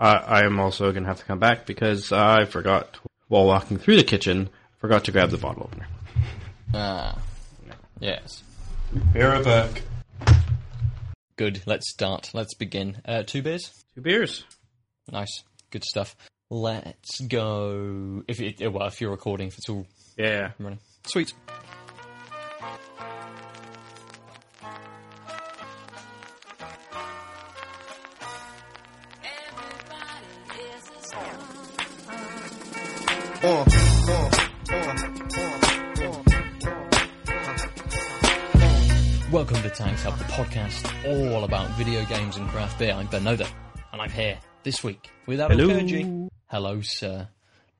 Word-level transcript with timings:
I, 0.00 0.14
I 0.16 0.44
am 0.44 0.58
also 0.58 0.90
going 0.92 1.02
to 1.04 1.08
have 1.08 1.18
to 1.18 1.24
come 1.24 1.38
back 1.38 1.66
because 1.66 2.10
I 2.10 2.46
forgot 2.46 2.98
while 3.28 3.44
walking 3.46 3.76
through 3.78 3.96
the 3.96 4.02
kitchen, 4.04 4.48
forgot 4.78 5.04
to 5.04 5.12
grab 5.12 5.30
the 5.30 5.38
bottle 5.38 5.64
opener. 5.64 5.86
Ah. 6.72 7.18
Yes. 7.98 8.44
Be 9.12 9.20
right 9.20 9.44
back. 9.44 9.82
Good. 11.36 11.62
Let's 11.66 11.90
start. 11.90 12.30
Let's 12.32 12.54
begin. 12.54 13.02
Uh, 13.04 13.24
two 13.24 13.42
beers. 13.42 13.72
Two 13.96 14.00
beers. 14.02 14.44
Nice. 15.10 15.42
Good 15.70 15.82
stuff. 15.84 16.14
Let's 16.48 17.20
go. 17.26 18.22
If 18.28 18.40
it, 18.40 18.72
well, 18.72 18.86
if 18.86 19.00
you're 19.00 19.10
recording, 19.10 19.48
if 19.48 19.58
it's 19.58 19.68
all 19.68 19.84
Yeah. 20.16 20.52
running. 20.60 20.78
Sweet. 21.06 21.32
Welcome 39.32 39.62
to 39.62 39.70
Tanked 39.70 40.02
Up, 40.04 40.18
the 40.18 40.24
podcast 40.24 40.84
all 41.34 41.44
about 41.44 41.70
video 41.78 42.04
games 42.04 42.36
and 42.36 42.48
craft 42.50 42.78
beer. 42.78 42.92
I'm 42.92 43.06
Ben 43.06 43.22
Noda, 43.24 43.48
and 43.92 44.00
I'm 44.02 44.10
here 44.10 44.38
this 44.62 44.82
week 44.84 45.10
with 45.26 45.40
Aadil 45.40 45.58
Hello. 45.58 46.28
Hello, 46.46 46.80
sir. 46.82 47.28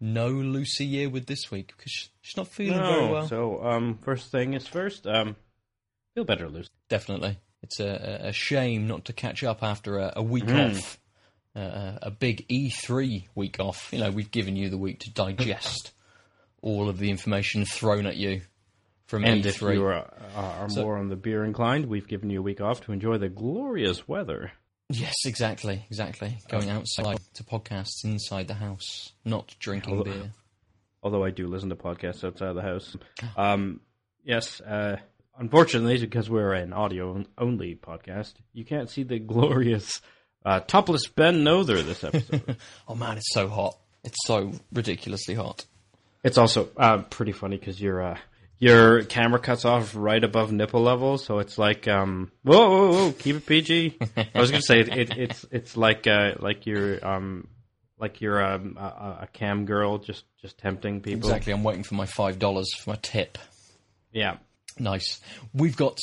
No 0.01 0.29
Lucy 0.29 0.85
year 0.87 1.09
with 1.11 1.27
this 1.27 1.51
week 1.51 1.75
because 1.77 2.09
she's 2.23 2.37
not 2.37 2.49
feeling 2.49 2.79
very 2.81 3.07
well. 3.09 3.27
so 3.29 3.63
um, 3.65 3.99
first 4.03 4.31
thing 4.33 4.55
is 4.55 4.67
first. 4.67 5.07
Um, 5.07 5.37
feel 6.15 6.25
better, 6.25 6.49
Lucy. 6.49 6.69
Definitely. 6.89 7.39
It's 7.63 7.81
a, 7.81 8.21
a- 8.25 8.29
a 8.29 8.33
shame 8.33 8.87
not 8.89 9.05
to 9.07 9.13
catch 9.13 9.45
up 9.45 9.63
after 9.63 9.99
a, 9.99 10.13
a 10.17 10.23
week 10.23 10.45
Mm. 10.45 10.77
off, 10.77 10.99
uh, 11.57 11.99
a 12.03 12.11
big 12.11 12.47
E3 12.49 13.27
week 13.35 13.59
off. 13.61 13.89
You 13.93 13.99
know, 14.01 14.11
we've 14.11 14.31
given 14.31 14.57
you 14.57 14.69
the 14.71 14.79
week 14.79 15.01
to 15.01 15.13
digest 15.13 15.93
all 16.63 16.89
of 16.89 16.99
the 16.99 17.11
information 17.11 17.65
thrown 17.65 18.07
at 18.07 18.17
you 18.17 18.43
from 19.07 19.25
And 19.25 19.43
E3. 19.43 19.47
if 19.47 19.61
you 19.63 19.85
are, 19.85 20.13
are 20.37 20.69
So- 20.71 20.83
more 20.83 20.97
on 20.99 21.09
the 21.09 21.17
beer 21.17 21.45
inclined, 21.45 21.87
we've 21.87 22.07
given 22.09 22.31
you 22.31 22.39
a 22.41 22.43
week 22.43 22.61
off 22.61 22.83
to 22.83 22.93
enjoy 22.93 23.19
the 23.19 23.29
glorious 23.29 24.07
weather. 24.07 24.53
Yes, 24.89 25.15
exactly, 25.25 25.85
exactly. 25.89 26.39
Going 26.49 26.69
outside 26.69 27.19
to 27.35 27.45
podcasts 27.45 28.03
inside 28.05 28.49
the 28.49 28.55
house, 28.55 29.13
not 29.25 29.55
drinking 29.59 29.99
Although- 29.99 30.13
beer. 30.13 30.33
Although 31.03 31.25
I 31.25 31.31
do 31.31 31.47
listen 31.47 31.71
to 31.71 31.77
podcasts 31.77 32.25
outside 32.25 32.53
the 32.53 32.61
house. 32.63 32.95
Um, 33.35 33.81
yes, 34.23 34.61
uh, 34.61 34.97
unfortunately, 35.39 35.97
because 35.99 36.29
we're 36.29 36.53
an 36.53 36.75
audio 36.75 37.25
only 37.39 37.75
podcast, 37.75 38.35
you 38.53 38.67
can't 38.67 38.91
see 38.91 39.03
the 39.05 39.19
glorious 39.19 40.03
uh, 40.45 40.61
topless 40.61 41.07
Ben 41.09 41.45
Nother 41.45 41.83
this 41.83 42.05
episode. 42.05 42.57
Oh 42.89 42.95
man, 42.95 43.17
it's 43.19 43.33
so 43.33 43.49
hot. 43.49 43.77
It's 44.05 44.19
so 44.27 44.53
ridiculously 44.73 45.35
hot. 45.35 45.65
it's 46.25 46.39
also 46.39 46.69
uh, 46.77 46.99
pretty 47.03 47.33
funny 47.33 47.57
because 47.59 47.81
your 47.81 48.03
uh, 48.03 48.19
your 48.59 49.03
camera 49.05 49.39
cuts 49.39 49.65
off 49.65 49.95
right 49.95 50.23
above 50.23 50.53
nipple 50.53 50.83
level, 50.83 51.17
so 51.19 51.39
it's 51.39 51.57
like 51.59 51.87
um, 51.89 52.31
whoa, 52.43 52.69
whoa, 52.71 52.93
whoa, 52.93 53.13
keep 53.13 53.37
it 53.37 53.47
PG. 53.47 53.99
I 54.35 54.41
was 54.41 54.51
gonna 54.51 54.63
say 54.63 54.81
it, 54.81 54.89
it, 54.97 55.17
it's 55.19 55.47
it's 55.51 55.77
like 55.77 56.07
uh, 56.07 56.33
like 56.41 56.67
you're 56.67 57.05
um, 57.07 57.47
like 57.99 58.21
you're 58.21 58.43
um, 58.45 58.77
a, 58.79 58.83
a- 58.83 59.19
a 59.23 59.29
cam 59.33 59.65
girl 59.67 59.99
just 59.99 60.25
just 60.43 60.59
tempting 60.59 61.01
people. 61.01 61.29
Exactly. 61.31 61.53
I'm 61.53 61.63
waiting 61.63 61.83
for 61.85 61.95
my 61.95 62.07
five 62.07 62.39
dollars 62.39 62.73
for 62.75 62.91
my 62.91 62.97
tip. 63.03 63.39
Yeah. 64.13 64.39
Nice. 64.79 65.21
We've 65.53 65.77
got 65.77 65.99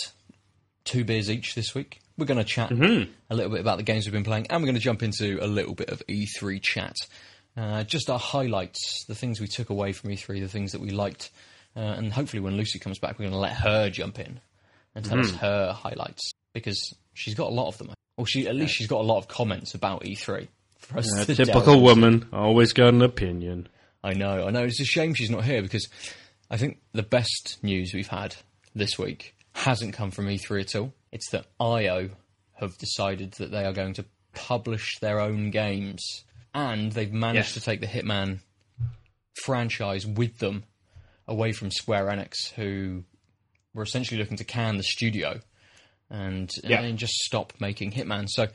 two 0.84 1.04
beers 1.04 1.30
each 1.32 1.56
this 1.56 1.74
week. 1.74 2.00
We're 2.18 2.26
going 2.26 2.38
to 2.40 2.44
chat 2.44 2.70
Mm-hmm. 2.72 3.12
a 3.30 3.36
little 3.36 3.52
bit 3.52 3.62
about 3.62 3.78
the 3.78 3.84
games 3.84 4.06
we've 4.06 4.14
been 4.14 4.24
playing, 4.24 4.48
and 4.50 4.62
we're 4.62 4.68
going 4.68 4.76
to 4.76 4.82
jump 4.82 5.04
into 5.04 5.38
a 5.42 5.48
little 5.48 5.76
bit 5.76 5.90
of 5.90 6.02
E3 6.08 6.62
chat. 6.62 6.96
Uh, 7.56 7.84
just 7.84 8.10
our 8.10 8.20
highlights, 8.20 9.06
the 9.08 9.16
things 9.16 9.40
we 9.40 9.48
took 9.48 9.70
away 9.70 9.92
from 9.92 10.10
E3, 10.12 10.42
the 10.42 10.48
things 10.48 10.72
that 10.74 10.82
we 10.82 10.90
liked, 10.92 11.30
uh, 11.76 11.80
and 11.80 12.12
hopefully 12.14 12.40
when 12.42 12.56
Lucy 12.58 12.80
comes 12.80 13.00
back, 13.00 13.14
we're 13.20 13.24
going 13.26 13.32
to 13.34 13.38
let 13.40 13.54
her 13.54 13.90
jump 13.90 14.20
in 14.20 14.40
and 14.96 15.06
tell 15.06 15.20
us 15.20 15.32
her 15.36 15.72
highlights 15.74 16.32
because 16.54 16.96
she's 17.14 17.36
got 17.36 17.50
a 17.50 17.54
lot 17.54 17.68
of 17.68 17.78
them. 17.78 17.92
Or 18.18 18.26
she, 18.26 18.48
at 18.48 18.56
least 18.56 18.74
she's 18.74 18.88
got 18.88 19.02
a 19.02 19.04
lot 19.04 19.18
of 19.20 19.28
comments 19.28 19.76
about 19.76 20.04
E3 20.04 20.48
for 20.80 20.98
us 21.00 21.18
A 21.20 21.26
to 21.26 21.36
typical 21.36 21.82
woman, 21.82 22.28
always 22.34 22.74
got 22.74 22.94
an 22.94 23.02
opinion. 23.04 23.68
I 24.04 24.14
know, 24.14 24.48
I 24.48 24.52
know. 24.52 24.64
It's 24.64 24.80
a 24.80 24.86
shame 24.86 25.14
she's 25.14 25.30
not 25.30 25.44
here 25.44 25.62
because 25.62 25.88
I 26.50 26.58
think 26.58 26.80
the 26.94 27.04
best 27.04 27.58
news 27.62 27.94
we've 27.94 28.08
had 28.08 28.36
this 28.74 28.98
week 28.98 29.36
hasn't 29.54 29.94
come 29.94 30.12
from 30.12 30.28
E3 30.28 30.62
at 30.62 30.76
all. 30.76 30.94
It's 31.12 31.30
that 31.32 31.46
IO 31.60 32.10
have 32.56 32.78
decided 32.78 33.34
that 33.34 33.52
they 33.52 33.66
are 33.66 33.74
going 33.74 33.94
to 33.96 34.06
publish 34.34 34.98
their 35.00 35.20
own 35.20 35.52
games 35.52 36.24
and 36.54 36.92
they've 36.92 37.12
managed 37.14 37.50
Yes. 37.50 37.54
to 37.54 37.62
take 37.62 37.82
the 37.82 37.88
Hitman 37.88 38.40
franchise 39.44 40.06
with 40.06 40.40
them 40.40 40.64
away 41.28 41.52
from 41.52 41.72
Square 41.72 42.06
Enix, 42.08 42.52
who 42.56 43.04
were 43.74 43.84
essentially 43.84 44.20
looking 44.20 44.38
to 44.38 44.44
can 44.44 44.78
the 44.78 44.84
studio 44.84 45.40
and, 46.10 46.50
Yeah. 46.64 46.82
and 46.82 46.98
just 46.98 47.14
stop 47.14 47.54
making 47.60 47.92
Hitman. 47.92 48.28
So 48.30 48.44
I 48.44 48.50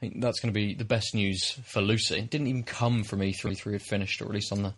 think 0.00 0.20
that's 0.20 0.40
going 0.40 0.52
to 0.52 0.58
be 0.58 0.74
the 0.74 0.84
best 0.84 1.14
news 1.14 1.52
for 1.66 1.80
Lucy. 1.80 2.16
It 2.18 2.30
didn't 2.30 2.48
even 2.48 2.64
come 2.64 3.04
from 3.04 3.20
E3. 3.20 3.52
E3 3.52 3.72
had 3.72 3.82
finished, 3.82 4.20
or 4.20 4.26
at 4.26 4.32
least 4.32 4.52
on 4.52 4.62
the 4.62 4.74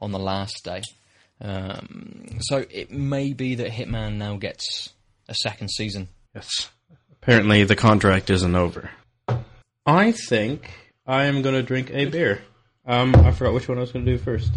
on 0.00 0.10
the 0.12 0.18
last 0.18 0.64
day. 0.64 0.82
Um, 1.40 2.38
so 2.40 2.64
it 2.70 2.90
may 2.90 3.32
be 3.32 3.54
that 3.56 3.70
Hitman 3.70 4.14
now 4.16 4.36
gets 4.36 4.90
a 5.28 5.34
second 5.34 5.70
season. 5.70 6.08
Yes. 6.34 6.70
Apparently, 7.12 7.64
the 7.64 7.76
contract 7.76 8.28
isn't 8.30 8.54
over. 8.54 8.90
I 9.86 10.12
think 10.12 10.70
I 11.06 11.24
am 11.24 11.42
going 11.42 11.54
to 11.54 11.62
drink 11.62 11.90
a 11.92 12.06
beer. 12.06 12.42
Um, 12.86 13.14
I 13.14 13.30
forgot 13.32 13.54
which 13.54 13.68
one 13.68 13.78
I 13.78 13.82
was 13.82 13.92
going 13.92 14.04
to 14.04 14.12
do 14.12 14.18
first. 14.18 14.52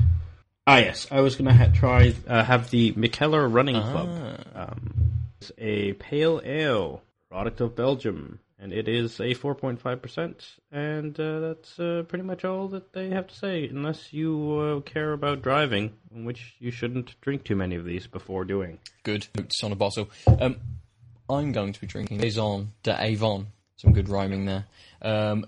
Ah, 0.66 0.78
yes. 0.78 1.08
I 1.12 1.22
was 1.22 1.36
going 1.36 1.48
to 1.48 1.54
ha- 1.54 1.72
try 1.74 2.14
uh, 2.28 2.44
have 2.44 2.70
the 2.70 2.92
Mikkeller 2.94 3.52
Running 3.52 3.82
Club. 3.82 4.10
Um, 4.54 4.94
it's 5.40 5.52
a 5.58 5.94
pale 5.94 6.42
ale, 6.44 7.02
product 7.30 7.62
of 7.62 7.76
Belgium, 7.76 8.40
and 8.60 8.74
it 8.74 8.88
is 8.90 9.20
a 9.20 9.34
4.5%. 9.36 10.36
And 10.72 11.18
uh, 11.20 11.40
that's 11.40 11.80
uh, 11.80 12.04
pretty 12.08 12.24
much 12.26 12.44
all 12.44 12.68
that 12.70 12.92
they 12.92 13.10
have 13.12 13.28
to 13.28 13.36
say, 13.36 13.68
unless 13.68 14.12
you 14.12 14.60
uh, 14.60 14.80
care 14.82 15.14
about 15.14 15.42
driving, 15.42 15.94
in 16.14 16.26
which 16.26 16.56
you 16.60 16.72
shouldn't 16.72 17.16
drink 17.22 17.44
too 17.46 17.56
many 17.56 17.76
of 17.76 17.86
these 17.86 18.08
before 18.08 18.44
doing. 18.44 18.80
Good 19.04 19.28
notes 19.38 19.64
on 19.64 19.72
a 19.72 19.76
bottle. 19.76 20.10
Um, 20.40 20.58
I'm 21.30 21.52
going 21.52 21.74
to 21.74 21.82
be 21.82 21.88
drinking 21.88 22.22
Saison 22.22 22.74
de 22.84 22.96
Avon. 23.02 23.48
Some 23.78 23.94
good 23.94 24.10
rhyming 24.10 24.46
there. 24.46 24.66
Um, 25.02 25.46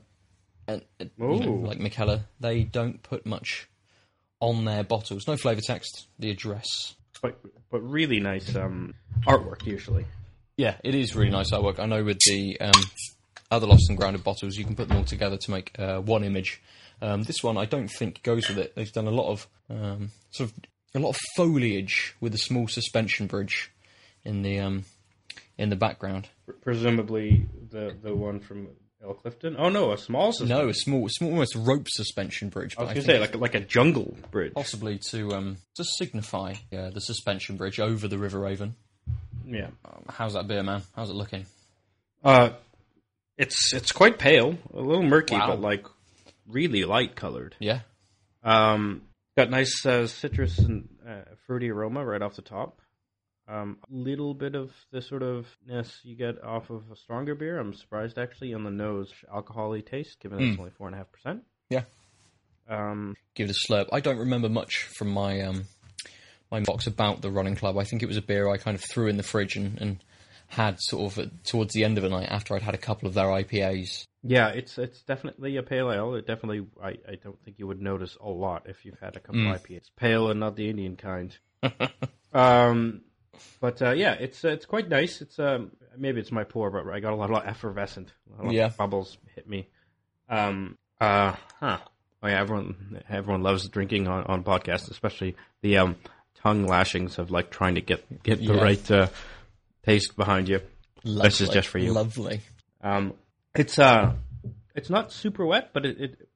and, 0.67 0.84
uh, 1.01 1.06
you 1.19 1.40
know, 1.40 1.53
like 1.53 1.79
Mikkeller, 1.79 2.22
they 2.40 2.63
don't 2.63 3.01
put 3.01 3.25
much 3.25 3.67
on 4.39 4.66
their 4.66 4.84
bottles. 4.84 5.28
No 5.28 5.35
flavour 5.35 5.62
text. 5.62 6.07
The 6.19 6.29
address. 6.29 6.95
But, 7.22 7.39
but 7.72 7.79
really 7.81 8.19
nice 8.19 8.56
um, 8.56 8.94
artwork, 9.25 9.66
usually. 9.66 10.06
Yeah, 10.57 10.75
it 10.84 10.94
is 10.94 11.16
really 11.16 11.31
nice 11.31 11.51
artwork. 11.51 11.79
I 11.79 11.85
know 11.85 12.03
with 12.03 12.19
the 12.25 12.59
um, 12.59 12.84
other 13.50 13.66
Lost 13.66 13.89
and 13.89 13.97
Grounded 13.97 14.23
bottles, 14.23 14.57
you 14.57 14.66
can 14.66 14.75
put 14.75 14.89
them 14.89 14.97
all 14.97 15.03
together 15.03 15.38
to 15.38 15.51
make 15.51 15.78
uh, 15.79 16.00
one 16.00 16.23
image. 16.23 16.62
Um, 17.01 17.23
this 17.23 17.41
one, 17.41 17.57
I 17.57 17.66
don't 17.66 17.88
think 17.88 18.22
goes 18.23 18.47
with 18.50 18.57
it. 18.57 18.75
They've 18.75 18.91
done 18.91 19.07
a 19.07 19.12
lot 19.12 19.31
of 19.31 19.47
um, 19.69 20.12
sort 20.31 20.50
of 20.50 20.56
a 20.94 21.00
lot 21.00 21.12
of 21.12 21.18
foliage 21.35 22.16
with 22.19 22.34
a 22.34 22.38
small 22.38 22.68
suspension 22.68 23.28
bridge 23.28 23.72
in 24.25 24.41
the 24.41 24.59
um, 24.59 24.85
in 25.59 25.69
the 25.69 25.75
background. 25.75 26.27
Presumably 26.61 27.45
the 27.69 27.95
the 28.01 28.15
one 28.15 28.39
from 28.39 28.69
El 29.03 29.13
Clifton. 29.13 29.55
Oh 29.59 29.69
no, 29.69 29.91
a 29.91 29.97
small 29.97 30.31
system. 30.31 30.47
No, 30.49 30.69
a 30.69 30.73
small, 30.73 31.07
small, 31.09 31.31
almost 31.31 31.55
rope 31.55 31.87
suspension 31.89 32.49
bridge. 32.49 32.75
I 32.77 32.81
was 32.83 32.89
gonna 32.89 33.01
say 33.03 33.19
like 33.19 33.35
like 33.35 33.55
a 33.55 33.59
jungle 33.59 34.17
bridge. 34.31 34.53
possibly 34.53 34.97
to 35.09 35.33
um, 35.33 35.57
to 35.75 35.83
signify 35.83 36.53
uh, 36.75 36.89
the 36.89 37.01
suspension 37.01 37.57
bridge 37.57 37.79
over 37.79 38.07
the 38.07 38.17
River 38.17 38.47
Avon. 38.47 38.75
Yeah. 39.45 39.67
Um, 39.85 40.03
how's 40.09 40.33
that 40.33 40.47
beer, 40.47 40.63
man? 40.63 40.81
How's 40.95 41.09
it 41.09 41.15
looking? 41.15 41.45
Uh, 42.23 42.51
it's 43.37 43.73
it's 43.73 43.91
quite 43.91 44.17
pale, 44.19 44.57
a 44.73 44.81
little 44.81 45.03
murky, 45.03 45.35
Wow. 45.35 45.47
but 45.47 45.61
like 45.61 45.85
really 46.47 46.83
light 46.85 47.15
colored. 47.15 47.55
Yeah, 47.59 47.81
Um, 48.44 49.03
got 49.38 49.50
nice 49.50 49.85
uh, 49.85 50.07
citrus 50.07 50.57
and 50.59 50.89
uh, 51.07 51.21
fruity 51.47 51.69
aroma 51.69 52.03
right 52.05 52.21
off 52.21 52.35
the 52.35 52.41
top. 52.41 52.81
Um, 53.50 53.78
a 53.90 53.94
little 53.96 54.36
bit 54.36 54.54
of 54.54 54.72
the 54.92 55.01
sort 55.01 55.24
of 55.24 55.48
ness 55.66 56.00
you 56.04 56.16
get 56.16 56.44
off 56.44 56.69
of 56.69 56.84
a 56.92 56.96
stronger 56.96 57.34
beer. 57.34 57.57
I'm 57.60 57.74
surprised 57.74 58.19
actually 58.19 58.54
on 58.54 58.63
the 58.63 58.69
nose, 58.69 59.12
alcohol-y 59.34 59.80
taste, 59.81 60.19
given 60.19 60.40
it's 60.40 60.60
only 60.60 60.69
four 60.78 60.86
and 60.88 60.94
a 60.96 61.00
half 61.00 61.12
percent. 61.12 61.44
yeah. 61.69 61.84
Um, 62.69 63.16
give 63.34 63.50
it 63.50 63.56
a 63.56 63.72
slurp. 63.72 63.88
I 63.92 64.00
don't 64.01 64.19
remember 64.19 64.48
much 64.50 64.84
from 64.84 65.10
my 65.10 65.42
um, 65.42 65.63
my 66.51 66.60
box 66.60 66.86
about 66.86 67.22
the 67.24 67.31
running 67.31 67.56
club. 67.56 67.78
I 67.80 67.84
think 67.84 68.04
it 68.04 68.06
was 68.07 68.18
a 68.18 68.22
beer 68.22 68.48
I 68.48 68.57
kind 68.57 68.75
of 68.75 68.84
threw 68.84 69.07
in 69.07 69.18
the 69.18 69.24
fridge 69.24 69.56
and, 69.56 69.81
and 69.81 70.04
had 70.48 70.75
sort 70.80 71.18
of 71.18 71.44
towards 71.44 71.74
the 71.74 71.84
end 71.84 71.98
of 71.98 72.04
the 72.04 72.10
night 72.12 72.28
after 72.30 72.56
I'd 72.56 72.62
had 72.62 72.75
a 72.75 72.80
couple 72.80 73.07
of 73.07 73.16
their 73.16 73.25
IPAs. 73.25 74.06
Yeah, 74.22 74.50
it's 74.50 74.78
it's 74.78 75.01
definitely 75.01 75.57
a 75.57 75.63
pale 75.63 75.92
ale. 75.92 76.13
It 76.13 76.28
definitely, 76.28 76.68
I, 76.84 76.90
I 77.10 77.16
don't 77.24 77.42
think 77.44 77.57
you 77.57 77.66
would 77.66 77.81
notice 77.81 78.16
a 78.22 78.30
lot 78.30 78.63
if 78.68 78.86
you've 78.86 79.00
had 79.00 79.16
a 79.16 79.19
couple 79.19 79.42
Mm. 79.42 79.56
of 79.56 79.63
IPAs. 79.63 79.90
Pale 79.96 80.30
and 80.30 80.40
not 80.40 80.56
the 80.56 80.69
Indian 80.69 80.96
kind. 80.96 81.36
um, 82.34 83.01
but 83.59 83.81
uh, 83.81 83.91
yeah, 83.91 84.13
it's 84.13 84.44
uh, 84.45 84.50
it's 84.50 84.65
quite 84.65 84.89
nice. 84.89 85.21
It's 85.21 85.38
um 85.39 85.71
maybe 85.97 86.19
it's 86.19 86.31
my 86.31 86.44
pour, 86.44 86.69
but 86.71 86.88
I 86.94 87.00
got 87.00 87.13
a 87.13 87.15
lot 87.15 87.31
of 87.31 87.44
effervescent. 87.47 88.12
A 88.33 88.41
lot 88.41 88.47
of 88.47 88.53
Yeah. 88.53 88.69
bubbles 88.77 89.18
hit 89.36 89.47
me. 89.47 89.68
Um, 90.30 90.77
Uh 91.01 91.36
huh. 91.59 91.77
Oh 92.21 92.27
yeah, 92.27 92.41
everyone 92.41 93.01
everyone 93.09 93.41
loves 93.44 93.68
drinking 93.69 94.07
on, 94.07 94.24
on 94.25 94.44
podcasts, 94.44 94.91
especially 94.91 95.36
the 95.62 95.77
um, 95.77 95.95
tongue 96.36 96.65
lashings 96.68 97.18
of 97.18 97.31
like 97.31 97.50
trying 97.50 97.75
to 97.75 97.81
get 97.81 98.24
get 98.24 98.39
the 98.39 98.53
Yeah. 98.56 98.62
right 98.62 98.91
uh, 98.91 99.07
taste 99.83 100.15
behind 100.15 100.50
you. 100.50 100.62
Lovely. 101.03 101.30
This 101.30 101.41
is 101.41 101.50
just 101.50 101.68
for 101.69 101.77
you. 101.77 101.94
Lovely. 101.94 102.41
Um, 102.81 103.13
it's 103.56 103.80
uh, 103.80 104.13
it's 104.75 104.89
not 104.89 105.12
super 105.12 105.45
wet, 105.45 105.71
but 105.74 105.86
it, 105.86 106.00
it 106.01 106.30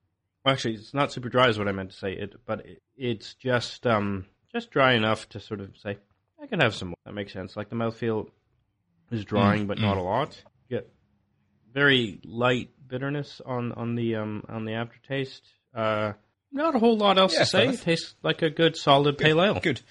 well, 0.46 0.54
actually 0.54 0.76
it's 0.76 0.94
not 0.94 1.12
super 1.12 1.30
dry 1.30 1.50
is 1.50 1.58
what 1.58 1.68
I 1.68 1.72
meant 1.74 1.92
to 1.92 1.98
say. 1.98 2.14
It, 2.14 2.36
but 2.46 2.66
it, 2.66 2.82
it's 2.98 3.34
just 3.36 3.86
um, 3.86 4.26
just 4.54 4.72
dry 4.72 4.94
enough 4.94 5.28
to 5.30 5.40
sort 5.40 5.60
of 5.60 5.76
say 5.78 5.98
I 6.44 6.48
can 6.48 6.60
have 6.60 6.76
some 6.76 6.90
more. 6.90 6.98
That 7.06 7.14
makes 7.14 7.32
sense. 7.32 7.56
Like 7.56 7.70
the 7.70 7.76
mouthfeel 7.78 8.28
is 9.12 9.24
drying, 9.24 9.66
but 9.66 9.80
not 9.80 9.96
a 9.96 10.02
lot. 10.02 10.42
You 10.68 10.78
get 10.78 10.90
very 11.74 12.20
light 12.26 12.70
bitterness 12.86 13.42
on 13.46 13.72
on 13.72 13.96
the 13.96 14.18
um 14.18 14.44
on 14.50 14.66
the 14.66 14.74
aftertaste. 14.74 15.44
Uh, 15.74 16.14
not 16.52 16.76
a 16.76 16.80
whole 16.80 16.98
lot 16.98 17.18
else 17.18 17.34
Yeah, 17.34 17.40
to 17.40 17.46
say. 17.46 17.68
It 17.70 17.82
tastes 17.82 18.14
like 18.24 18.42
a 18.42 18.50
good 18.50 18.76
solid 18.76 19.18
pale 19.18 19.42
ale. 19.42 19.60
Good. 19.62 19.82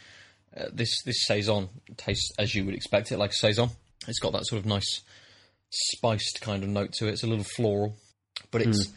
Uh, 0.54 0.66
this 0.70 1.02
this 1.04 1.24
saison 1.26 1.70
tastes 1.96 2.30
as 2.38 2.54
you 2.54 2.66
would 2.66 2.74
expect 2.74 3.10
it, 3.12 3.18
like 3.18 3.30
a 3.30 3.34
saison. 3.34 3.70
It's 4.06 4.18
got 4.18 4.32
that 4.32 4.46
sort 4.46 4.60
of 4.60 4.66
nice 4.66 5.00
spiced 5.70 6.42
kind 6.42 6.62
of 6.62 6.68
note 6.68 6.92
to 6.98 7.08
it. 7.08 7.12
It's 7.12 7.22
a 7.22 7.28
little 7.28 7.44
floral, 7.44 7.96
but 8.50 8.60
it's. 8.60 8.88
Hmm. 8.88 8.94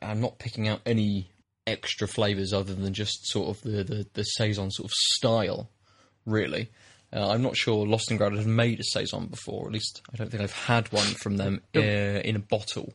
I'm 0.00 0.20
not 0.20 0.38
picking 0.38 0.68
out 0.68 0.80
any 0.86 1.30
extra 1.66 2.08
flavors 2.08 2.52
other 2.52 2.74
than 2.74 2.92
just 2.92 3.26
sort 3.26 3.48
of 3.56 3.62
the 3.62 3.82
the, 3.82 4.06
the 4.12 4.24
saison 4.24 4.70
sort 4.70 4.86
of 4.86 4.92
style. 4.92 5.70
Really, 6.24 6.70
uh, 7.12 7.30
I'm 7.30 7.42
not 7.42 7.56
sure 7.56 7.86
Lost 7.86 8.10
and 8.10 8.18
Grounded 8.18 8.38
have 8.38 8.46
made 8.48 8.80
a 8.80 8.84
saison 8.84 9.26
before. 9.26 9.66
At 9.66 9.72
least 9.72 10.02
I 10.12 10.16
don't 10.16 10.30
think 10.30 10.42
I've 10.42 10.52
had 10.52 10.92
one 10.92 11.06
from 11.06 11.36
them 11.36 11.60
uh, 11.74 11.80
in 11.80 12.36
a 12.36 12.40
bottle. 12.40 12.92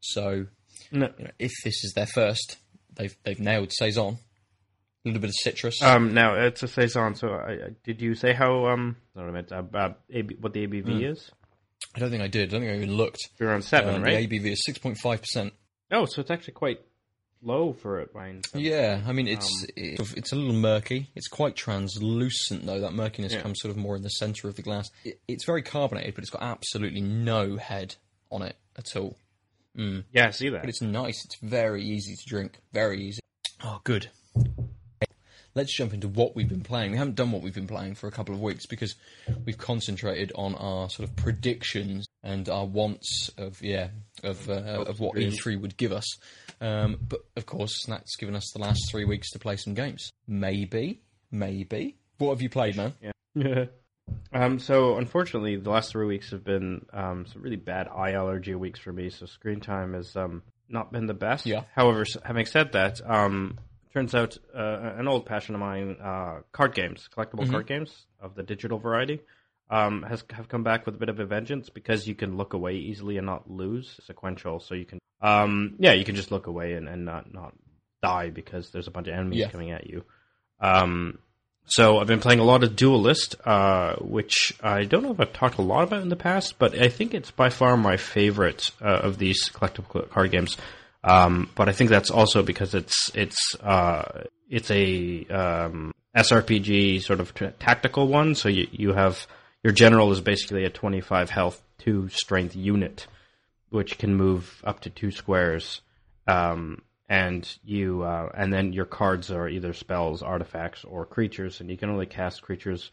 So 0.00 0.46
No. 0.90 1.10
you 1.18 1.24
know, 1.24 1.30
if 1.38 1.52
this 1.64 1.84
is 1.84 1.92
their 1.94 2.06
first, 2.06 2.56
they've 2.94 3.16
they've 3.24 3.40
nailed 3.40 3.72
saison. 3.72 4.18
A 5.04 5.08
little 5.08 5.20
bit 5.22 5.30
of 5.30 5.34
citrus. 5.42 5.80
Um, 5.82 6.12
now 6.12 6.34
it's 6.34 6.62
a 6.62 6.68
saison. 6.68 7.14
So, 7.14 7.28
I, 7.28 7.52
I, 7.52 7.68
did 7.84 8.02
you 8.02 8.14
say 8.14 8.34
how 8.34 8.66
um? 8.66 8.96
What 9.14 9.24
I 9.24 9.30
meant. 9.30 9.50
Uh, 9.50 9.62
uh, 9.72 9.92
AB, 10.10 10.36
what 10.40 10.52
the 10.52 10.66
ABV 10.66 11.10
is? 11.10 11.30
I 11.96 11.98
don't 12.00 12.10
think 12.10 12.22
I 12.22 12.28
did. 12.28 12.50
I 12.50 12.52
don't 12.52 12.60
think 12.60 12.72
I 12.72 12.76
even 12.76 12.94
looked. 12.94 13.18
You're 13.38 13.52
on 13.54 13.62
seven, 13.62 13.94
Um, 13.94 14.02
right? 14.02 14.28
The 14.28 14.38
ABV 14.38 14.52
is 14.52 14.62
six 14.64 14.76
point 14.78 14.98
five 14.98 15.20
percent. 15.22 15.54
Oh, 15.90 16.04
so 16.04 16.20
it's 16.20 16.30
actually 16.30 16.52
quite 16.52 16.80
low 17.42 17.72
for 17.72 18.00
it. 18.00 18.14
Wine. 18.14 18.42
Yeah, 18.54 19.02
I 19.06 19.12
mean 19.12 19.28
it's 19.28 19.46
Um, 19.46 19.68
it's, 19.76 20.12
it's 20.14 20.32
a 20.32 20.36
little 20.36 20.52
murky. 20.52 21.10
It's 21.14 21.28
quite 21.28 21.56
translucent 21.56 22.66
though. 22.66 22.80
That 22.80 22.92
murkiness 22.92 23.32
Yeah. 23.32 23.42
comes 23.42 23.60
sort 23.60 23.70
of 23.70 23.76
more 23.76 23.96
in 23.96 24.02
the 24.02 24.10
centre 24.10 24.48
of 24.48 24.56
the 24.56 24.62
glass. 24.62 24.90
It, 25.04 25.20
it's 25.28 25.44
very 25.44 25.62
carbonated, 25.62 26.14
but 26.14 26.22
it's 26.22 26.30
got 26.30 26.42
absolutely 26.42 27.00
no 27.00 27.56
head 27.56 27.96
on 28.30 28.42
it 28.42 28.56
at 28.76 28.96
all. 28.96 29.16
Yeah, 29.74 30.26
I 30.26 30.30
see 30.30 30.50
that. 30.50 30.60
But 30.60 30.68
it's 30.68 30.82
nice. 30.82 31.24
It's 31.24 31.36
very 31.40 31.82
easy 31.82 32.14
to 32.16 32.22
drink. 32.28 32.58
Very 32.72 33.02
easy. 33.02 33.20
Oh, 33.62 33.80
good. 33.84 34.08
Let's 35.54 35.76
jump 35.76 35.92
into 35.92 36.08
what 36.08 36.36
we've 36.36 36.48
been 36.48 36.62
playing. 36.62 36.92
We 36.92 36.98
haven't 36.98 37.16
done 37.16 37.32
what 37.32 37.42
we've 37.42 37.54
been 37.54 37.66
playing 37.66 37.96
for 37.96 38.06
a 38.06 38.12
couple 38.12 38.34
of 38.34 38.40
weeks 38.40 38.66
because 38.66 38.94
we've 39.44 39.58
concentrated 39.58 40.32
on 40.34 40.54
our 40.54 40.88
sort 40.88 41.08
of 41.08 41.16
predictions 41.16 42.06
and 42.22 42.48
our 42.48 42.64
wants 42.64 43.30
of 43.38 43.60
yeah 43.62 43.88
of 44.22 44.48
uh, 44.48 44.84
of 44.86 45.00
what 45.00 45.16
E3 45.16 45.60
would 45.60 45.76
give 45.76 45.92
us. 45.92 46.06
Um, 46.60 46.98
but 47.08 47.20
of 47.36 47.46
course, 47.46 47.84
that's 47.86 48.16
given 48.16 48.36
us 48.36 48.50
the 48.52 48.60
last 48.60 48.80
three 48.90 49.04
weeks 49.04 49.30
to 49.32 49.38
play 49.38 49.56
some 49.56 49.74
games. 49.74 50.10
Maybe, 50.26 51.00
maybe. 51.30 51.96
What 52.18 52.30
have 52.30 52.42
you 52.42 52.50
played, 52.50 52.76
man? 52.76 52.94
Yeah. 53.34 53.64
um, 54.32 54.58
so 54.58 54.98
unfortunately, 54.98 55.56
the 55.56 55.70
last 55.70 55.90
three 55.90 56.06
weeks 56.06 56.30
have 56.30 56.44
been 56.44 56.84
um, 56.92 57.26
some 57.26 57.42
really 57.42 57.56
bad 57.56 57.88
eye 57.88 58.12
allergy 58.12 58.54
weeks 58.54 58.80
for 58.80 58.92
me. 58.92 59.10
So 59.10 59.26
screen 59.26 59.60
time 59.60 59.94
has 59.94 60.14
um, 60.16 60.42
not 60.68 60.92
been 60.92 61.06
the 61.06 61.14
best. 61.14 61.46
Yeah. 61.46 61.62
However, 61.74 62.04
having 62.22 62.46
said 62.46 62.72
that, 62.72 63.00
um, 63.08 63.58
turns 63.92 64.14
out 64.14 64.36
uh, 64.54 64.92
an 64.96 65.08
old 65.08 65.26
passion 65.26 65.54
of 65.54 65.60
mine, 65.60 65.96
uh, 66.02 66.40
card 66.52 66.74
games, 66.74 67.08
collectible 67.14 67.48
card 67.50 67.66
games 67.66 68.06
of 68.20 68.34
the 68.34 68.42
digital 68.42 68.78
variety, 68.78 69.20
um, 69.70 70.02
has 70.02 70.24
have 70.30 70.48
come 70.48 70.62
back 70.62 70.86
with 70.86 70.94
a 70.94 70.98
bit 70.98 71.08
of 71.08 71.20
a 71.20 71.24
vengeance 71.26 71.68
because 71.70 72.06
you 72.06 72.14
can 72.14 72.36
look 72.36 72.52
away 72.52 72.76
easily 72.76 73.16
and 73.16 73.26
not 73.26 73.50
lose 73.50 73.98
sequential. 74.04 74.60
So 74.60 74.74
you 74.74 74.84
can, 74.84 74.98
um, 75.20 75.76
yeah, 75.78 75.92
you 75.92 76.04
can 76.04 76.14
just 76.16 76.30
look 76.30 76.46
away 76.46 76.74
and, 76.74 76.88
and 76.88 77.04
not 77.04 77.32
not 77.32 77.54
die 78.02 78.30
because 78.30 78.70
there's 78.70 78.88
a 78.88 78.90
bunch 78.90 79.08
of 79.08 79.14
enemies 79.14 79.40
Yeah. 79.40 79.50
coming 79.50 79.70
at 79.70 79.86
you. 79.88 80.04
Um, 80.60 81.18
so 81.66 81.98
I've 81.98 82.06
been 82.08 82.20
playing 82.20 82.40
a 82.40 82.44
lot 82.44 82.64
of 82.64 82.70
Duelyst, 82.74 83.36
uh, 83.44 83.94
which 84.00 84.52
I 84.60 84.84
don't 84.84 85.04
know 85.04 85.12
if 85.12 85.20
I've 85.20 85.32
talked 85.32 85.58
a 85.58 85.62
lot 85.62 85.84
about 85.84 86.02
in 86.02 86.08
the 86.08 86.16
past, 86.16 86.58
but 86.58 86.74
I 86.76 86.88
think 86.88 87.14
it's 87.14 87.30
by 87.30 87.48
far 87.48 87.76
my 87.76 87.96
favorite 87.96 88.70
uh, 88.82 88.86
of 89.02 89.18
these 89.18 89.48
collectible 89.50 90.08
card 90.10 90.32
games. 90.32 90.56
Um, 91.02 91.50
but 91.54 91.68
I 91.68 91.72
think 91.72 91.90
that's 91.90 92.10
also 92.10 92.42
because 92.42 92.74
it's 92.74 93.10
it's 93.14 93.54
uh, 93.60 94.24
it's 94.48 94.70
a 94.70 95.26
um, 95.26 95.94
SRPG 96.16 97.02
sort 97.02 97.20
of 97.20 97.34
t- 97.34 97.48
tactical 97.58 98.08
one. 98.08 98.34
So 98.34 98.48
you 98.48 98.68
you 98.70 98.92
have 98.92 99.26
your 99.62 99.72
general 99.72 100.12
is 100.12 100.20
basically 100.20 100.64
a 100.64 100.70
25 100.70 101.30
health, 101.30 101.62
two 101.78 102.08
strength 102.08 102.54
unit, 102.54 103.06
which 103.70 103.98
can 103.98 104.14
move 104.14 104.60
up 104.64 104.80
to 104.80 104.90
two 104.90 105.10
squares. 105.10 105.80
Um, 106.26 106.82
and 107.08 107.48
you 107.64 108.02
uh, 108.02 108.30
and 108.36 108.52
then 108.52 108.72
your 108.72 108.84
cards 108.84 109.30
are 109.30 109.48
either 109.48 109.72
spells, 109.72 110.22
artifacts, 110.22 110.84
or 110.84 111.04
creatures, 111.04 111.60
and 111.60 111.68
you 111.70 111.76
can 111.76 111.90
only 111.90 112.06
cast 112.06 112.42
creatures 112.42 112.90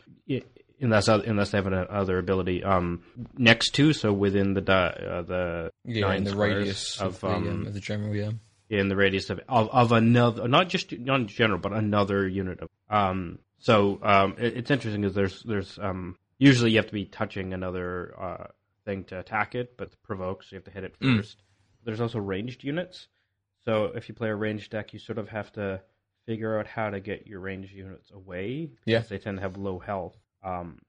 unless 0.80 1.08
unless 1.08 1.52
they 1.52 1.58
have 1.58 1.68
another 1.68 2.18
ability 2.20 2.64
um, 2.64 3.04
next 3.38 3.72
to, 3.76 3.94
so 3.94 4.12
within 4.14 4.54
the 4.54 4.62
uh, 4.72 5.22
the 5.24 5.72
Yeah, 5.86 6.08
nine 6.08 6.18
in 6.20 6.24
the 6.26 6.36
radius 6.36 7.00
of, 7.02 7.16
of 7.16 7.20
the, 7.22 7.28
um, 7.52 7.68
of 7.68 7.74
the 7.74 7.80
general. 7.80 8.16
Yeah. 8.16 8.32
in 8.70 8.90
the 8.90 8.96
radius 8.96 9.30
of 9.30 9.40
of, 9.50 9.70
of 9.70 9.92
another, 9.92 10.48
not 10.48 10.70
just 10.70 10.92
not 10.98 11.22
in 11.22 11.28
general, 11.28 11.60
but 11.60 11.74
another 11.74 12.28
unit 12.28 12.60
of. 12.62 12.70
Um, 12.90 13.40
so 13.60 14.00
um, 14.04 14.36
it, 14.38 14.58
it's 14.58 14.72
interesting 14.72 15.02
because 15.02 15.16
there's 15.16 15.44
there's 15.44 15.80
um, 15.82 16.16
usually 16.38 16.72
you 16.72 16.78
have 16.78 16.88
to 16.88 16.94
be 16.94 17.06
touching 17.06 17.54
another 17.54 18.14
uh, 18.22 18.48
thing 18.86 19.04
to 19.06 19.20
attack 19.20 19.56
it, 19.56 19.76
but 19.78 19.92
provoke, 20.04 20.44
so 20.44 20.50
you 20.52 20.58
have 20.58 20.66
to 20.66 20.72
hit 20.72 20.84
it 20.84 20.96
Mm. 21.00 21.18
first. 21.18 21.42
There's 21.84 22.02
also 22.02 22.20
ranged 22.20 22.64
units, 22.64 23.08
so 23.66 23.86
if 23.96 24.10
you 24.10 24.16
play 24.16 24.30
a 24.30 24.36
ranged 24.36 24.72
deck, 24.72 24.94
you 24.94 25.00
sort 25.00 25.18
of 25.18 25.30
have 25.30 25.52
to 25.54 25.82
figure 26.26 26.60
out 26.60 26.68
how 26.68 26.90
to 26.90 27.00
get 27.00 27.26
your 27.26 27.40
ranged 27.40 27.72
units 27.72 28.12
away 28.12 28.66
because 28.66 28.80
Yeah. 28.86 29.00
they 29.10 29.18
tend 29.18 29.38
to 29.38 29.42
have 29.42 29.56
low 29.58 29.80
health. 29.80 30.18
Um, 30.44 30.80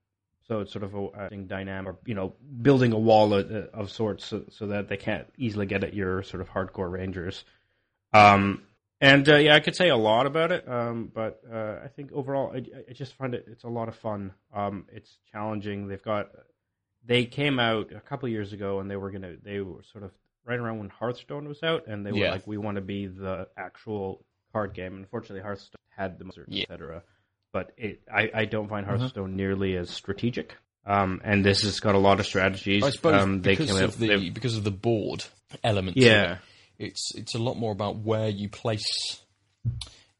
so 0.47 0.61
it's 0.61 0.73
sort 0.73 0.83
of 0.85 0.95
a 0.95 1.05
uh, 1.07 1.29
dynamic, 1.47 1.97
you 2.07 2.15
know, 2.15 2.35
building 2.63 2.93
a 2.93 2.99
wall 2.99 3.35
of, 3.35 3.51
of 3.51 3.91
sorts 3.91 4.25
so, 4.25 4.45
so 4.51 4.67
that 4.69 4.89
they 4.89 4.97
can't 4.97 5.27
easily 5.37 5.67
get 5.67 5.85
at 5.85 5.93
your 5.95 6.23
sort 6.23 6.41
of 6.41 6.49
hardcore 6.49 6.91
rangers. 6.91 7.45
Um, 8.13 8.63
and 9.01 9.29
uh, 9.29 9.37
yeah, 9.37 9.55
I 9.55 9.61
could 9.61 9.77
say 9.77 9.91
a 9.91 9.97
lot 9.97 10.27
about 10.27 10.51
it, 10.51 10.69
um, 10.69 11.13
but 11.15 11.41
uh, 11.53 11.77
I 11.85 11.89
think 11.89 12.13
overall, 12.13 12.51
I, 12.53 12.65
I 12.89 12.93
just 12.95 13.15
find 13.15 13.35
it 13.35 13.45
it's 13.47 13.65
a 13.65 13.69
lot 13.69 13.89
of 13.89 13.95
fun. 13.97 14.33
Um, 14.55 14.87
it's 14.91 15.19
challenging. 15.31 15.87
They've 15.87 16.03
got 16.03 16.31
they 17.07 17.25
came 17.27 17.59
out 17.61 17.93
a 17.93 18.01
couple 18.01 18.29
years 18.29 18.53
ago, 18.53 18.81
and 18.81 18.91
they 18.91 18.97
were 18.97 19.11
gonna 19.11 19.35
they 19.45 19.61
were 19.61 19.83
sort 19.93 20.03
of 20.05 20.11
right 20.45 20.59
around 20.59 20.79
when 20.79 20.89
Hearthstone 20.89 21.47
was 21.47 21.63
out, 21.63 21.87
and 21.87 22.05
they 22.05 22.11
were 22.11 22.19
Yeah. 22.19 22.31
like, 22.33 22.47
we 22.47 22.57
want 22.57 22.77
to 22.77 22.81
be 22.81 23.07
the 23.07 23.47
actual 23.57 24.25
card 24.53 24.73
game. 24.75 24.97
Unfortunately, 24.97 25.43
Hearthstone 25.43 25.79
had 25.95 26.19
the 26.19 26.25
monsters, 26.25 26.47
Yeah. 26.49 26.63
etc. 26.63 27.03
But 27.53 27.73
it, 27.77 28.03
I, 28.13 28.31
I 28.35 28.45
don't 28.45 28.69
find 28.69 28.87
Uh-huh. 28.87 28.99
Hearthstone 28.99 29.37
nearly 29.37 29.77
as 29.77 29.91
strategic. 29.91 30.57
Um, 30.87 31.21
and 31.25 31.45
this 31.45 31.63
has 31.63 31.81
got 31.81 31.95
a 31.95 31.99
lot 31.99 32.19
of 32.21 32.27
strategies. 32.27 32.83
I 32.83 32.91
suppose 32.91 33.23
um, 33.23 33.43
they 33.43 33.53
because 33.53 33.67
came 33.73 33.77
of 33.85 33.91
out, 33.91 33.99
the 33.99 34.31
because 34.31 34.57
of 34.57 34.65
the 34.65 34.71
board 34.71 35.25
element. 35.63 35.97
to 35.97 36.03
it, 36.03 36.07
yeah, 36.07 36.37
it's 36.79 37.13
it's 37.15 37.35
a 37.35 37.39
lot 37.39 37.57
more 37.59 37.73
about 37.73 37.97
where 37.97 38.29
you 38.29 38.49
place 38.49 38.87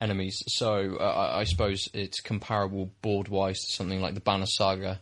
enemies. 0.01 0.43
So 0.49 0.97
uh, 1.01 1.05
I 1.05 1.41
I 1.41 1.45
suppose 1.45 1.89
it's 1.95 2.21
comparable 2.21 2.93
board 3.03 3.29
wise 3.29 3.59
to 3.59 3.73
something 3.77 4.01
like 4.01 4.15
the 4.15 4.21
Banner 4.21 4.47
Saga, 4.47 5.01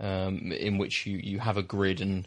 um, 0.00 0.52
in 0.52 0.78
which 0.78 1.06
you, 1.06 1.18
you 1.22 1.38
have 1.38 1.56
a 1.56 1.62
grid 1.62 2.00
and 2.00 2.26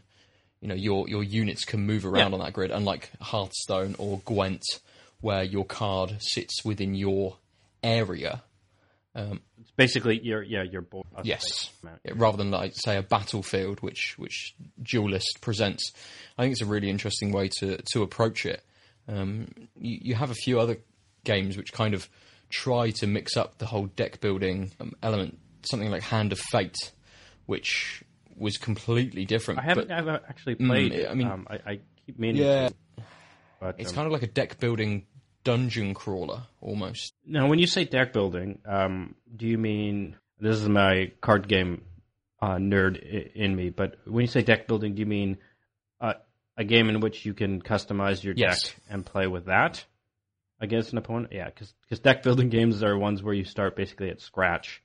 you 0.61 0.67
know 0.67 0.75
your 0.75 1.07
your 1.09 1.23
units 1.23 1.65
can 1.65 1.81
move 1.85 2.05
around 2.05 2.31
Yeah. 2.31 2.37
on 2.37 2.43
that 2.45 2.53
grid, 2.53 2.71
unlike 2.71 3.09
Hearthstone 3.21 3.95
or 3.97 4.19
Gwent, 4.25 4.63
where 5.21 5.43
your 5.43 5.65
card 5.65 6.17
sits 6.19 6.63
within 6.63 6.93
your 6.95 7.37
area. 7.83 8.43
It's 9.17 9.71
basically 9.75 10.19
your 10.23 10.43
yeah 10.43 10.63
your 10.63 10.81
board. 10.81 11.07
Yes. 11.23 11.71
Yeah, 12.03 12.13
rather 12.15 12.37
than 12.37 12.51
like 12.51 12.73
say 12.75 12.97
a 12.97 13.01
battlefield, 13.03 13.79
which 13.81 14.15
which 14.17 14.55
Duelyst 14.81 15.41
presents. 15.41 15.91
I 16.37 16.43
think 16.43 16.51
it's 16.53 16.61
a 16.61 16.65
really 16.65 16.89
interesting 16.89 17.31
way 17.31 17.49
to 17.59 17.77
to 17.93 18.03
approach 18.03 18.45
it. 18.45 18.63
Um, 19.07 19.47
you, 19.79 19.99
you 20.01 20.15
have 20.15 20.29
a 20.31 20.35
few 20.35 20.59
other 20.59 20.77
games 21.23 21.57
which 21.57 21.73
kind 21.73 21.93
of 21.93 22.07
try 22.49 22.91
to 22.91 23.07
mix 23.07 23.35
up 23.35 23.57
the 23.57 23.65
whole 23.65 23.87
deck 23.87 24.19
building 24.21 24.71
um, 24.79 24.93
element. 25.01 25.37
Something 25.63 25.89
like 25.91 26.03
Hand 26.03 26.31
of 26.31 26.39
Fate, 26.39 26.77
which 27.45 28.03
was 28.35 28.57
completely 28.57 29.25
different. 29.25 29.59
I 29.59 29.63
haven't, 29.63 29.87
but 29.87 29.93
I 29.93 29.97
haven't 29.97 30.23
actually 30.29 30.55
played. 30.55 30.91
Mm, 30.91 30.95
it. 30.95 31.09
I 31.09 31.13
mean- 31.15 31.27
um, 31.27 31.47
I, 31.49 31.55
I 31.71 31.79
keep 32.05 32.19
meaning. 32.19 32.43
Yeah. 32.43 32.69
but 33.59 33.75
it's 33.79 33.89
um, 33.89 33.95
kind 33.95 34.05
of 34.05 34.13
like 34.13 34.23
a 34.23 34.27
deck 34.27 34.59
building 34.59 35.05
dungeon 35.47 35.93
crawler 35.93 36.41
almost. 36.61 37.13
Now, 37.25 37.47
when 37.47 37.59
you 37.59 37.67
say 37.67 37.85
deck 37.85 38.11
building, 38.11 38.59
um, 38.65 39.15
do 39.33 39.47
you 39.47 39.57
mean 39.57 40.17
this 40.39 40.57
is 40.57 40.67
my 40.67 41.11
card 41.21 41.47
game 41.47 41.83
uh, 42.41 42.55
nerd 42.55 43.33
in 43.33 43.55
me? 43.55 43.69
But 43.69 43.95
when 44.05 44.21
you 44.21 44.27
say 44.27 44.41
deck 44.41 44.67
building, 44.67 44.93
do 44.95 44.99
you 44.99 45.05
mean 45.05 45.37
uh, 46.01 46.15
a 46.57 46.63
game 46.63 46.89
in 46.89 46.99
which 46.99 47.25
you 47.25 47.33
can 47.33 47.61
customize 47.61 48.23
your 48.23 48.33
Yes. 48.35 48.63
deck 48.63 48.75
and 48.89 49.05
play 49.05 49.27
with 49.27 49.45
that 49.45 49.85
against 50.59 50.91
an 50.91 50.97
opponent. 50.97 51.31
Yeah, 51.31 51.49
because 51.49 51.99
deck 51.99 52.23
building 52.23 52.49
games 52.49 52.83
are 52.83 52.97
ones 52.97 53.23
where 53.23 53.33
you 53.33 53.45
start 53.45 53.75
basically 53.75 54.09
at 54.09 54.19
scratch, 54.19 54.81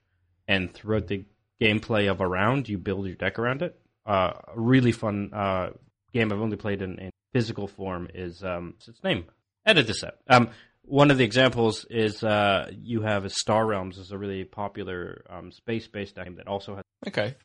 and 0.47 0.73
throughout 0.73 1.09
the 1.09 1.25
gameplay 1.61 2.11
of 2.11 2.21
a 2.21 2.27
round, 2.29 2.69
you 2.69 2.79
build 2.79 3.07
your 3.07 3.17
deck 3.17 3.39
around 3.39 3.63
it. 3.63 3.79
Uh, 4.07 4.33
a 4.49 4.61
really 4.61 4.93
fun 4.93 5.31
uh, 5.33 5.71
game 6.13 6.33
I've 6.33 6.41
only 6.41 6.57
played 6.57 6.83
in, 6.83 6.99
in 6.99 7.11
physical 7.33 7.67
form 7.67 8.09
is 8.15 8.45
um, 8.45 8.75
its 8.87 9.03
name? 9.03 9.25
Edit 9.65 9.87
this 9.87 10.03
out. 10.05 10.15
Um, 10.29 10.51
one 10.83 11.11
of 11.11 11.19
the 11.19 11.25
examples 11.25 11.87
is 11.89 12.23
uh, 12.25 12.71
you 12.77 13.03
have 13.03 13.25
a 13.25 13.31
Star 13.31 13.65
Realms 13.65 13.99
is 13.99 14.11
a 14.11 14.19
really 14.19 14.45
popular 14.45 15.25
um, 15.31 15.53
space-based 15.53 16.17
game 16.17 16.37
that 16.37 16.49
also 16.49 16.77
has 16.77 16.85
Okay. 17.07 17.37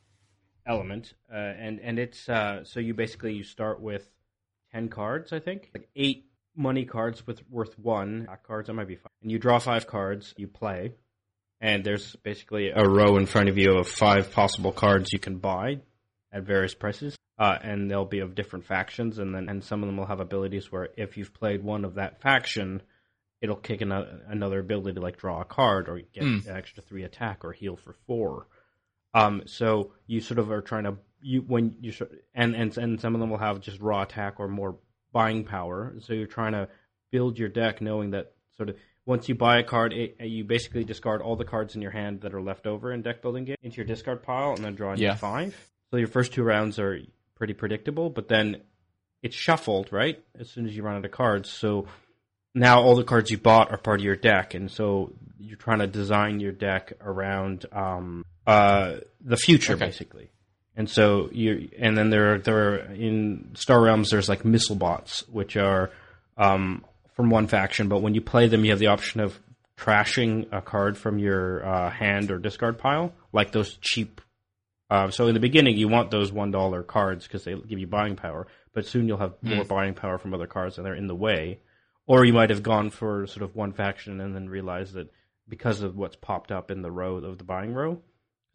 element, 0.66 1.14
uh, 1.32 1.36
and 1.38 1.80
and 1.80 2.00
it's 2.00 2.28
uh, 2.28 2.64
so 2.64 2.80
you 2.80 2.94
basically 2.94 3.34
you 3.34 3.44
start 3.44 3.80
with 3.80 4.08
ten 4.72 4.90
cards, 4.90 5.32
I 5.32 5.40
think, 5.40 5.70
like 5.74 5.90
eight 5.96 6.26
money 6.56 6.86
cards 6.86 7.26
with 7.28 7.42
worth 7.50 7.78
one 7.78 8.28
cards. 8.44 8.68
That 8.68 8.74
might 8.74 8.88
be 8.88 8.96
fine. 8.96 9.12
And 9.22 9.32
you 9.32 9.38
draw 9.40 9.60
five 9.60 9.86
cards, 9.88 10.34
you 10.38 10.48
play, 10.48 10.94
and 11.62 11.84
there's 11.84 12.16
basically 12.18 12.70
a 12.70 12.84
row 12.84 13.18
in 13.18 13.28
front 13.28 13.50
of 13.50 13.58
you 13.58 13.78
of 13.78 13.88
five 13.88 14.32
possible 14.32 14.72
cards 14.72 15.14
you 15.14 15.20
can 15.20 15.38
buy 15.38 15.80
at 16.32 16.44
various 16.44 16.74
prices. 16.74 17.16
Uh, 17.40 17.58
and 17.62 17.90
they'll 17.92 18.04
be 18.06 18.20
of 18.20 18.34
different 18.34 18.66
factions, 18.66 19.20
and 19.20 19.34
then 19.36 19.48
and 19.48 19.64
some 19.64 19.84
of 19.84 19.88
them 19.88 19.96
will 19.98 20.08
have 20.08 20.20
abilities 20.20 20.72
where 20.72 20.90
if 20.98 21.18
you've 21.18 21.34
played 21.36 21.64
one 21.64 21.86
of 21.86 21.94
that 21.96 22.20
faction, 22.20 22.82
it'll 23.42 23.56
kick 23.56 23.82
another, 23.82 24.22
another 24.28 24.60
ability 24.60 24.94
to 24.96 25.02
like 25.02 25.18
draw 25.18 25.42
a 25.42 25.46
card 25.46 25.88
or 25.88 26.00
get 26.14 26.24
Mm. 26.24 26.48
an 26.48 26.56
extra 26.56 26.82
three 26.82 27.04
attack 27.04 27.46
or 27.46 27.52
heal 27.52 27.76
for 27.76 27.94
four. 28.08 28.48
Um, 29.14 29.44
so 29.46 29.94
you 30.08 30.20
sort 30.20 30.40
of 30.40 30.50
are 30.52 30.62
trying 30.62 30.86
to 30.86 30.98
you 31.22 31.42
when 31.42 31.76
you 31.80 31.92
sort- 31.92 32.12
and 32.34 32.56
and 32.56 32.76
and 32.78 33.00
some 33.00 33.14
of 33.14 33.22
them 33.22 33.30
will 33.30 33.38
have 33.38 33.60
just 33.62 33.80
raw 33.82 34.02
attack 34.02 34.40
or 34.40 34.48
more 34.48 34.78
buying 35.12 35.44
power. 35.44 35.94
So 36.00 36.14
you're 36.14 36.26
trying 36.26 36.54
to 36.54 36.68
build 37.12 37.38
your 37.38 37.50
deck, 37.50 37.82
knowing 37.82 38.12
that 38.12 38.34
sort 38.56 38.70
of 38.70 38.78
once 39.06 39.30
you 39.30 39.36
buy 39.36 39.60
a 39.60 39.64
card, 39.64 39.94
it, 39.94 40.20
you 40.22 40.44
basically 40.44 40.84
discard 40.84 41.22
all 41.22 41.36
the 41.36 41.46
cards 41.46 41.76
in 41.76 41.82
your 41.84 41.92
hand 41.92 42.22
that 42.22 42.34
are 42.34 42.42
left 42.42 42.66
over 42.68 42.92
in 42.92 43.04
deck 43.04 43.22
building 43.22 43.46
game 43.46 43.56
into 43.62 43.78
your 43.78 43.86
discard 43.86 44.24
pile, 44.24 44.54
and 44.56 44.66
then 44.66 44.74
draw 44.76 44.96
Yeah. 44.96 45.14
five. 45.16 45.56
So 45.92 45.98
your 45.98 46.08
first 46.08 46.34
two 46.34 46.44
rounds 46.44 46.78
are 46.80 47.00
pretty 47.38 47.54
predictable, 47.54 48.10
but 48.10 48.28
then 48.28 48.62
it's 49.24 49.36
shuffled 49.36 49.92
right 49.92 50.24
as 50.40 50.50
soon 50.50 50.68
as 50.68 50.76
you 50.76 50.84
run 50.84 50.96
out 50.98 51.06
of 51.06 51.12
cards. 51.12 51.50
So 51.50 51.88
now 52.54 52.82
all 52.82 52.96
the 52.96 53.04
cards 53.04 53.30
you 53.32 53.38
bought 53.38 53.72
are 53.72 53.78
part 53.78 54.00
of 54.00 54.06
your 54.06 54.16
deck, 54.16 54.54
and 54.54 54.70
so 54.70 55.14
you're 55.40 55.58
trying 55.58 55.80
to 55.80 55.88
design 55.88 56.40
your 56.40 56.52
deck 56.52 56.94
around 57.02 57.66
um, 57.72 58.26
uh, 58.46 58.96
the 59.22 59.38
future, 59.38 59.74
Okay. 59.74 59.86
basically. 59.86 60.30
And 60.76 60.88
so 60.90 61.30
you, 61.32 61.70
and 61.80 61.98
then 61.98 62.12
there 62.12 62.34
are 62.36 62.38
there 62.40 62.58
are 62.58 62.78
in 62.94 63.52
Star 63.56 63.82
Realms 63.82 64.12
there's 64.12 64.30
like 64.30 64.46
missile 64.46 64.76
bots, 64.76 65.28
which 65.28 65.58
are 65.58 65.90
um, 66.38 66.86
from 67.16 67.32
one 67.32 67.48
faction, 67.48 67.88
but 67.88 68.02
when 68.04 68.14
you 68.14 68.22
play 68.22 68.48
them, 68.48 68.64
you 68.64 68.70
have 68.72 68.80
the 68.80 68.88
option 68.88 69.20
of 69.22 69.40
trashing 69.76 70.48
a 70.52 70.62
card 70.62 70.98
from 70.98 71.18
your 71.20 71.66
uh, 71.66 71.90
hand 71.90 72.30
or 72.32 72.38
discard 72.38 72.78
pile, 72.78 73.12
like 73.34 73.52
those 73.52 73.78
cheap. 73.82 74.22
Uh, 74.90 75.10
so 75.12 75.28
in 75.28 75.34
the 75.34 75.40
beginning, 75.40 75.78
you 75.78 75.88
want 75.88 76.12
those 76.12 76.32
one 76.32 76.52
dollar 76.52 76.84
cards 76.84 77.26
because 77.28 77.44
they 77.44 77.56
give 77.56 77.80
you 77.80 77.88
buying 77.88 78.16
power, 78.16 78.48
but 78.74 78.86
soon 78.86 79.08
you'll 79.08 79.18
have 79.18 79.36
more 79.42 79.66
buying 79.66 79.94
power 79.94 80.18
from 80.18 80.34
other 80.34 80.48
cards, 80.48 80.78
and 80.78 80.86
they're 80.86 80.96
in 80.96 81.08
the 81.08 81.16
way. 81.16 81.60
Or 82.06 82.24
you 82.24 82.32
might 82.32 82.52
have 82.52 82.64
gone 82.64 82.90
for 82.90 83.28
sort 83.28 83.44
of 83.44 83.54
one 83.54 83.74
faction 83.74 84.22
and 84.22 84.34
then 84.34 84.48
realized 84.48 84.94
that 84.94 85.12
because 85.50 85.82
of 85.82 85.98
what's 85.98 86.16
popped 86.16 86.54
up 86.54 86.72
in 86.72 86.82
the 86.82 86.92
row 86.92 87.18
of 87.18 87.38
the 87.38 87.44
buying 87.44 87.74
row, 87.74 88.02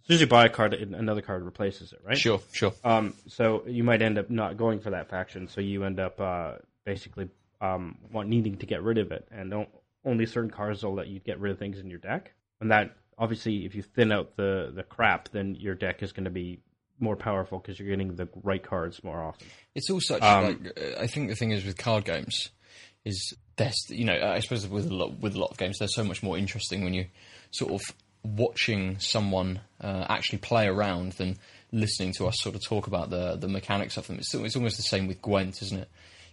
as 0.03 0.07
soon 0.07 0.15
as 0.15 0.21
you 0.23 0.27
buy 0.27 0.47
a 0.47 0.49
card, 0.49 0.75
another 0.75 1.21
card 1.21 1.45
replaces 1.45 1.93
it, 1.93 2.01
right? 2.05 2.17
Sure, 2.17 2.41
sure. 2.53 2.73
Um, 2.83 3.15
so 3.29 3.62
you 3.67 3.85
might 3.85 4.03
end 4.03 4.19
up 4.19 4.31
not 4.31 4.57
going 4.57 4.81
for 4.81 4.91
that 4.91 5.11
faction, 5.11 5.49
so 5.49 5.61
you 5.61 5.85
end 5.85 6.01
up 6.01 6.21
uh, 6.21 6.55
basically 6.85 7.29
um, 7.61 7.99
want, 8.11 8.29
needing 8.29 8.57
to 8.57 8.67
get 8.67 8.83
rid 8.83 8.99
of 8.99 9.12
it, 9.12 9.29
and 9.31 9.51
don't, 9.51 9.69
only 10.05 10.27
certain 10.27 10.51
cards 10.51 10.83
will 10.83 10.95
let 10.95 11.07
you 11.07 11.21
get 11.21 11.39
rid 11.39 11.53
of 11.53 11.59
things 11.59 11.79
in 11.79 11.89
your 11.89 12.01
deck. 12.01 12.33
And 12.61 12.71
that 12.71 12.97
obviously, 13.19 13.64
if 13.64 13.75
you 13.75 13.83
thin 13.83 14.12
out 14.12 14.37
the 14.37 14.73
the 14.75 14.83
crap, 14.83 15.31
then 15.31 15.54
your 15.54 15.75
deck 15.75 16.02
is 16.02 16.12
going 16.12 16.25
to 16.25 16.31
be 16.31 16.61
more 16.99 17.16
powerful 17.16 17.59
because 17.59 17.78
you're 17.78 17.88
getting 17.88 18.14
the 18.14 18.28
right 18.42 18.62
cards 18.62 19.02
more 19.02 19.23
often. 19.23 19.47
It's 19.75 19.90
all 19.90 20.00
such 20.00 20.23
Um, 20.23 20.45
like 20.45 20.78
I 21.00 21.07
think 21.07 21.28
the 21.28 21.35
thing 21.35 21.50
is 21.50 21.64
with 21.64 21.76
card 21.76 22.04
games 22.04 22.50
is 23.04 23.35
there's 23.57 23.76
you 23.88 24.04
know 24.04 24.14
I 24.14 24.38
suppose 24.40 24.66
with 24.69 24.87
a 24.90 24.95
lot 24.95 25.19
with 25.19 25.35
a 25.35 25.38
lot 25.40 25.50
of 25.50 25.59
games 25.59 25.78
they're 25.78 25.88
so 25.88 26.04
much 26.04 26.23
more 26.23 26.38
interesting 26.38 26.85
when 26.85 26.95
you 26.95 27.07
sort 27.50 27.73
of 27.73 27.81
watching 28.25 29.00
someone 29.00 29.61
uh, 29.81 30.07
actually 30.09 30.38
play 30.38 30.69
around 30.69 31.12
than 31.12 31.37
listening 31.73 32.12
to 32.12 32.26
us 32.28 32.37
sort 32.40 32.54
of 32.54 32.64
talk 32.64 32.87
about 32.87 33.11
the 33.11 33.37
the 33.37 33.49
mechanics 33.49 33.97
of 33.97 34.07
them. 34.07 34.19
It's 34.19 34.33
it's 34.35 34.57
almost 34.57 34.76
the 34.76 34.83
same 34.85 35.07
with 35.09 35.21
Gwent, 35.21 35.61
isn't 35.62 35.81
it? 35.81 35.88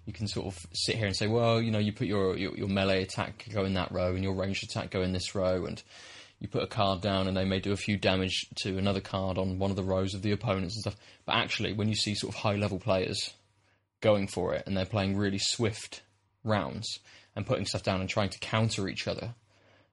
You 0.05 0.13
can 0.13 0.27
sort 0.27 0.47
of 0.47 0.57
sit 0.73 0.95
here 0.95 1.05
and 1.07 1.15
say, 1.15 1.27
well, 1.27 1.61
you 1.61 1.71
know, 1.71 1.79
you 1.79 1.91
put 1.91 2.07
your 2.07 2.37
your, 2.37 2.55
your 2.55 2.67
melee 2.67 3.01
attack 3.01 3.45
go 3.51 3.65
in 3.65 3.73
that 3.73 3.91
row 3.91 4.13
and 4.13 4.23
your 4.23 4.33
ranged 4.33 4.63
attack 4.63 4.91
go 4.91 5.01
in 5.01 5.13
this 5.13 5.33
row, 5.33 5.65
and 5.65 5.81
you 6.39 6.47
put 6.47 6.63
a 6.63 6.67
card 6.67 7.01
down 7.01 7.27
and 7.27 7.35
they 7.35 7.45
may 7.45 7.59
do 7.59 7.71
a 7.71 7.77
few 7.77 7.97
damage 7.97 8.47
to 8.63 8.77
another 8.77 9.01
card 9.01 9.37
on 9.37 9.59
one 9.59 9.69
of 9.71 9.75
the 9.75 9.83
rows 9.83 10.13
of 10.13 10.21
the 10.21 10.31
opponents 10.31 10.75
and 10.75 10.81
stuff. 10.81 10.95
But 11.25 11.35
actually, 11.35 11.73
when 11.73 11.89
you 11.89 11.95
see 11.95 12.15
sort 12.15 12.33
of 12.33 12.39
high 12.41 12.55
level 12.55 12.79
players 12.79 13.33
going 14.01 14.27
for 14.27 14.53
it 14.53 14.63
and 14.65 14.75
they're 14.77 14.85
playing 14.85 15.17
really 15.17 15.39
swift 15.39 16.01
rounds 16.43 16.99
and 17.35 17.45
putting 17.45 17.65
stuff 17.65 17.83
down 17.83 17.99
and 17.99 18.09
trying 18.09 18.29
to 18.29 18.39
counter 18.39 18.87
each 18.87 19.07
other 19.07 19.35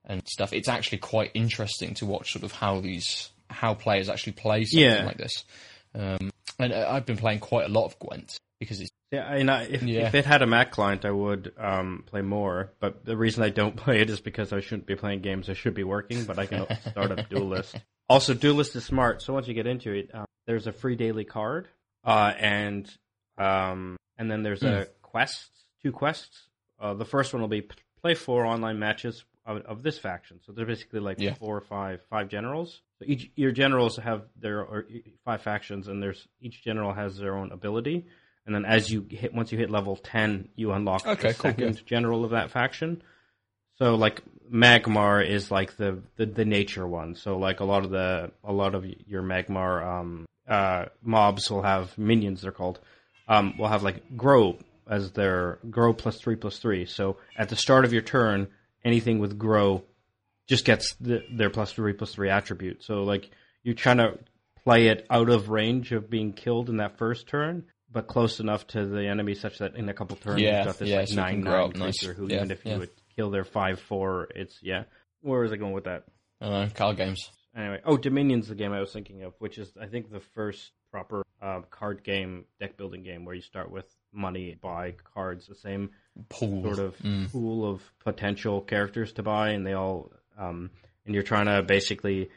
and 0.05 0.23
stuff, 0.29 0.53
it's 0.53 0.69
actually 0.69 0.99
quite 0.99 1.33
interesting 1.35 1.95
to 1.95 2.07
watch 2.07 2.31
sort 2.33 2.45
of 2.45 2.53
how 2.53 2.81
these 2.81 3.31
how 3.50 3.75
players 3.75 4.09
actually 4.09 4.33
play 4.33 4.65
something 4.65 4.85
Yeah. 4.88 5.05
like 5.05 5.19
this. 5.19 5.45
Um, 5.95 6.31
and 6.59 6.73
uh, 6.73 6.87
I've 6.91 7.07
been 7.07 7.17
playing 7.17 7.41
quite 7.41 7.65
a 7.67 7.73
lot 7.73 7.87
of 7.87 7.99
Gwent 7.99 8.38
because 8.61 8.81
it's 8.81 8.91
Yeah, 9.13 9.27
I 9.29 9.39
mean, 9.39 9.49
I- 9.49 9.69
if, 9.69 9.83
Yeah. 9.83 10.09
if 10.09 10.15
it 10.15 10.25
had 10.27 10.43
a 10.43 10.47
Mac 10.47 10.73
client, 10.73 11.05
I 11.05 11.11
would 11.13 11.53
um, 11.59 12.03
play 12.07 12.23
more. 12.23 12.73
But 12.81 13.05
the 13.05 13.17
reason 13.17 13.43
I 13.45 13.51
don't 13.51 13.77
play 13.85 14.01
it 14.01 14.11
is 14.11 14.21
because 14.21 14.53
I 14.53 14.61
shouldn't 14.61 14.87
be 14.87 14.97
playing 14.97 15.21
games. 15.21 15.49
I 15.49 15.53
should 15.55 15.75
be 15.75 15.85
working, 15.85 16.25
but 16.25 16.39
I 16.39 16.47
can 16.47 16.67
start 16.91 17.11
up 17.13 17.29
Duelyst. 17.31 17.75
Also, 18.09 18.35
Duelyst 18.35 18.77
is 18.77 18.85
smart. 18.85 19.21
So 19.21 19.33
once 19.33 19.49
you 19.49 19.55
get 19.55 19.67
into 19.67 19.91
it, 19.93 20.11
um, 20.15 20.27
there's 20.47 20.69
a 20.69 20.73
free 20.73 20.95
daily 20.95 21.25
card, 21.25 21.67
uh, 22.05 22.33
and 22.39 22.89
um, 23.37 23.97
and 24.17 24.31
then 24.31 24.45
there's 24.45 24.63
a 24.63 24.87
quest, 25.03 25.51
two 25.83 25.91
quests. 25.91 26.43
Uh, 26.81 26.95
the 26.95 27.05
first 27.05 27.33
one 27.33 27.41
will 27.43 27.49
be 27.49 27.67
play 28.01 28.15
four 28.15 28.47
online 28.47 28.79
matches 28.79 29.25
of, 29.45 29.63
of 29.63 29.83
this 29.83 29.99
faction. 29.99 30.39
So 30.47 30.53
they're 30.53 30.67
basically 30.67 31.01
like 31.01 31.19
Yeah. 31.19 31.35
four 31.35 31.57
or 31.57 31.61
five 31.63 32.01
five 32.09 32.29
generals. 32.29 32.81
So 33.01 33.07
each 33.09 33.29
your 33.35 33.51
generals 33.51 33.97
have 33.97 34.23
their 34.41 34.61
or 34.63 34.87
five 35.25 35.43
factions, 35.43 35.89
and 35.89 36.01
there's 36.01 36.29
each 36.41 36.63
general 36.63 36.93
has 36.93 37.19
their 37.19 37.37
own 37.37 37.51
ability. 37.51 38.07
And 38.47 38.55
then 38.55 38.65
as 38.65 38.91
you 38.91 39.05
hit, 39.11 39.35
once 39.35 39.50
you 39.50 39.59
hit 39.59 39.71
level 39.71 39.97
ten, 39.97 40.49
you 40.55 40.73
unlock 40.73 41.07
Okay, 41.07 41.29
the 41.29 41.35
cool, 41.35 41.50
second 41.50 41.85
general 41.85 42.25
of 42.25 42.31
that 42.31 42.53
faction. 42.53 43.03
So 43.79 43.97
like 43.97 44.23
Magmar 44.50 45.29
is 45.29 45.50
like 45.50 45.76
the, 45.76 45.99
the 46.17 46.26
the 46.26 46.45
nature 46.45 46.87
one. 46.87 47.17
So 47.17 47.38
like 47.38 47.61
a 47.61 47.65
lot 47.65 47.85
of 47.85 47.91
the 47.91 48.31
a 48.45 48.53
lot 48.53 48.75
of 48.75 48.87
your 49.07 49.23
Magmar 49.23 49.85
um 49.85 50.26
uh 50.49 50.87
mobs 51.03 51.50
will 51.50 51.62
have 51.62 51.99
minions. 51.99 52.43
They're 52.43 52.53
called 52.53 52.79
um 53.29 53.59
will 53.59 53.69
have 53.69 53.83
like 53.83 54.17
grow 54.17 54.59
as 54.88 55.11
their 55.11 55.59
grow 55.69 55.93
plus 55.93 56.19
three 56.21 56.37
plus 56.37 56.59
three. 56.59 56.87
So 56.87 57.17
at 57.37 57.49
the 57.49 57.57
start 57.57 57.85
of 57.85 57.93
your 57.93 58.03
turn, 58.03 58.47
anything 58.85 59.19
with 59.19 59.37
grow 59.37 59.83
just 60.47 60.65
gets 60.65 60.95
the, 61.00 61.25
their 61.35 61.50
plus 61.50 61.73
three 61.73 61.93
plus 61.93 62.15
three 62.15 62.31
attribute. 62.31 62.85
So 62.85 63.03
like 63.03 63.29
you're 63.65 63.75
trying 63.75 63.97
to 63.99 64.19
play 64.62 64.87
it 64.87 65.05
out 65.11 65.29
of 65.29 65.49
range 65.49 65.91
of 65.91 66.09
being 66.09 66.33
killed 66.33 66.69
in 66.69 66.76
that 66.76 66.99
first 66.99 67.26
turn, 67.26 67.65
but 67.90 68.07
close 68.07 68.40
enough 68.40 68.66
to 68.69 68.85
the 68.87 69.07
enemy 69.07 69.35
such 69.35 69.59
that 69.59 69.76
in 69.76 69.88
a 69.88 69.95
couple 69.95 70.16
turns 70.16 70.40
Yeah, 70.40 70.59
you've 70.59 70.66
got 70.66 70.78
this 70.78 70.88
yeah, 70.88 70.97
like 70.99 71.09
so 71.09 71.14
nine 71.16 71.40
nine 71.43 71.71
up 71.71 71.76
nice. 71.76 71.99
creature 71.99 72.14
who 72.14 72.28
Yeah, 72.28 72.37
even 72.37 72.50
if 72.50 72.64
you 72.64 72.78
would 72.78 72.90
kill 73.14 73.31
their 73.31 73.45
five 73.45 73.81
four, 73.81 74.28
it's 74.35 74.59
yeah. 74.62 74.85
Where 75.23 75.40
was 75.40 75.52
I 75.52 75.57
going 75.57 75.73
with 75.73 75.85
that? 75.85 76.05
I 76.40 76.45
don't 76.49 76.69
know 76.69 76.75
card 76.75 76.97
games. 76.97 77.31
Anyway, 77.57 77.81
oh, 77.87 77.97
Dominion's 77.97 78.49
the 78.49 78.55
game 78.55 78.73
I 78.73 78.81
was 78.81 78.93
thinking 78.93 79.23
of, 79.23 79.33
which 79.38 79.57
is 79.57 79.73
I 79.81 79.87
think 79.87 80.11
the 80.11 80.21
first 80.21 80.73
proper 80.90 81.25
uh, 81.40 81.61
card 81.71 82.05
game, 82.05 82.45
deck 82.61 82.76
building 82.76 83.02
game, 83.02 83.25
where 83.25 83.35
you 83.35 83.40
start 83.40 83.71
with 83.71 83.87
money, 84.12 84.57
buy 84.61 84.95
cards, 85.14 85.47
the 85.47 85.55
same 85.55 85.90
Pool 86.28 86.62
sort 86.62 86.78
of 86.78 86.97
Mm. 86.99 87.31
pool 87.31 87.71
of 87.71 87.83
potential 88.05 88.61
characters 88.61 89.12
to 89.14 89.23
buy, 89.23 89.50
and 89.50 89.66
they 89.66 89.73
all, 89.75 90.11
um, 90.38 90.71
and 91.05 91.14
you're 91.14 91.23
trying 91.23 91.47
to 91.47 91.62
basically 91.62 92.31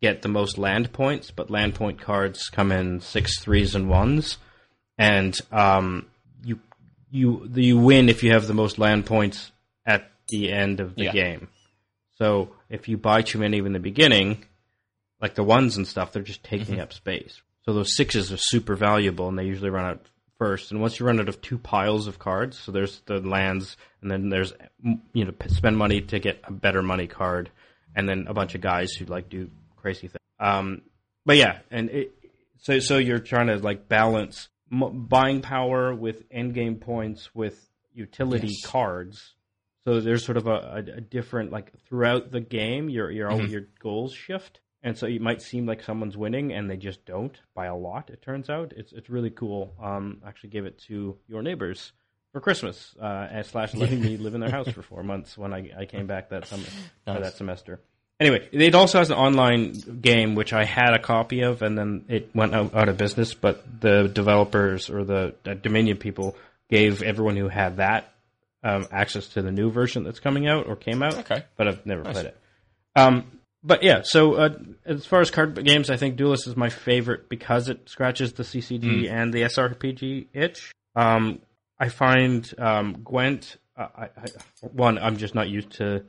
get 0.00 0.22
the 0.22 0.28
most 0.28 0.58
land 0.58 0.92
points, 0.92 1.30
but 1.30 1.50
land 1.50 1.74
point 1.74 2.00
cards 2.00 2.48
come 2.48 2.70
in 2.72 3.00
six 3.00 3.40
threes 3.40 3.74
and 3.74 3.88
ones, 3.88 4.38
and 4.98 5.36
um, 5.52 6.06
you 6.44 6.60
you 7.10 7.48
you 7.54 7.78
win 7.78 8.08
if 8.08 8.22
you 8.22 8.32
have 8.32 8.46
the 8.46 8.54
most 8.54 8.78
land 8.78 9.06
points 9.06 9.50
at 9.86 10.10
the 10.28 10.52
end 10.52 10.80
of 10.80 10.94
the 10.96 11.04
Yeah. 11.04 11.12
game. 11.12 11.48
So 12.18 12.50
if 12.70 12.88
you 12.88 12.96
buy 12.96 13.22
too 13.22 13.38
many 13.38 13.58
in 13.58 13.72
the 13.72 13.78
beginning, 13.80 14.44
like 15.20 15.34
the 15.34 15.42
ones 15.44 15.76
and 15.76 15.86
stuff, 15.86 16.12
they're 16.12 16.22
just 16.22 16.44
taking 16.44 16.80
up 16.80 16.92
space. 16.92 17.40
So 17.64 17.72
those 17.72 17.96
sixes 17.96 18.32
are 18.32 18.36
super 18.36 18.76
valuable, 18.76 19.28
and 19.28 19.38
they 19.38 19.44
usually 19.44 19.70
run 19.70 19.84
out 19.86 20.06
first. 20.38 20.70
And 20.70 20.80
once 20.80 20.98
you 21.00 21.06
run 21.06 21.18
out 21.18 21.28
of 21.28 21.40
two 21.40 21.58
piles 21.58 22.06
of 22.06 22.18
cards, 22.18 22.58
so 22.58 22.72
there's 22.72 23.00
the 23.06 23.18
lands, 23.20 23.76
and 24.02 24.10
then 24.10 24.28
there's 24.28 24.52
you 25.12 25.24
know 25.24 25.32
spend 25.48 25.76
money 25.76 26.00
to 26.02 26.18
get 26.18 26.40
a 26.44 26.52
better 26.52 26.82
money 26.82 27.06
card, 27.06 27.50
and 27.96 28.08
then 28.08 28.26
a 28.28 28.34
bunch 28.34 28.54
of 28.54 28.60
guys 28.60 28.92
who 28.92 29.06
like 29.06 29.28
do 29.28 29.50
crazy 29.76 30.08
things. 30.08 30.18
Um, 30.38 30.82
but 31.26 31.36
yeah, 31.36 31.58
and 31.70 31.90
it, 31.90 32.12
so 32.60 32.78
so 32.80 32.98
you're 32.98 33.18
trying 33.18 33.46
to 33.48 33.56
like 33.56 33.88
balance 33.88 34.48
m- 34.82 35.06
buying 35.06 35.40
power 35.40 35.94
with 35.94 36.24
end 36.30 36.54
game 36.54 36.76
points 36.76 37.34
with 37.34 37.70
utility 37.92 38.48
Yes. 38.48 38.62
cards. 38.64 39.34
So 39.84 40.00
there's 40.00 40.24
sort 40.24 40.38
of 40.38 40.46
a, 40.46 40.84
a, 40.96 41.00
different 41.00 41.52
like 41.52 41.72
throughout 41.86 42.30
the 42.30 42.40
game, 42.40 42.88
your 42.88 43.10
your 43.10 43.30
Mhm. 43.30 43.50
your 43.50 43.62
goals 43.80 44.14
shift, 44.14 44.60
and 44.82 44.96
so 44.96 45.06
it 45.06 45.20
might 45.20 45.42
seem 45.42 45.66
like 45.66 45.82
someone's 45.82 46.16
winning 46.16 46.52
and 46.52 46.70
they 46.70 46.76
just 46.78 47.04
don't 47.04 47.38
by 47.54 47.66
a 47.66 47.76
lot. 47.76 48.08
It 48.10 48.22
turns 48.22 48.48
out 48.48 48.72
it's 48.76 48.92
it's 48.92 49.10
really 49.10 49.30
cool. 49.30 49.74
Um, 49.80 50.22
I 50.24 50.28
actually 50.28 50.50
gave 50.50 50.64
it 50.64 50.78
to 50.88 51.18
your 51.28 51.42
neighbors 51.42 51.92
for 52.32 52.40
Christmas, 52.40 52.96
uh, 53.00 53.28
and 53.30 53.46
slash 53.46 53.74
letting 53.74 54.00
me 54.00 54.16
live 54.16 54.34
in 54.34 54.40
their 54.40 54.50
house 54.50 54.68
for 54.70 54.82
four 54.82 55.02
months 55.02 55.36
when 55.38 55.52
I 55.52 55.70
I 55.78 55.84
came 55.84 56.06
back 56.06 56.30
that 56.30 56.46
summer 56.46 56.64
Nice. 57.06 57.20
that 57.20 57.32
semester. 57.34 57.80
Anyway, 58.20 58.48
it 58.52 58.74
also 58.74 58.98
has 58.98 59.10
an 59.10 59.16
online 59.16 59.72
game 59.72 60.34
which 60.36 60.52
I 60.52 60.64
had 60.64 60.94
a 60.94 61.00
copy 61.00 61.40
of, 61.42 61.62
and 61.62 61.76
then 61.76 62.04
it 62.08 62.30
went 62.34 62.54
out, 62.54 62.74
out 62.74 62.88
of 62.88 62.96
business. 62.96 63.34
But 63.34 63.80
the 63.80 64.08
developers 64.08 64.88
or 64.88 65.04
the, 65.04 65.34
Dominion 65.62 65.96
people 65.96 66.36
gave 66.70 67.02
everyone 67.02 67.36
who 67.36 67.48
had 67.48 67.78
that 67.78 68.14
um, 68.62 68.86
access 68.92 69.28
to 69.30 69.42
the 69.42 69.50
new 69.50 69.70
version 69.70 70.04
that's 70.04 70.20
coming 70.20 70.46
out 70.46 70.68
or 70.68 70.76
came 70.76 71.02
out. 71.02 71.18
Okay. 71.18 71.44
but 71.56 71.66
I've 71.66 71.84
never 71.84 72.04
Nice. 72.04 72.14
played 72.14 72.26
it. 72.26 72.38
Um, 72.96 73.40
but 73.64 73.82
yeah, 73.82 74.02
so 74.04 74.34
uh, 74.34 74.58
as 74.84 75.06
far 75.06 75.20
as 75.20 75.30
card 75.30 75.62
games, 75.64 75.90
I 75.90 75.96
think 75.96 76.16
Duelyst 76.16 76.46
is 76.46 76.56
my 76.56 76.68
favorite 76.68 77.28
because 77.28 77.68
it 77.68 77.88
scratches 77.88 78.34
the 78.34 78.42
CCG 78.42 79.10
and 79.10 79.32
the 79.32 79.42
SRPG 79.42 80.26
itch. 80.34 80.72
Um, 80.94 81.40
I 81.80 81.88
find 81.88 82.52
um, 82.58 83.02
Gwent. 83.02 83.56
Uh, 83.76 83.88
I, 83.96 84.04
I, 84.04 84.26
one, 84.60 84.98
I'm 84.98 85.16
just 85.16 85.34
not 85.34 85.48
used 85.48 85.72
to 85.72 86.04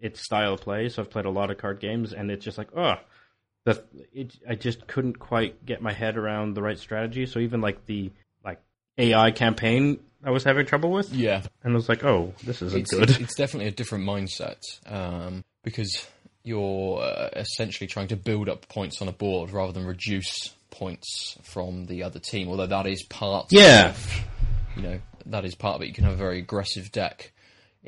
its 0.00 0.22
style 0.22 0.54
of 0.54 0.60
play, 0.60 0.88
so 0.88 1.02
I've 1.02 1.10
played 1.10 1.24
a 1.24 1.30
lot 1.30 1.50
of 1.50 1.58
card 1.58 1.80
games, 1.80 2.12
and 2.12 2.30
it's 2.30 2.44
just 2.44 2.58
like, 2.58 2.68
oh, 2.76 2.94
the 3.64 3.82
it, 4.12 4.34
I 4.48 4.54
just 4.54 4.86
couldn't 4.86 5.18
quite 5.18 5.64
get 5.66 5.82
my 5.82 5.92
head 5.92 6.16
around 6.16 6.54
the 6.54 6.62
right 6.62 6.78
strategy. 6.78 7.26
So 7.26 7.40
even 7.40 7.60
like 7.60 7.84
the 7.86 8.12
like 8.44 8.60
AI 8.96 9.30
campaign, 9.32 10.00
I 10.24 10.30
was 10.30 10.44
having 10.44 10.66
trouble 10.66 10.90
with, 10.90 11.12
Yeah, 11.12 11.42
and 11.62 11.72
I 11.72 11.76
was 11.76 11.88
like, 11.88 12.04
oh, 12.04 12.34
this 12.44 12.62
isn't 12.62 12.80
it's, 12.82 12.90
good. 12.92 13.10
It's, 13.10 13.18
it's 13.20 13.34
definitely 13.34 13.68
a 13.68 13.72
different 13.72 14.04
mindset 14.04 14.60
um, 14.90 15.44
because 15.64 16.06
you're 16.44 17.00
uh, 17.02 17.28
essentially 17.36 17.86
trying 17.88 18.08
to 18.08 18.16
build 18.16 18.48
up 18.48 18.68
points 18.68 19.02
on 19.02 19.08
a 19.08 19.12
board 19.12 19.50
rather 19.50 19.72
than 19.72 19.84
reduce 19.84 20.54
points 20.70 21.36
from 21.42 21.86
the 21.86 22.02
other 22.04 22.18
team. 22.20 22.48
Although 22.48 22.66
that 22.68 22.86
is 22.86 23.02
part, 23.02 23.48
Yeah. 23.50 23.90
of, 23.90 24.24
you 24.76 24.82
know, 24.82 25.00
that 25.26 25.44
is 25.44 25.54
part 25.54 25.76
of 25.76 25.82
it. 25.82 25.88
You 25.88 25.92
can 25.94 26.04
have 26.04 26.14
a 26.14 26.16
very 26.16 26.38
aggressive 26.38 26.90
deck 26.92 27.32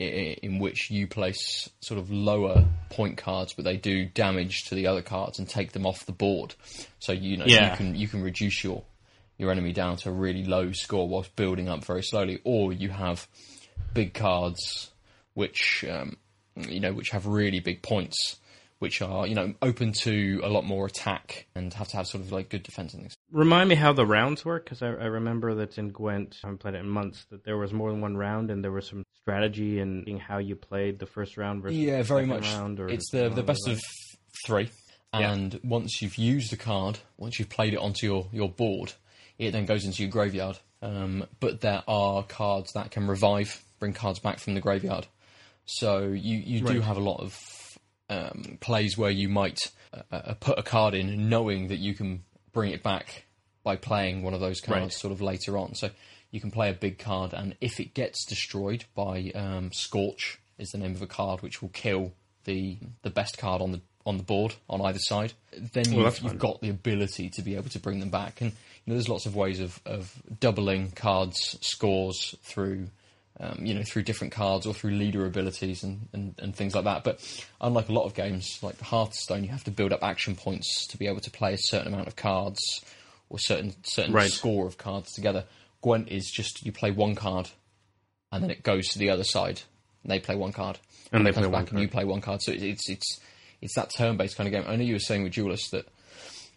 in 0.00 0.58
which 0.58 0.90
you 0.90 1.06
place 1.06 1.68
sort 1.80 2.00
of 2.00 2.10
lower 2.10 2.64
point 2.88 3.18
cards, 3.18 3.52
but 3.52 3.64
they 3.64 3.76
do 3.76 4.06
damage 4.06 4.64
to 4.68 4.74
the 4.74 4.86
other 4.86 5.02
cards 5.02 5.38
and 5.38 5.48
take 5.48 5.72
them 5.72 5.86
off 5.86 6.06
the 6.06 6.12
board. 6.12 6.54
So 6.98 7.12
you 7.12 7.36
know 7.36 7.44
Yeah. 7.46 7.70
you 7.72 7.76
can 7.76 7.94
you 7.94 8.08
can 8.08 8.22
reduce 8.22 8.64
your 8.64 8.82
your 9.38 9.50
enemy 9.50 9.72
down 9.72 9.96
to 9.96 10.08
a 10.10 10.12
really 10.12 10.44
low 10.44 10.72
score 10.72 11.08
whilst 11.08 11.34
building 11.36 11.68
up 11.68 11.84
very 11.84 12.02
slowly, 12.02 12.40
or 12.44 12.72
you 12.72 12.88
have 12.90 13.26
big 13.94 14.14
cards 14.14 14.90
which 15.34 15.84
um, 15.90 16.16
you 16.56 16.80
know 16.80 16.92
which 16.92 17.10
have 17.10 17.26
really 17.26 17.60
big 17.60 17.82
points, 17.82 18.36
which 18.78 19.02
are 19.02 19.26
you 19.26 19.34
know 19.34 19.54
open 19.62 19.92
to 19.92 20.40
a 20.42 20.48
lot 20.48 20.64
more 20.64 20.86
attack 20.86 21.46
and 21.54 21.72
have 21.74 21.88
to 21.88 21.96
have 21.96 22.06
sort 22.06 22.24
of 22.24 22.32
like 22.32 22.48
good 22.48 22.62
defense 22.62 22.94
and 22.94 23.02
things. 23.02 23.14
Remind 23.32 23.68
me 23.68 23.74
how 23.76 23.92
the 23.92 24.04
rounds 24.06 24.44
work, 24.44 24.64
because 24.64 24.82
I, 24.82 24.86
I 24.88 25.06
remember 25.06 25.54
that 25.56 25.78
in 25.78 25.90
Gwent, 25.90 26.38
I 26.42 26.46
haven't 26.48 26.58
played 26.58 26.74
it 26.74 26.78
in 26.80 26.88
months, 26.88 27.24
that 27.30 27.44
there 27.44 27.56
was 27.56 27.72
more 27.72 27.90
than 27.92 28.00
one 28.00 28.16
round, 28.16 28.50
and 28.50 28.64
there 28.64 28.72
were 28.72 28.80
some 28.80 29.04
strategy 29.30 29.78
in, 29.80 30.04
in 30.04 30.18
how 30.18 30.38
you 30.38 30.56
played 30.56 30.98
the 30.98 31.06
first 31.06 31.36
round 31.36 31.62
versus 31.62 31.78
Yeah, 31.78 31.98
the 31.98 32.04
very 32.04 32.22
second 32.26 32.28
much. 32.28 32.52
round. 32.54 32.80
Or 32.80 32.88
it's 32.88 33.10
the 33.10 33.28
the 33.28 33.42
best 33.42 33.68
of 33.68 33.80
three, 34.46 34.70
Yeah. 35.14 35.32
and 35.32 35.60
once 35.62 36.00
you've 36.02 36.16
used 36.18 36.52
a 36.52 36.56
card, 36.56 36.98
once 37.16 37.38
you've 37.38 37.48
played 37.50 37.74
it 37.74 37.78
onto 37.78 38.06
your 38.06 38.26
your 38.32 38.48
board, 38.48 38.92
it 39.38 39.52
then 39.52 39.66
goes 39.66 39.84
into 39.84 40.02
your 40.02 40.10
graveyard. 40.10 40.58
Um, 40.82 41.26
but 41.40 41.60
there 41.60 41.82
are 41.86 42.22
cards 42.22 42.72
that 42.72 42.90
can 42.90 43.06
revive, 43.06 43.62
bring 43.78 43.92
cards 43.92 44.18
back 44.18 44.38
from 44.38 44.54
the 44.54 44.60
graveyard. 44.60 45.06
So 45.66 46.06
you 46.08 46.38
you 46.38 46.60
do 46.62 46.80
have 46.80 46.96
a 46.96 47.00
lot 47.00 47.20
of 47.20 47.38
um, 48.08 48.58
plays 48.60 48.96
where 48.98 49.10
you 49.10 49.28
might 49.28 49.58
uh, 49.92 50.02
uh, 50.10 50.34
put 50.40 50.58
a 50.58 50.62
card 50.62 50.94
in, 50.94 51.28
knowing 51.28 51.68
that 51.68 51.78
you 51.78 51.94
can 51.94 52.24
bring 52.52 52.72
it 52.72 52.82
back 52.82 53.24
by 53.62 53.76
playing 53.76 54.22
one 54.22 54.32
of 54.34 54.40
those 54.40 54.60
cards 54.60 54.80
Right. 54.82 54.92
sort 54.92 55.12
of 55.12 55.20
later 55.20 55.58
on. 55.58 55.74
So 55.74 55.90
you 56.30 56.40
can 56.40 56.50
play 56.50 56.70
a 56.70 56.74
big 56.74 56.98
card, 56.98 57.32
and 57.32 57.56
if 57.60 57.80
it 57.80 57.94
gets 57.94 58.24
destroyed 58.24 58.84
by 58.94 59.32
um, 59.34 59.72
Scorch, 59.72 60.38
is 60.58 60.70
the 60.70 60.78
name 60.78 60.94
of 60.94 61.02
a 61.02 61.06
card 61.06 61.42
which 61.42 61.60
will 61.62 61.70
kill 61.70 62.12
the 62.44 62.78
the 63.02 63.10
best 63.10 63.38
card 63.38 63.62
on 63.62 63.72
the 63.72 63.80
on 64.06 64.16
the 64.16 64.22
board 64.22 64.54
on 64.68 64.80
either 64.80 64.98
side. 64.98 65.32
Then 65.56 65.84
Well, 65.92 66.04
you've, 66.04 66.20
you've 66.20 66.38
got 66.38 66.60
the 66.60 66.70
ability 66.70 67.30
to 67.30 67.42
be 67.42 67.56
able 67.56 67.70
to 67.70 67.78
bring 67.78 68.00
them 68.00 68.10
back, 68.10 68.40
and 68.40 68.50
you 68.52 68.56
know 68.86 68.94
there's 68.94 69.08
lots 69.08 69.26
of 69.26 69.36
ways 69.36 69.60
of, 69.60 69.80
of 69.84 70.12
doubling 70.40 70.90
cards 70.92 71.58
scores 71.60 72.34
through. 72.42 72.88
Um, 73.38 73.64
you 73.64 73.72
know, 73.72 73.82
through 73.82 74.02
different 74.02 74.34
cards 74.34 74.66
or 74.66 74.74
through 74.74 74.90
leader 74.90 75.24
abilities 75.24 75.82
and, 75.82 76.08
and, 76.12 76.34
and 76.40 76.54
things 76.54 76.74
like 76.74 76.84
that. 76.84 77.04
But 77.04 77.42
unlike 77.58 77.88
a 77.88 77.92
lot 77.92 78.04
of 78.04 78.12
games, 78.12 78.58
like 78.60 78.78
Hearthstone, 78.80 79.44
you 79.44 79.48
have 79.50 79.64
to 79.64 79.70
build 79.70 79.94
up 79.94 80.02
action 80.02 80.34
points 80.36 80.86
to 80.88 80.98
be 80.98 81.06
able 81.06 81.20
to 81.20 81.30
play 81.30 81.54
a 81.54 81.58
certain 81.58 81.90
amount 81.90 82.06
of 82.06 82.16
cards 82.16 82.60
or 83.30 83.38
certain 83.38 83.72
certain 83.82 84.12
Right. 84.12 84.30
score 84.30 84.66
of 84.66 84.76
cards 84.76 85.12
together. 85.12 85.44
Gwent 85.82 86.08
is 86.08 86.30
just 86.30 86.64
you 86.64 86.72
play 86.72 86.90
one 86.90 87.14
card, 87.14 87.48
and 88.32 88.42
then 88.42 88.50
it 88.50 88.62
goes 88.62 88.88
to 88.88 88.98
the 88.98 89.10
other 89.10 89.24
side. 89.24 89.62
And 90.02 90.10
they 90.10 90.18
play 90.18 90.34
one 90.34 90.52
card, 90.52 90.78
And 91.12 91.26
they 91.26 91.32
play 91.32 91.42
one 91.46 91.64
back, 91.64 91.72
and 91.72 91.80
you 91.80 91.88
play 91.88 92.04
one 92.04 92.20
card. 92.22 92.40
So 92.42 92.52
it- 92.52 92.62
it's 92.62 92.88
it's 92.88 93.20
it's 93.60 93.74
that 93.74 93.90
turn-based 93.94 94.36
kind 94.36 94.46
of 94.48 94.52
game. 94.52 94.64
I 94.70 94.76
know 94.76 94.84
you 94.84 94.94
were 94.94 94.98
saying 94.98 95.22
with 95.24 95.34
Duelyst 95.34 95.70
that 95.70 95.86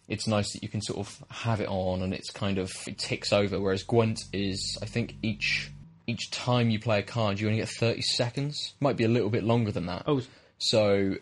it's 0.08 0.26
nice 0.26 0.52
that 0.54 0.62
you 0.62 0.68
can 0.70 0.80
sort 0.80 0.98
of 0.98 1.22
have 1.30 1.60
it 1.60 1.68
on 1.68 2.02
and 2.02 2.14
it's 2.14 2.30
kind 2.30 2.56
of 2.58 2.72
it 2.86 2.96
ticks 2.98 3.32
over. 3.32 3.60
Whereas 3.60 3.82
Gwent 3.82 4.20
is, 4.32 4.78
I 4.82 4.86
think 4.86 5.16
each 5.22 5.70
each 6.06 6.30
time 6.30 6.70
you 6.70 6.78
play 6.78 6.98
a 7.00 7.02
card, 7.02 7.40
you 7.40 7.46
only 7.48 7.60
get 7.60 7.68
thirty 7.68 8.02
seconds. 8.02 8.74
Might 8.80 8.96
be 8.96 9.04
a 9.04 9.08
little 9.08 9.30
bit 9.30 9.44
longer 9.44 9.70
than 9.72 9.86
that. 9.86 10.04
Oh, 10.06 10.22
So 10.58 11.16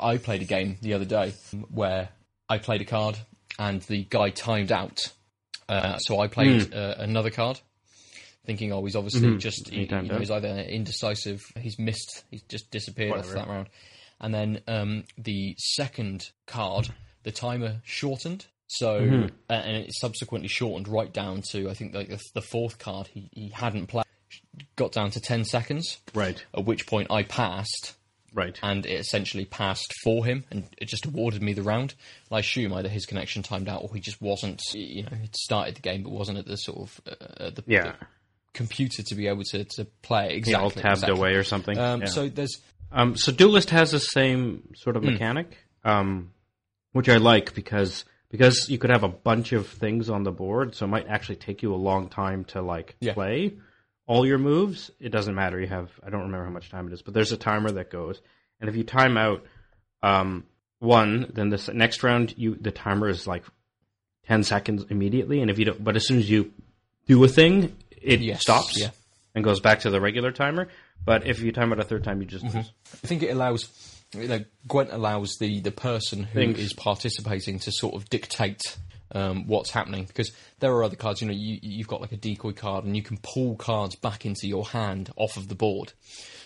I 0.00 0.16
played 0.18 0.42
a 0.42 0.46
game 0.46 0.78
the 0.82 0.94
other 0.94 1.04
day 1.04 1.32
where 1.70 2.10
I 2.48 2.58
played 2.58 2.80
a 2.82 2.84
card 2.84 3.18
and 3.58 3.82
the 3.82 4.04
guy 4.04 4.30
timed 4.30 4.70
out. 4.70 5.12
Uh, 5.68 5.98
so 5.98 6.20
I 6.20 6.28
played 6.28 6.74
uh, 6.74 6.94
another 6.98 7.30
card, 7.30 7.60
thinking, 8.46 8.72
oh, 8.72 8.84
he's 8.84 8.96
obviously 8.96 9.36
just 9.38 9.68
he, 9.70 9.82
you 9.84 9.88
know, 10.02 10.18
he's 10.18 10.30
either 10.30 10.48
indecisive, 10.48 11.40
he's 11.58 11.78
missed, 11.78 12.24
he's 12.30 12.42
just 12.42 12.70
disappeared 12.70 13.12
off 13.12 13.30
that 13.30 13.48
round. 13.48 13.68
And 14.20 14.32
then 14.34 14.60
um, 14.68 15.04
the 15.18 15.54
second 15.58 16.30
card, 16.46 16.88
the 17.24 17.32
timer 17.32 17.80
shortened. 17.84 18.46
So 18.66 19.00
Mm-hmm. 19.00 19.26
uh, 19.50 19.52
and 19.52 19.76
it 19.76 19.90
subsequently 19.94 20.48
shortened 20.48 20.88
right 20.88 21.12
down 21.12 21.42
to 21.50 21.68
I 21.68 21.74
think 21.74 21.94
like 21.94 22.08
the, 22.08 22.18
the 22.34 22.40
fourth 22.40 22.78
card 22.78 23.08
he, 23.08 23.28
he 23.32 23.48
hadn't 23.50 23.86
played 23.88 24.04
got 24.76 24.92
down 24.92 25.10
to 25.12 25.20
ten 25.20 25.44
seconds. 25.44 25.98
right, 26.14 26.42
At 26.56 26.64
which 26.64 26.86
point 26.86 27.08
I 27.10 27.22
passed, 27.24 27.94
right. 28.34 28.58
and 28.62 28.84
it 28.84 29.00
essentially 29.00 29.46
passed 29.46 29.90
for 30.02 30.24
him, 30.24 30.44
and 30.50 30.64
it 30.76 30.86
just 30.88 31.06
awarded 31.06 31.42
me 31.42 31.54
the 31.54 31.62
round. 31.62 31.94
And 32.28 32.36
I 32.36 32.40
assume 32.40 32.72
either 32.74 32.88
his 32.90 33.06
connection 33.06 33.42
timed 33.42 33.68
out, 33.68 33.82
or 33.82 33.94
he 33.94 34.00
just 34.00 34.20
wasn't, 34.20 34.60
you 34.74 35.04
know, 35.04 35.16
he'd 35.20 35.34
started 35.36 35.76
the 35.76 35.80
game 35.80 36.02
but 36.02 36.12
wasn't 36.12 36.38
at 36.38 36.46
the 36.46 36.56
sort 36.56 36.78
of 36.78 37.00
uh, 37.08 37.44
at 37.46 37.56
the, 37.56 37.64
Yeah, 37.66 37.92
the 37.92 38.06
computer 38.52 39.02
to 39.02 39.14
be 39.14 39.26
able 39.28 39.42
to, 39.44 39.64
to 39.64 39.84
play 40.02 40.36
it 40.36 40.46
yeah, 40.48 40.58
all 40.58 40.66
exactly. 40.68 40.82
tabbed 40.82 40.92
exactly. 40.98 41.18
away 41.18 41.34
or 41.34 41.44
something. 41.44 41.78
Um, 41.78 42.00
yeah. 42.02 42.06
So 42.06 42.28
there's 42.28 42.60
Um, 42.92 43.16
so 43.16 43.32
Duelyst 43.32 43.70
has 43.70 43.90
the 43.90 43.98
same 43.98 44.68
sort 44.76 44.96
of 44.96 45.02
Hmm. 45.02 45.10
mechanic, 45.12 45.56
um, 45.84 46.32
which 46.92 47.08
I 47.08 47.16
like 47.16 47.54
because 47.54 48.04
because 48.30 48.68
you 48.68 48.78
could 48.78 48.90
have 48.90 49.04
a 49.04 49.08
bunch 49.08 49.52
of 49.52 49.68
things 49.68 50.10
on 50.10 50.24
the 50.24 50.32
board, 50.32 50.74
so 50.74 50.86
it 50.86 50.88
might 50.88 51.06
actually 51.08 51.36
take 51.36 51.62
you 51.62 51.72
a 51.72 51.76
long 51.76 52.08
time 52.08 52.44
to 52.46 52.62
like 52.62 52.96
Yeah. 53.00 53.14
play 53.14 53.52
all 54.06 54.26
your 54.26 54.38
moves. 54.38 54.90
It 55.00 55.10
doesn't 55.10 55.34
matter. 55.34 55.60
You 55.60 55.66
have 55.68 55.90
I 56.04 56.10
don't 56.10 56.22
remember 56.22 56.44
how 56.44 56.50
much 56.52 56.70
time 56.70 56.86
it 56.86 56.92
is, 56.92 57.02
but 57.02 57.14
there's 57.14 57.32
a 57.32 57.36
timer 57.36 57.70
that 57.72 57.90
goes, 57.90 58.20
and 58.60 58.68
if 58.68 58.76
you 58.76 58.84
time 58.84 59.16
out 59.16 59.44
um, 60.02 60.44
one, 60.78 61.30
then 61.32 61.48
the 61.50 61.70
next 61.74 62.02
round 62.02 62.34
you 62.36 62.56
the 62.60 62.70
timer 62.70 63.08
is 63.08 63.26
like 63.26 63.44
ten 64.26 64.42
seconds 64.42 64.84
immediately, 64.90 65.40
and 65.40 65.50
if 65.50 65.58
you 65.58 65.64
don't, 65.66 65.82
but 65.82 65.96
as 65.96 66.06
soon 66.06 66.18
as 66.18 66.28
you 66.28 66.52
do 67.06 67.22
a 67.24 67.28
thing, 67.28 67.76
it 67.90 68.20
Yes, 68.20 68.40
stops 68.42 68.78
yeah. 68.80 68.90
and 69.34 69.44
goes 69.44 69.60
back 69.60 69.80
to 69.80 69.90
the 69.90 70.00
regular 70.00 70.32
timer. 70.32 70.68
But 71.04 71.26
if 71.26 71.40
you 71.40 71.52
time 71.52 71.72
it 71.72 71.78
a 71.80 71.84
third 71.84 72.04
time, 72.04 72.20
you 72.20 72.26
just 72.26 72.44
Mm-hmm. 72.44 72.58
I 72.58 73.06
think 73.06 73.22
it 73.22 73.28
allows, 73.30 73.68
you 74.16 74.26
know, 74.28 74.44
Gwent 74.66 74.90
allows 74.92 75.36
the, 75.38 75.60
the 75.60 75.70
person 75.72 76.22
who 76.24 76.40
is 76.40 76.72
participating 76.72 77.58
to 77.60 77.72
sort 77.72 77.94
of 77.94 78.08
dictate 78.08 78.62
um, 79.14 79.46
what's 79.46 79.70
happening 79.70 80.04
because 80.04 80.32
there 80.58 80.72
are 80.72 80.84
other 80.84 80.96
cards. 80.96 81.20
You 81.22 81.28
know, 81.28 81.34
you, 81.34 81.58
you've 81.62 81.88
got 81.88 82.00
like 82.00 82.12
a 82.12 82.16
decoy 82.16 82.52
card, 82.52 82.84
and 82.84 82.96
you 82.96 83.02
can 83.02 83.18
pull 83.22 83.56
cards 83.56 83.94
back 83.96 84.26
into 84.26 84.46
your 84.46 84.66
hand 84.66 85.10
off 85.16 85.36
of 85.36 85.48
the 85.48 85.54
board. 85.54 85.92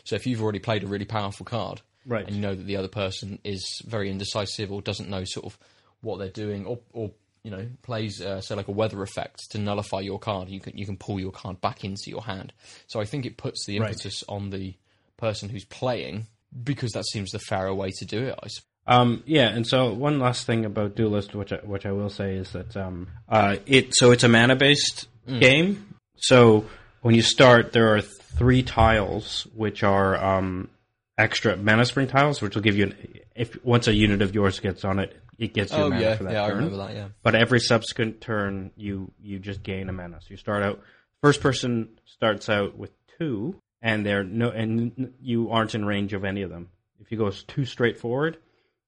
So 0.05 0.15
if 0.17 0.27
you've 0.27 0.43
already 0.43 0.59
played 0.61 0.85
a 0.85 0.87
really 0.87 1.05
powerful 1.05 1.45
card, 1.47 1.81
Right. 2.07 2.27
and 2.27 2.37
you 2.37 2.41
know 2.41 2.55
that 2.55 2.65
the 2.67 2.77
other 2.77 2.89
person 2.89 3.39
is 3.45 3.83
very 3.87 4.11
indecisive 4.11 4.71
or 4.73 4.81
doesn't 4.81 5.11
know 5.11 5.25
sort 5.25 5.47
of 5.47 5.59
what 6.01 6.19
they're 6.19 6.29
doing, 6.31 6.65
or, 6.65 6.79
or 6.93 7.11
you 7.43 7.51
know, 7.51 7.67
plays 7.83 8.21
uh, 8.21 8.41
say 8.41 8.55
like 8.55 8.69
a 8.69 8.73
weather 8.73 9.03
effect 9.03 9.51
to 9.51 9.59
nullify 9.59 10.01
your 10.01 10.19
card, 10.19 10.49
you 10.49 10.61
can 10.61 10.77
you 10.77 10.87
can 10.87 10.97
pull 10.97 11.19
your 11.21 11.33
card 11.33 11.61
back 11.61 11.85
into 11.85 12.09
your 12.11 12.23
hand. 12.23 12.53
So 12.87 13.01
I 13.01 13.05
think 13.05 13.27
it 13.27 13.37
puts 13.37 13.67
the 13.67 13.79
Right. 13.79 13.91
impetus 13.91 14.23
on 14.29 14.51
the 14.51 14.75
person 15.17 15.49
who's 15.49 15.65
playing 15.65 16.27
because 16.65 16.93
that 16.93 17.05
seems 17.07 17.31
the 17.31 17.39
fairer 17.39 17.75
way 17.75 17.91
to 17.99 18.05
do 18.05 18.25
it. 18.25 18.39
I 18.43 18.49
suppose. 18.49 18.65
Um, 18.89 19.23
yeah, 19.27 19.49
and 19.49 19.67
so 19.67 19.93
one 19.93 20.19
last 20.19 20.47
thing 20.47 20.65
about 20.65 20.97
Duelyst, 20.97 21.35
which 21.35 21.53
I, 21.53 21.57
which 21.57 21.85
I 21.85 21.93
will 21.93 22.09
say 22.09 22.37
is 22.37 22.53
that 22.53 22.75
um, 22.75 23.09
uh, 23.29 23.57
it 23.67 23.95
so 23.95 24.11
it's 24.13 24.25
a 24.25 24.29
mana 24.29 24.57
based 24.57 25.09
game. 25.27 25.95
So 26.17 26.65
when 27.03 27.15
you 27.15 27.21
start, 27.23 27.73
there 27.73 27.95
are 27.95 28.01
three 28.01 28.63
tiles 28.63 29.47
which 29.55 29.83
are 29.83 30.17
um, 30.17 30.71
extra 31.19 31.57
mana 31.57 31.85
spring 31.85 32.09
tiles, 32.09 32.41
which 32.41 32.55
will 32.55 32.63
give 32.63 32.77
you 32.77 32.85
an, 32.85 33.19
if 33.37 33.63
once 33.63 33.89
a 33.89 33.93
unit 33.95 34.23
of 34.23 34.35
yours 34.35 34.59
gets 34.59 34.85
on 34.87 34.99
it, 34.99 35.15
it 35.39 35.53
gets 35.53 35.71
you 35.73 35.79
Oh 35.79 35.91
mana 35.91 36.01
yeah, 36.01 36.17
for 36.17 36.25
that 36.25 36.33
yeah, 36.33 36.45
I 36.45 36.49
turn. 36.49 36.57
remember 36.57 36.77
that. 36.79 36.95
Yeah. 36.95 37.09
But 37.23 37.35
every 37.35 37.61
subsequent 37.61 38.23
turn, 38.23 38.71
you 38.75 39.13
you 39.21 39.39
just 39.39 39.63
gain 39.63 39.91
a 39.91 39.93
mana. 39.93 40.19
So 40.23 40.29
you 40.31 40.39
start 40.39 40.63
out. 40.63 40.81
First 41.23 41.43
person 41.43 41.91
starts 42.07 42.49
out 42.49 42.79
with 42.79 42.91
two, 43.19 43.55
and 43.83 44.07
they're 44.07 44.25
no, 44.25 44.49
and 44.49 45.13
you 45.21 45.51
aren't 45.51 45.75
in 45.75 45.85
range 45.85 46.15
of 46.15 46.25
any 46.25 46.41
of 46.41 46.49
them. 46.49 46.71
If 47.01 47.13
you 47.13 47.19
go 47.19 47.31
too 47.31 47.65
straight 47.65 47.99
forward, 47.99 48.39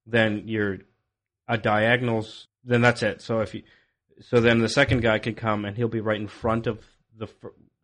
then 0.06 0.44
you're 0.46 0.78
a 1.48 1.58
diagonals. 1.58 2.46
Then 2.64 2.80
that's 2.82 3.02
it. 3.02 3.22
So 3.22 3.40
if 3.40 3.54
you, 3.54 3.62
so 4.20 4.40
then 4.40 4.58
the 4.60 4.68
second 4.68 5.00
guy 5.02 5.18
can 5.18 5.34
come 5.34 5.64
and 5.64 5.76
he'll 5.76 5.88
be 5.88 6.00
right 6.00 6.20
in 6.20 6.28
front 6.28 6.66
of 6.66 6.84
the 7.16 7.28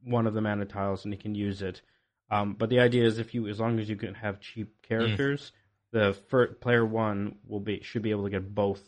one 0.04 0.26
of 0.26 0.34
the 0.34 0.40
mana 0.40 0.64
tiles, 0.66 1.04
and 1.04 1.12
he 1.12 1.18
can 1.18 1.34
use 1.34 1.62
it. 1.62 1.82
Um, 2.30 2.54
but 2.54 2.70
the 2.70 2.80
idea 2.80 3.04
is 3.04 3.18
if 3.18 3.34
you, 3.34 3.48
as 3.48 3.58
long 3.60 3.78
as 3.78 3.88
you 3.88 3.96
can 3.96 4.14
have 4.14 4.40
cheap 4.40 4.82
characters, 4.82 5.52
the 5.92 6.16
fir- 6.28 6.54
player 6.54 6.84
one 6.84 7.36
will 7.46 7.60
be 7.60 7.80
should 7.82 8.02
be 8.02 8.10
able 8.10 8.24
to 8.24 8.30
get 8.30 8.54
both 8.54 8.80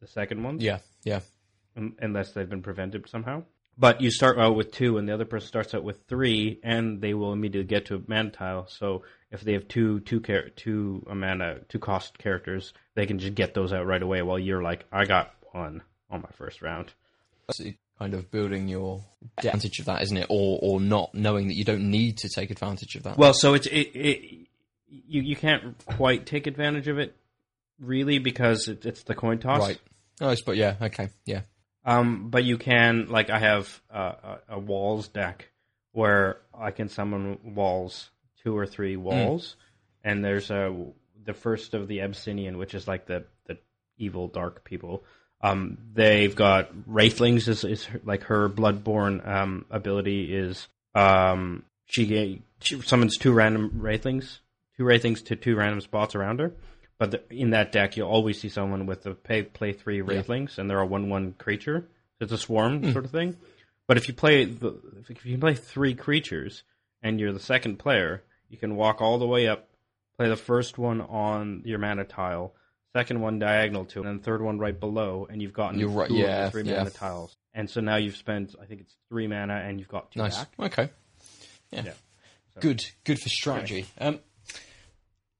the 0.00 0.06
second 0.06 0.42
ones 0.42 0.62
Yeah, 0.62 0.78
yeah. 1.04 1.20
un- 1.76 1.94
unless 2.00 2.32
they've 2.32 2.48
been 2.48 2.62
prevented 2.62 3.08
somehow. 3.08 3.44
But 3.76 4.00
you 4.00 4.10
start 4.10 4.38
out 4.38 4.54
with 4.54 4.70
two, 4.72 4.98
and 4.98 5.08
the 5.08 5.14
other 5.14 5.24
person 5.24 5.48
starts 5.48 5.74
out 5.74 5.82
with 5.82 6.06
three, 6.08 6.60
and 6.62 7.00
they 7.00 7.14
will 7.14 7.32
immediately 7.32 7.66
get 7.66 7.86
to 7.86 7.96
a 7.96 8.00
mana 8.06 8.30
tile. 8.30 8.66
So 8.68 9.02
if 9.34 9.42
they 9.42 9.52
have 9.52 9.68
two 9.68 10.00
two 10.00 10.20
char- 10.20 10.48
two 10.50 11.04
mana 11.12 11.58
two 11.68 11.78
cost 11.78 12.18
characters, 12.18 12.72
they 12.94 13.06
can 13.06 13.18
just 13.18 13.34
get 13.34 13.52
those 13.54 13.72
out 13.72 13.86
right 13.86 14.02
away. 14.02 14.22
While 14.22 14.38
you're 14.38 14.62
like, 14.62 14.86
I 14.92 15.04
got 15.04 15.34
one 15.52 15.82
on 16.10 16.22
my 16.22 16.30
first 16.36 16.62
round. 16.62 16.92
That's 17.48 17.60
kind 17.98 18.14
of 18.14 18.30
building 18.30 18.68
your 18.68 19.04
advantage 19.38 19.78
of 19.80 19.86
that, 19.86 20.02
isn't 20.02 20.16
it? 20.16 20.26
Or 20.30 20.58
or 20.62 20.80
not 20.80 21.14
knowing 21.14 21.48
that 21.48 21.54
you 21.54 21.64
don't 21.64 21.90
need 21.90 22.18
to 22.18 22.28
take 22.28 22.50
advantage 22.50 22.94
of 22.94 23.02
that. 23.02 23.18
Well, 23.18 23.34
so 23.34 23.54
it's 23.54 23.66
it, 23.66 23.90
it 23.94 24.46
you 24.88 25.22
you 25.22 25.36
can't 25.36 25.76
quite 25.84 26.26
take 26.26 26.46
advantage 26.46 26.88
of 26.88 26.98
it 26.98 27.16
really 27.80 28.18
because 28.18 28.68
it, 28.68 28.86
it's 28.86 29.02
the 29.02 29.14
coin 29.14 29.38
toss. 29.38 29.60
right. 29.60 29.78
Oh, 30.20 30.28
I 30.28 30.36
suppose, 30.36 30.56
yeah. 30.56 30.76
Okay. 30.80 31.08
Yeah. 31.26 31.40
Um, 31.84 32.30
but 32.30 32.44
you 32.44 32.56
can 32.56 33.08
like 33.08 33.30
I 33.30 33.40
have 33.40 33.80
uh, 33.92 34.12
a, 34.22 34.38
a 34.50 34.58
walls 34.58 35.08
deck 35.08 35.50
where 35.92 36.38
I 36.56 36.70
can 36.70 36.88
summon 36.88 37.38
walls, 37.54 38.10
two 38.44 38.56
or 38.56 38.66
three 38.66 38.96
walls, 38.96 39.56
and 40.04 40.24
there's 40.24 40.50
a 40.50 40.74
the 41.24 41.34
first 41.34 41.74
of 41.74 41.88
the 41.88 41.98
Abyssian, 41.98 42.58
which 42.58 42.74
is 42.74 42.86
like 42.86 43.06
the 43.06 43.24
the 43.46 43.58
evil 43.98 44.28
dark 44.28 44.64
people. 44.64 45.04
Um, 45.40 45.76
they've 45.92 46.34
got 46.34 46.70
Wraithlings 46.88 47.48
is, 47.48 47.64
is 47.64 47.84
her, 47.84 48.00
like 48.04 48.24
her 48.24 48.48
bloodborne 48.48 49.26
um, 49.26 49.66
ability 49.70 50.34
is 50.34 50.68
um, 50.94 51.64
she, 51.84 52.42
she 52.60 52.80
summons 52.80 53.18
two 53.18 53.32
random 53.32 53.72
Wraithlings, 53.78 54.38
two 54.76 54.84
Wraithlings 54.84 55.22
to 55.26 55.36
two 55.36 55.54
random 55.54 55.82
spots 55.82 56.14
around 56.14 56.40
her. 56.40 56.52
But 56.98 57.10
the, 57.10 57.22
in 57.30 57.50
that 57.50 57.72
deck, 57.72 57.96
you'll 57.96 58.08
always 58.08 58.40
see 58.40 58.48
someone 58.48 58.86
with 58.86 59.02
the 59.02 59.14
pay, 59.14 59.42
play 59.42 59.72
three 59.72 60.00
Wraithlings, 60.00 60.58
and 60.58 60.70
they're 60.70 60.80
a 60.80 60.86
one-one 60.86 61.34
creature. 61.36 61.88
So 62.18 62.24
it's 62.24 62.32
a 62.32 62.38
swarm 62.38 62.92
sort 62.92 63.04
of 63.04 63.10
thing. 63.10 63.36
But 63.86 63.96
if 63.98 64.08
you 64.08 64.14
play 64.14 64.44
the, 64.46 64.80
if 65.10 65.26
you 65.26 65.36
play 65.36 65.54
three 65.54 65.94
creatures 65.94 66.62
and 67.02 67.20
you're 67.20 67.32
the 67.32 67.40
second 67.40 67.78
player, 67.78 68.22
you 68.54 68.60
can 68.60 68.76
walk 68.76 69.02
all 69.02 69.18
the 69.18 69.26
way 69.26 69.48
up, 69.48 69.68
play 70.16 70.28
the 70.28 70.36
first 70.36 70.78
one 70.78 71.00
on 71.00 71.62
your 71.64 71.78
mana 71.78 72.04
tile, 72.04 72.54
second 72.92 73.20
one 73.20 73.38
diagonal 73.40 73.84
to 73.86 74.00
it, 74.00 74.06
and 74.06 74.20
the 74.20 74.24
third 74.24 74.40
one 74.40 74.58
right 74.58 74.78
below, 74.78 75.26
and 75.28 75.42
you've 75.42 75.52
gotten 75.52 75.80
You're 75.80 75.88
right, 75.88 76.08
two 76.08 76.24
of 76.24 76.44
the 76.44 76.50
three 76.50 76.62
yeah. 76.62 76.78
mana 76.78 76.90
tiles. 76.90 77.36
And 77.52 77.68
so 77.68 77.80
now 77.80 77.96
you've 77.96 78.16
spent, 78.16 78.54
I 78.60 78.66
think 78.66 78.82
it's 78.82 78.94
three 79.08 79.26
mana, 79.26 79.54
and 79.54 79.78
you've 79.80 79.88
got 79.88 80.12
two 80.12 80.20
Nice. 80.20 80.38
back. 80.38 80.48
Okay. 80.60 80.90
Yeah. 81.72 81.82
Yeah. 81.86 81.92
Good. 82.60 82.84
Good 83.02 83.18
for 83.18 83.28
strategy. 83.28 83.86
Um, 83.98 84.20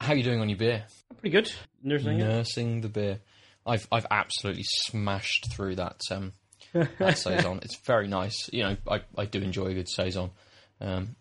how 0.00 0.12
are 0.12 0.16
you 0.16 0.24
doing 0.24 0.40
on 0.40 0.48
your 0.48 0.58
beer? 0.58 0.84
Pretty 1.20 1.30
good. 1.30 1.52
Nursing. 1.82 2.18
Nursing 2.18 2.80
the 2.80 2.88
beer. 2.88 3.20
I've 3.64 3.86
I've 3.90 4.06
absolutely 4.10 4.64
smashed 4.64 5.52
through 5.52 5.76
that 5.76 6.00
um, 6.10 6.32
that 6.72 7.16
saison. 7.18 7.60
It's 7.62 7.78
very 7.86 8.08
nice. 8.08 8.50
You 8.52 8.64
know, 8.64 8.76
I, 8.90 9.00
I 9.16 9.24
do 9.24 9.40
enjoy 9.40 9.66
a 9.66 9.74
good 9.74 9.88
saison, 9.88 10.32
um, 10.80 11.16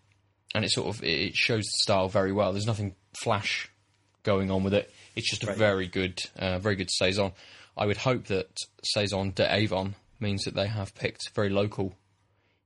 and 0.54 0.64
it 0.64 0.70
sort 0.70 0.88
of 0.88 1.02
it 1.04 1.34
shows 1.34 1.64
the 1.64 1.82
style 1.82 2.08
very 2.08 2.32
well. 2.32 2.52
There's 2.52 2.66
nothing 2.66 2.94
flash 3.22 3.68
going 4.22 4.50
on 4.50 4.62
with 4.64 4.74
it. 4.74 4.90
It's 5.16 5.28
just 5.28 5.42
a 5.44 5.48
Right. 5.48 5.56
very 5.56 5.86
good, 5.86 6.18
uh, 6.36 6.58
very 6.58 6.76
good 6.76 6.90
saison. 6.90 7.32
I 7.76 7.86
would 7.86 7.96
hope 7.98 8.26
that 8.26 8.56
saison 8.82 9.30
de 9.32 9.52
Avon 9.52 9.94
means 10.20 10.44
that 10.44 10.54
they 10.54 10.66
have 10.68 10.94
picked 10.94 11.30
very 11.34 11.48
local 11.50 11.94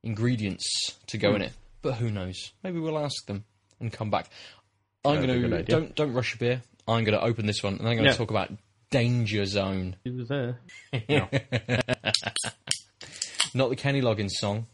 ingredients 0.02 0.66
to 1.08 1.18
go 1.18 1.34
in 1.34 1.42
it. 1.42 1.52
But 1.82 1.94
who 1.94 2.10
knows? 2.10 2.52
Maybe 2.62 2.78
we'll 2.78 2.98
ask 2.98 3.26
them 3.26 3.44
and 3.80 3.92
come 3.92 4.10
back. 4.10 4.30
I'm 5.04 5.16
That'd 5.16 5.28
be 5.28 5.32
a 5.32 5.40
going 5.40 5.50
good 5.50 5.66
to 5.66 5.72
don't 5.72 5.94
don't 5.94 6.12
rush 6.12 6.32
your 6.32 6.38
beer. 6.38 6.62
I'm 6.86 7.04
going 7.04 7.18
to 7.18 7.24
open 7.24 7.46
this 7.46 7.62
one 7.62 7.74
and 7.74 7.88
I'm 7.88 7.96
going 7.96 8.04
to 8.04 8.10
Yeah. 8.12 8.16
talk 8.16 8.30
about 8.30 8.50
Danger 8.90 9.44
Zone. 9.44 9.96
He 10.04 10.10
was 10.10 10.28
there. 10.28 10.58
Not 13.54 13.70
the 13.70 13.76
Kenny 13.76 14.00
Loggins 14.02 14.30
song. 14.32 14.66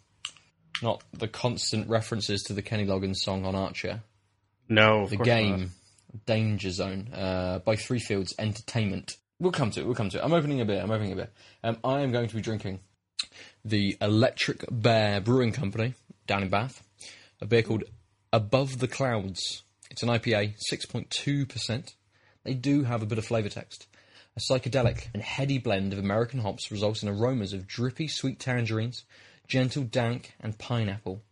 Not 0.85 1.03
the 1.14 1.29
constant 1.29 1.88
references 1.88 2.42
to 2.42 2.53
the 2.53 2.61
Kenny 2.61 2.85
Loggins 2.85 3.16
song 3.16 3.47
on 3.47 3.55
Archer. 3.55 4.03
No, 4.68 5.05
of 5.05 5.11
The 5.11 5.16
game 5.16 5.61
not. 6.12 6.27
Danger 6.27 6.70
Zone 6.70 7.09
uh, 7.11 7.61
by 7.61 7.75
Three 7.75 7.99
Fields 7.99 8.35
Entertainment. 8.38 9.16
We'll 9.40 9.51
come 9.51 9.70
to 9.70 9.81
it. 9.81 9.87
We'll 9.87 9.94
come 9.94 10.11
to 10.11 10.18
it. 10.18 10.23
I'm 10.23 10.35
opening 10.35 10.61
a 10.61 10.66
beer. 10.66 10.83
I'm 10.83 10.90
opening 10.90 11.12
a 11.12 11.16
beer. 11.16 11.31
Um, 11.62 11.79
I 11.83 12.03
am 12.03 12.12
going 12.12 12.29
to 12.29 12.35
be 12.35 12.42
drinking 12.42 12.81
the 13.64 13.97
Electric 14.03 14.66
Bear 14.70 15.23
Brewing 15.23 15.53
Company 15.53 15.94
down 16.27 16.42
in 16.42 16.51
Bath. 16.51 16.87
A 17.40 17.47
beer 17.47 17.62
called 17.62 17.85
Above 18.31 18.79
the 18.79 18.87
Clouds. 18.87 19.62
It's 19.90 20.03
an 20.03 20.11
IPA, 20.11 20.57
6.2%. 20.70 21.94
They 22.44 22.53
do 22.53 22.85
have 22.85 23.03
a 23.03 23.07
bit 23.07 23.16
of 23.16 23.25
flavour 23.25 23.49
text. 23.49 23.87
A 24.37 24.40
psychedelic 24.53 25.07
and 25.14 25.23
heady 25.23 25.57
blend 25.57 25.94
of 25.94 25.99
American 25.99 26.40
hops 26.40 26.70
results 26.70 27.03
in 27.03 27.09
aromas 27.09 27.55
of 27.55 27.66
drippy 27.66 28.07
sweet 28.07 28.38
tangerines, 28.38 29.05
gentle 29.46 29.85
dank, 29.85 30.35
and 30.40 30.59
pineapple. 30.59 31.22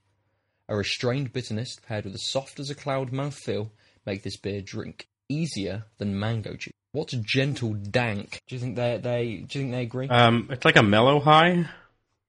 A 0.69 0.77
restrained 0.77 1.33
bitterness 1.33 1.77
paired 1.87 2.05
with 2.05 2.15
a 2.15 2.19
soft 2.19 2.59
as 2.61 2.71
a 2.71 2.75
cloud 2.75 3.11
mouthfeel 3.11 3.71
make 4.07 4.23
this 4.23 4.37
beer 4.37 4.61
drink 4.63 5.07
easier 5.29 5.85
than 5.99 6.19
mango 6.19 6.55
juice. 6.55 6.73
What's 6.93 7.15
gentle 7.15 7.73
dank? 7.75 8.41
Do 8.49 8.55
you 8.55 8.61
think 8.61 8.77
they 8.77 8.99
they 8.99 9.25
do 9.49 9.59
you 9.59 9.65
think 9.65 9.73
they 9.73 9.83
agree? 9.83 10.09
Um, 10.09 10.49
it's 10.51 10.65
like 10.65 10.77
a 10.77 10.83
mellow 10.83 11.21
high. 11.21 11.67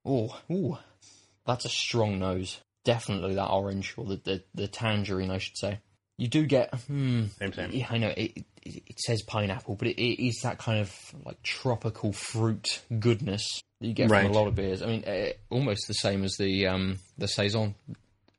Oh, 0.04 0.38
ooh, 0.50 0.78
that's 1.46 1.64
a 1.64 1.70
strong 1.70 2.18
nose. 2.18 2.60
Definitely 2.84 3.34
that 3.36 3.48
orange 3.48 3.94
or 3.96 4.04
the, 4.04 4.16
the, 4.16 4.42
the 4.54 4.68
tangerine, 4.68 5.30
I 5.30 5.38
should 5.38 5.56
say. 5.56 5.80
You 6.18 6.28
do 6.28 6.44
get, 6.46 6.74
hmm, 6.74 7.24
Same, 7.38 7.52
same. 7.54 7.70
yeah, 7.72 7.86
I 7.90 7.98
know 7.98 8.08
it, 8.16 8.44
it, 8.62 8.82
it 8.86 9.00
says 9.00 9.22
pineapple, 9.22 9.74
but 9.76 9.88
it, 9.88 10.00
it 10.00 10.26
is 10.26 10.40
that 10.42 10.58
kind 10.58 10.80
of 10.80 10.94
like 11.24 11.42
tropical 11.42 12.12
fruit 12.12 12.82
goodness 13.00 13.62
that 13.84 13.88
you 13.88 13.94
get 13.94 14.10
Right. 14.10 14.22
from 14.22 14.30
a 14.34 14.38
lot 14.38 14.46
of 14.48 14.54
beers. 14.54 14.82
I 14.82 14.86
mean, 14.86 15.04
uh, 15.04 15.28
almost 15.50 15.86
the 15.88 15.94
same 15.94 16.24
as 16.24 16.36
the 16.38 16.66
um, 16.66 16.98
the 17.18 17.28
saison. 17.28 17.74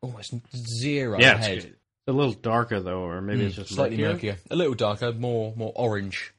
Almost 0.01 0.33
zero 0.55 1.19
Yeah, 1.19 1.37
head. 1.37 1.75
a 2.07 2.11
little 2.11 2.33
darker 2.33 2.79
though, 2.79 3.01
or 3.01 3.21
maybe 3.21 3.45
it's 3.45 3.55
just 3.55 3.71
Mm, 3.71 3.75
slightly 3.75 3.97
murkier. 3.97 4.33
murkier, 4.33 4.37
a 4.51 4.55
little 4.55 4.73
darker, 4.73 5.11
more 5.13 5.53
more 5.55 5.71
orange. 5.75 6.33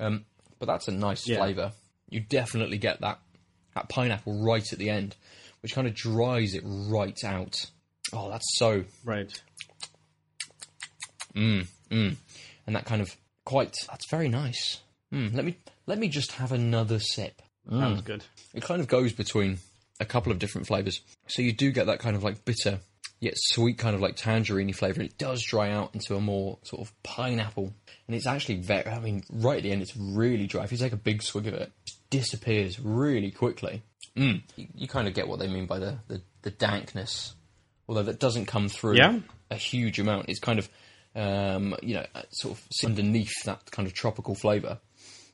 Um, 0.00 0.24
but 0.58 0.66
that's 0.66 0.88
a 0.88 0.92
nice 0.92 1.26
Yeah. 1.28 1.36
flavour. 1.38 1.72
You 2.10 2.20
definitely 2.20 2.78
get 2.78 3.00
that 3.00 3.20
that 3.74 3.88
pineapple 3.88 4.42
right 4.44 4.72
at 4.72 4.78
the 4.78 4.90
end, 4.90 5.14
which 5.62 5.72
kind 5.74 5.86
of 5.86 5.94
dries 5.94 6.54
it 6.54 6.62
right 6.64 7.18
out. 7.24 7.54
Oh, 8.12 8.28
that's 8.30 8.46
so 8.58 8.84
Right. 9.04 9.30
mm, 11.34 11.66
mm. 11.90 12.16
and 12.66 12.76
that 12.76 12.86
kind 12.86 13.02
of 13.02 13.16
quite. 13.44 13.74
That's 13.88 14.08
very 14.10 14.28
nice. 14.28 14.80
Mm, 15.12 15.34
let 15.34 15.44
me 15.44 15.56
let 15.86 15.98
me 15.98 16.08
just 16.08 16.32
have 16.32 16.50
another 16.52 16.98
sip. 16.98 17.40
Mm. 17.70 17.80
Sounds 17.80 18.02
good. 18.02 18.24
It 18.54 18.62
kind 18.62 18.80
of 18.80 18.88
goes 18.88 19.12
between 19.12 19.58
a 20.00 20.04
couple 20.04 20.32
of 20.32 20.38
different 20.38 20.66
flavours. 20.66 21.00
So 21.26 21.42
you 21.42 21.52
do 21.52 21.70
get 21.70 21.86
that 21.86 21.98
kind 21.98 22.16
of 22.16 22.22
like 22.24 22.44
bitter 22.44 22.80
yet 23.20 23.34
sweet 23.36 23.78
kind 23.78 23.96
of 23.96 24.00
like 24.00 24.14
tangerine 24.16 24.72
flavour. 24.72 25.02
It 25.02 25.18
does 25.18 25.42
dry 25.42 25.70
out 25.72 25.92
into 25.94 26.14
a 26.14 26.20
more 26.20 26.58
sort 26.62 26.86
of 26.86 27.02
pineapple. 27.02 27.72
And 28.06 28.14
it's 28.16 28.26
actually 28.28 28.56
very, 28.58 28.86
I 28.86 29.00
mean, 29.00 29.24
right 29.30 29.56
at 29.56 29.64
the 29.64 29.72
end, 29.72 29.82
it's 29.82 29.96
really 29.96 30.46
dry. 30.46 30.62
If 30.64 30.70
you 30.72 30.78
take 30.78 30.92
a 30.92 30.96
big 30.96 31.22
swig 31.22 31.48
of 31.48 31.54
it, 31.54 31.62
it 31.62 31.92
disappears 32.10 32.78
really 32.78 33.30
quickly. 33.32 33.82
Mm. 34.16 34.42
You, 34.56 34.66
you 34.74 34.88
kind 34.88 35.08
of 35.08 35.14
get 35.14 35.26
what 35.26 35.40
they 35.40 35.48
mean 35.48 35.66
by 35.66 35.78
the, 35.80 35.98
the, 36.06 36.22
the 36.42 36.50
dankness. 36.50 37.34
Although 37.88 38.04
that 38.04 38.20
doesn't 38.20 38.46
come 38.46 38.68
through 38.68 38.96
Yeah. 38.96 39.18
a 39.50 39.56
huge 39.56 39.98
amount. 39.98 40.28
It's 40.28 40.38
kind 40.40 40.58
of, 40.60 40.68
um, 41.16 41.74
you 41.82 41.94
know, 41.94 42.06
uh, 42.14 42.22
sort 42.30 42.56
of 42.56 42.64
underneath 42.84 43.32
that 43.46 43.68
kind 43.72 43.88
of 43.88 43.94
tropical 43.94 44.36
flavour 44.36 44.78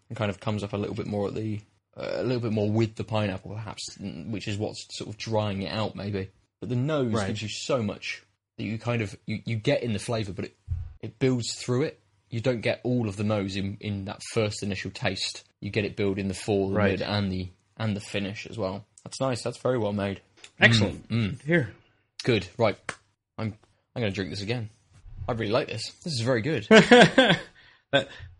and 0.09 0.17
kind 0.17 0.31
of 0.31 0.41
comes 0.41 0.63
up 0.63 0.73
a 0.73 0.77
little 0.79 0.95
bit 0.95 1.07
more 1.07 1.29
at 1.29 1.35
the 1.35 1.61
a 1.97 2.23
little 2.23 2.41
bit 2.41 2.53
more 2.53 2.71
with 2.71 2.97
the 2.97 3.05
pineapple 3.05 3.53
perhaps 3.53 3.97
mm, 3.99 4.31
which 4.31 4.49
is 4.49 4.57
what's 4.59 4.87
sort 4.97 5.09
of 5.11 5.17
drying 5.19 5.63
it 5.63 5.73
out 5.73 5.95
maybe 5.95 6.31
but 6.61 6.69
the 6.69 6.77
nose 6.77 7.13
Right. 7.13 7.27
gives 7.29 7.43
you 7.43 7.49
so 7.49 7.83
much 7.83 8.23
that 8.57 8.65
you 8.65 8.79
kind 8.79 9.03
of 9.03 9.17
you, 9.27 9.41
you 9.45 9.57
get 9.57 9.83
in 9.83 9.93
the 9.93 9.99
flavour 9.99 10.33
but 10.33 10.47
it 10.47 10.57
it 11.01 11.19
builds 11.19 11.55
through 11.55 11.83
it 11.83 12.01
you 12.31 12.41
don't 12.41 12.63
get 12.63 12.81
all 12.83 13.09
of 13.09 13.17
the 13.17 13.23
nose 13.25 13.55
in, 13.57 13.77
in 13.81 14.07
that 14.07 14.21
first 14.33 14.63
initial 14.63 14.91
taste 14.91 15.45
you 15.61 15.71
get 15.71 15.85
it 15.85 15.95
build 15.97 16.19
in 16.19 16.29
the 16.29 16.35
fore 16.35 16.69
the 16.71 16.75
Right. 16.77 16.91
mid 16.93 17.03
and 17.03 17.31
the 17.31 17.49
and 17.77 17.97
the 17.97 18.01
finish 18.01 18.47
as 18.47 18.57
well 18.59 18.85
that's 19.05 19.21
nice 19.21 19.43
that's 19.43 19.59
very 19.59 19.79
well 19.79 19.93
made 19.93 20.21
Excellent. 20.61 21.07
Here. 21.45 21.73
Good. 22.23 22.47
Right. 22.59 22.77
I'm 23.39 23.55
I'm 23.97 24.03
going 24.03 24.13
to 24.13 24.15
drink 24.15 24.31
this 24.31 24.43
again. 24.43 24.69
I 25.29 25.33
really 25.33 25.51
like 25.51 25.69
this. 25.69 25.91
This 26.05 26.13
is 26.13 26.21
very 26.21 26.43
good. 26.43 26.67
that 26.71 27.39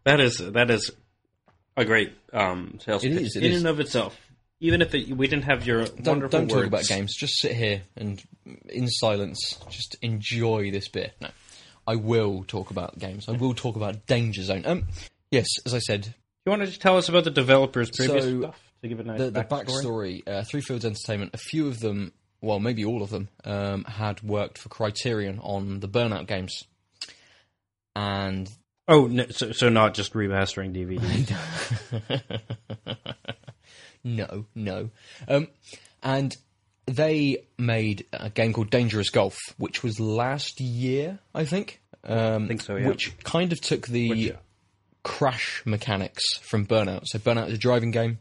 that 0.05 0.21
is 0.21 0.39
that 0.39 0.71
is 0.71 0.91
a 1.77 1.85
great 1.85 2.13
um, 2.33 2.79
sales 2.81 3.05
It 3.05 3.13
pitch 3.13 3.23
is, 3.23 3.37
it 3.37 3.45
in 3.45 3.53
is. 3.53 3.59
and 3.59 3.69
of 3.69 3.81
itself. 3.81 4.19
Even 4.61 4.81
if 4.81 4.95
it, 4.95 5.15
we 5.15 5.27
didn't 5.27 5.45
have 5.45 5.67
your 5.67 5.85
don't 5.85 6.07
wonderful 6.07 6.41
don't 6.41 6.49
talk 6.49 6.65
about 6.67 6.87
games. 6.87 7.15
Just 7.17 7.39
sit 7.41 7.53
here 7.53 7.83
and 7.97 8.23
in 8.69 8.89
silence, 8.89 9.59
just 9.69 9.97
enjoy 10.01 10.71
this 10.71 10.89
beer. 10.89 11.11
No, 11.21 11.29
I 11.87 11.97
will 11.97 12.45
talk 12.45 12.71
about 12.71 12.99
games. 12.99 13.29
I 13.29 13.33
will 13.33 13.53
talk 13.55 13.77
about 13.77 14.07
Danger 14.07 14.43
Zone. 14.43 14.63
Um, 14.65 14.87
yes, 15.31 15.47
as 15.67 15.75
I 15.75 15.81
said, 15.81 16.03
Do 16.03 16.11
You 16.47 16.51
want 16.51 16.63
to 16.63 16.67
just 16.67 16.81
tell 16.81 16.97
us 16.97 17.09
about 17.09 17.25
the 17.25 17.31
developers' 17.31 17.91
previous 17.91 18.25
So, 18.25 18.41
stuff 18.41 18.63
to 18.83 18.89
give 18.89 19.01
a 19.01 19.05
nice 19.05 19.19
the, 19.19 19.31
the 19.33 19.45
backstory? 19.45 20.23
backstory, 20.25 20.29
uh, 20.29 20.45
Three 20.45 20.61
Fields 20.63 20.85
Entertainment, 20.85 21.33
a 21.35 21.39
few 21.39 21.67
of 21.67 21.81
them, 21.81 22.13
well, 22.41 22.61
maybe 22.61 22.85
all 22.87 23.03
of 23.03 23.11
them, 23.11 23.29
um, 23.45 23.85
had 23.85 24.23
worked 24.23 24.57
for 24.57 24.69
Criterion 24.71 25.41
on 25.43 25.81
the 25.81 25.89
Burnout 25.89 26.27
games. 26.27 26.63
And 27.97 28.51
Oh, 28.87 29.07
no, 29.07 29.27
so, 29.31 29.53
so 29.53 29.69
not 29.69 29.95
just 29.95 30.13
remastering 30.13 30.75
DVD. 30.75 31.37
no, 34.05 34.47
no. 34.55 34.91
Um, 35.27 35.49
and 36.03 36.37
they 36.87 37.47
made 37.57 38.07
a 38.13 38.29
game 38.29 38.53
called 38.53 38.71
Dangerous 38.71 39.09
Golf, 39.11 39.39
which 39.57 39.83
was 39.83 39.99
last 39.99 40.61
year, 40.61 41.19
I 41.35 41.45
think. 41.47 41.81
Um, 42.05 42.45
I 42.45 42.49
think 42.49 42.61
so, 42.61 42.77
yeah. 42.77 42.89
Which 42.89 43.17
kind 43.25 43.53
of 43.53 43.61
took 43.61 43.87
the 43.87 44.11
Which, 44.11 44.19
yeah. 44.19 44.37
crash 45.03 45.63
mechanics 45.65 46.23
from 46.43 46.67
Burnout. 46.67 47.07
So 47.07 47.19
Burnout 47.19 47.49
is 47.49 47.55
a 47.55 47.59
driving 47.59 47.91
game, 47.91 48.19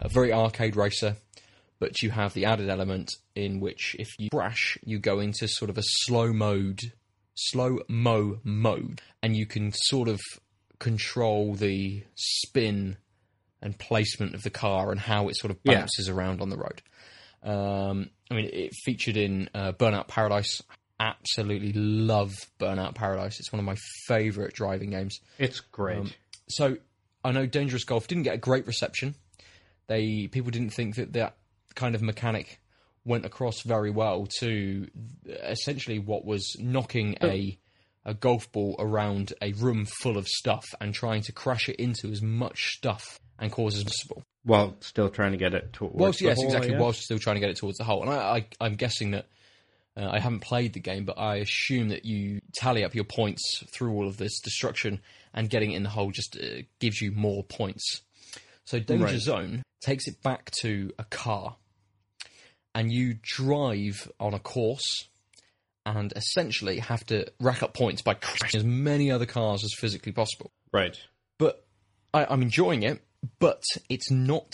a 0.00 0.08
very 0.08 0.32
arcade 0.32 0.74
racer, 0.74 1.16
but 1.78 2.02
you 2.02 2.10
have 2.10 2.34
the 2.34 2.46
added 2.46 2.68
element 2.68 3.12
in 3.36 3.60
which 3.60 3.94
if 4.00 4.08
you 4.18 4.30
crash, 4.30 4.78
you 4.82 4.98
go 4.98 5.20
into 5.20 5.46
sort 5.46 5.70
of 5.70 5.78
a 5.78 5.82
slow 5.84 6.32
mode, 6.32 6.80
slow 7.36 7.78
mo 7.88 8.40
mode, 8.42 9.00
and 9.22 9.36
you 9.36 9.46
can 9.46 9.72
sort 9.72 10.08
of 10.08 10.20
control 10.78 11.54
the 11.54 12.02
spin 12.14 12.96
and 13.62 13.78
placement 13.78 14.34
of 14.34 14.42
the 14.42 14.50
car 14.50 14.90
and 14.90 15.00
how 15.00 15.28
it 15.28 15.36
sort 15.36 15.50
of 15.50 15.58
Yeah. 15.64 15.80
bounces 15.80 16.08
around 16.08 16.40
on 16.40 16.48
the 16.50 16.56
road. 16.56 16.82
Um, 17.42 18.10
I 18.30 18.34
mean, 18.34 18.50
it 18.52 18.72
featured 18.84 19.16
in 19.16 19.48
uh, 19.54 19.72
Burnout 19.72 20.08
Paradise. 20.08 20.60
Absolutely 20.98 21.72
love 21.72 22.34
Burnout 22.58 22.94
Paradise. 22.94 23.38
It's 23.38 23.52
one 23.52 23.60
of 23.60 23.64
my 23.66 23.76
favourite 24.06 24.52
driving 24.52 24.90
games. 24.90 25.18
It's 25.38 25.60
great. 25.60 25.98
Um, 25.98 26.10
So 26.48 26.76
I 27.24 27.32
know 27.32 27.46
Dangerous 27.46 27.84
Golf 27.84 28.06
didn't 28.08 28.24
get 28.24 28.34
a 28.34 28.38
great 28.38 28.66
reception. 28.66 29.14
They 29.88 30.26
people 30.28 30.50
didn't 30.50 30.70
think 30.70 30.96
that 30.96 31.12
that 31.12 31.36
kind 31.74 31.94
of 31.94 32.02
mechanic 32.02 32.58
went 33.06 33.24
across 33.24 33.62
very 33.62 33.90
well 33.90 34.26
to 34.40 34.88
essentially 35.26 35.98
what 35.98 36.24
was 36.24 36.56
knocking 36.58 37.16
a 37.22 37.58
a 38.04 38.14
golf 38.14 38.50
ball 38.52 38.76
around 38.78 39.32
a 39.42 39.52
room 39.54 39.84
full 40.00 40.16
of 40.16 40.28
stuff 40.28 40.64
and 40.80 40.94
trying 40.94 41.22
to 41.22 41.32
crash 41.32 41.68
it 41.68 41.76
into 41.76 42.08
as 42.08 42.22
much 42.22 42.74
stuff 42.76 43.18
and 43.38 43.50
cause 43.50 43.76
as 43.76 43.84
possible. 43.84 44.22
While 44.44 44.76
still 44.80 45.08
trying 45.08 45.32
to 45.32 45.38
get 45.38 45.54
it 45.54 45.72
towards 45.72 45.96
Whilst, 45.96 46.20
yes, 46.20 46.36
hole, 46.36 46.44
exactly. 46.44 46.72
yeah? 46.72 46.78
Whilst 46.78 47.00
still 47.00 47.18
trying 47.18 47.34
to 47.36 47.40
get 47.40 47.50
it 47.50 47.56
towards 47.56 47.78
the 47.78 47.84
hole, 47.84 48.02
and 48.02 48.12
I, 48.12 48.14
I, 48.14 48.46
I'm 48.60 48.76
guessing 48.76 49.10
that 49.10 49.26
uh, 49.96 50.08
I 50.08 50.20
haven't 50.20 50.40
played 50.40 50.72
the 50.72 50.80
game, 50.80 51.04
but 51.04 51.18
I 51.18 51.36
assume 51.36 51.88
that 51.88 52.04
you 52.04 52.40
tally 52.54 52.84
up 52.84 52.94
your 52.94 53.04
points 53.04 53.64
through 53.72 53.92
all 53.92 54.06
of 54.06 54.18
this 54.18 54.38
destruction, 54.40 55.00
and 55.34 55.50
getting 55.50 55.72
it 55.72 55.76
in 55.76 55.82
the 55.82 55.88
hole 55.88 56.12
just 56.12 56.36
uh, 56.36 56.62
gives 56.78 57.00
you 57.00 57.10
more 57.10 57.42
points. 57.42 58.02
So 58.64 58.78
Danger 58.78 59.04
Right. 59.04 59.20
Zone 59.20 59.62
takes 59.80 60.06
it 60.06 60.22
back 60.22 60.52
to 60.62 60.92
a 60.98 61.04
car, 61.04 61.56
and 62.76 62.92
you 62.92 63.16
drive 63.22 64.08
on 64.20 64.34
a 64.34 64.38
course, 64.38 65.08
and 65.84 66.12
essentially 66.14 66.78
have 66.78 67.04
to 67.06 67.26
rack 67.40 67.62
up 67.62 67.74
points 67.74 68.02
by 68.02 68.14
crashing 68.14 68.58
as 68.58 68.64
many 68.64 69.10
other 69.10 69.26
cars 69.26 69.64
as 69.64 69.72
physically 69.78 70.12
possible 70.12 70.50
Right. 70.72 70.96
but 71.38 71.64
I, 72.12 72.26
I'm 72.28 72.42
enjoying 72.42 72.82
it. 72.82 73.02
But 73.40 73.62
it's 73.88 74.10
not 74.10 74.52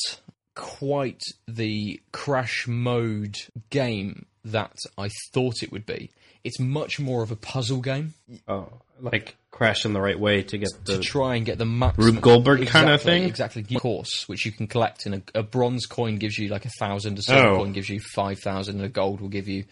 quite 0.54 1.22
the 1.48 2.00
crash 2.12 2.66
mode 2.66 3.36
game 3.70 4.26
that 4.44 4.76
I 4.98 5.08
thought 5.32 5.62
it 5.62 5.72
would 5.72 5.86
be. 5.86 6.10
It's 6.44 6.58
much 6.58 6.98
more 6.98 7.22
of 7.22 7.30
a 7.30 7.36
puzzle 7.36 7.80
game 7.80 8.14
Oh, 8.48 8.68
like 9.00 9.36
crash 9.52 9.84
in 9.84 9.92
the 9.92 10.00
right 10.00 10.18
way 10.18 10.42
to 10.42 10.58
get 10.58 10.70
to 10.86 10.98
try 10.98 11.36
and 11.36 11.46
get 11.46 11.58
the 11.58 11.64
maximum. 11.64 12.06
Rube 12.14 12.20
Goldberg 12.22 12.66
kinda 12.66 12.98
thing? 12.98 13.24
Exactly. 13.24 13.62
Course, 13.76 14.28
which 14.28 14.44
you 14.44 14.50
can 14.52 14.66
collect, 14.66 15.06
and 15.06 15.16
a, 15.34 15.38
a 15.40 15.42
bronze 15.42 15.86
coin 15.86 16.16
gives 16.16 16.38
you 16.38 16.48
like 16.48 16.64
a 16.64 16.70
thousand, 16.80 17.18
a 17.18 17.22
silver 17.22 17.48
Oh. 17.48 17.56
coin 17.58 17.72
gives 17.72 17.88
you 17.88 18.00
five 18.00 18.40
thousand, 18.40 18.76
and 18.76 18.84
a 18.84 18.88
gold 18.88 19.20
will 19.20 19.28
give 19.28 19.46
you 19.48 19.64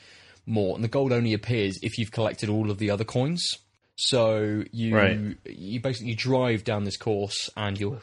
more. 0.47 0.75
And 0.77 0.85
the 0.85 0.89
gold 0.89 1.13
only 1.13 1.33
appears 1.33 1.79
if 1.83 1.99
you've 1.99 2.13
collected 2.13 2.49
all 2.49 2.71
of 2.71 2.79
the 2.79 2.91
other 2.91 3.05
coins. 3.05 3.45
So 3.97 4.65
you 4.73 4.95
Right. 4.97 5.37
you 5.45 5.81
basically 5.81 6.15
drive 6.15 6.63
down 6.65 6.85
this 6.85 6.97
course, 6.97 7.51
and 7.57 7.79
you'll 7.79 8.01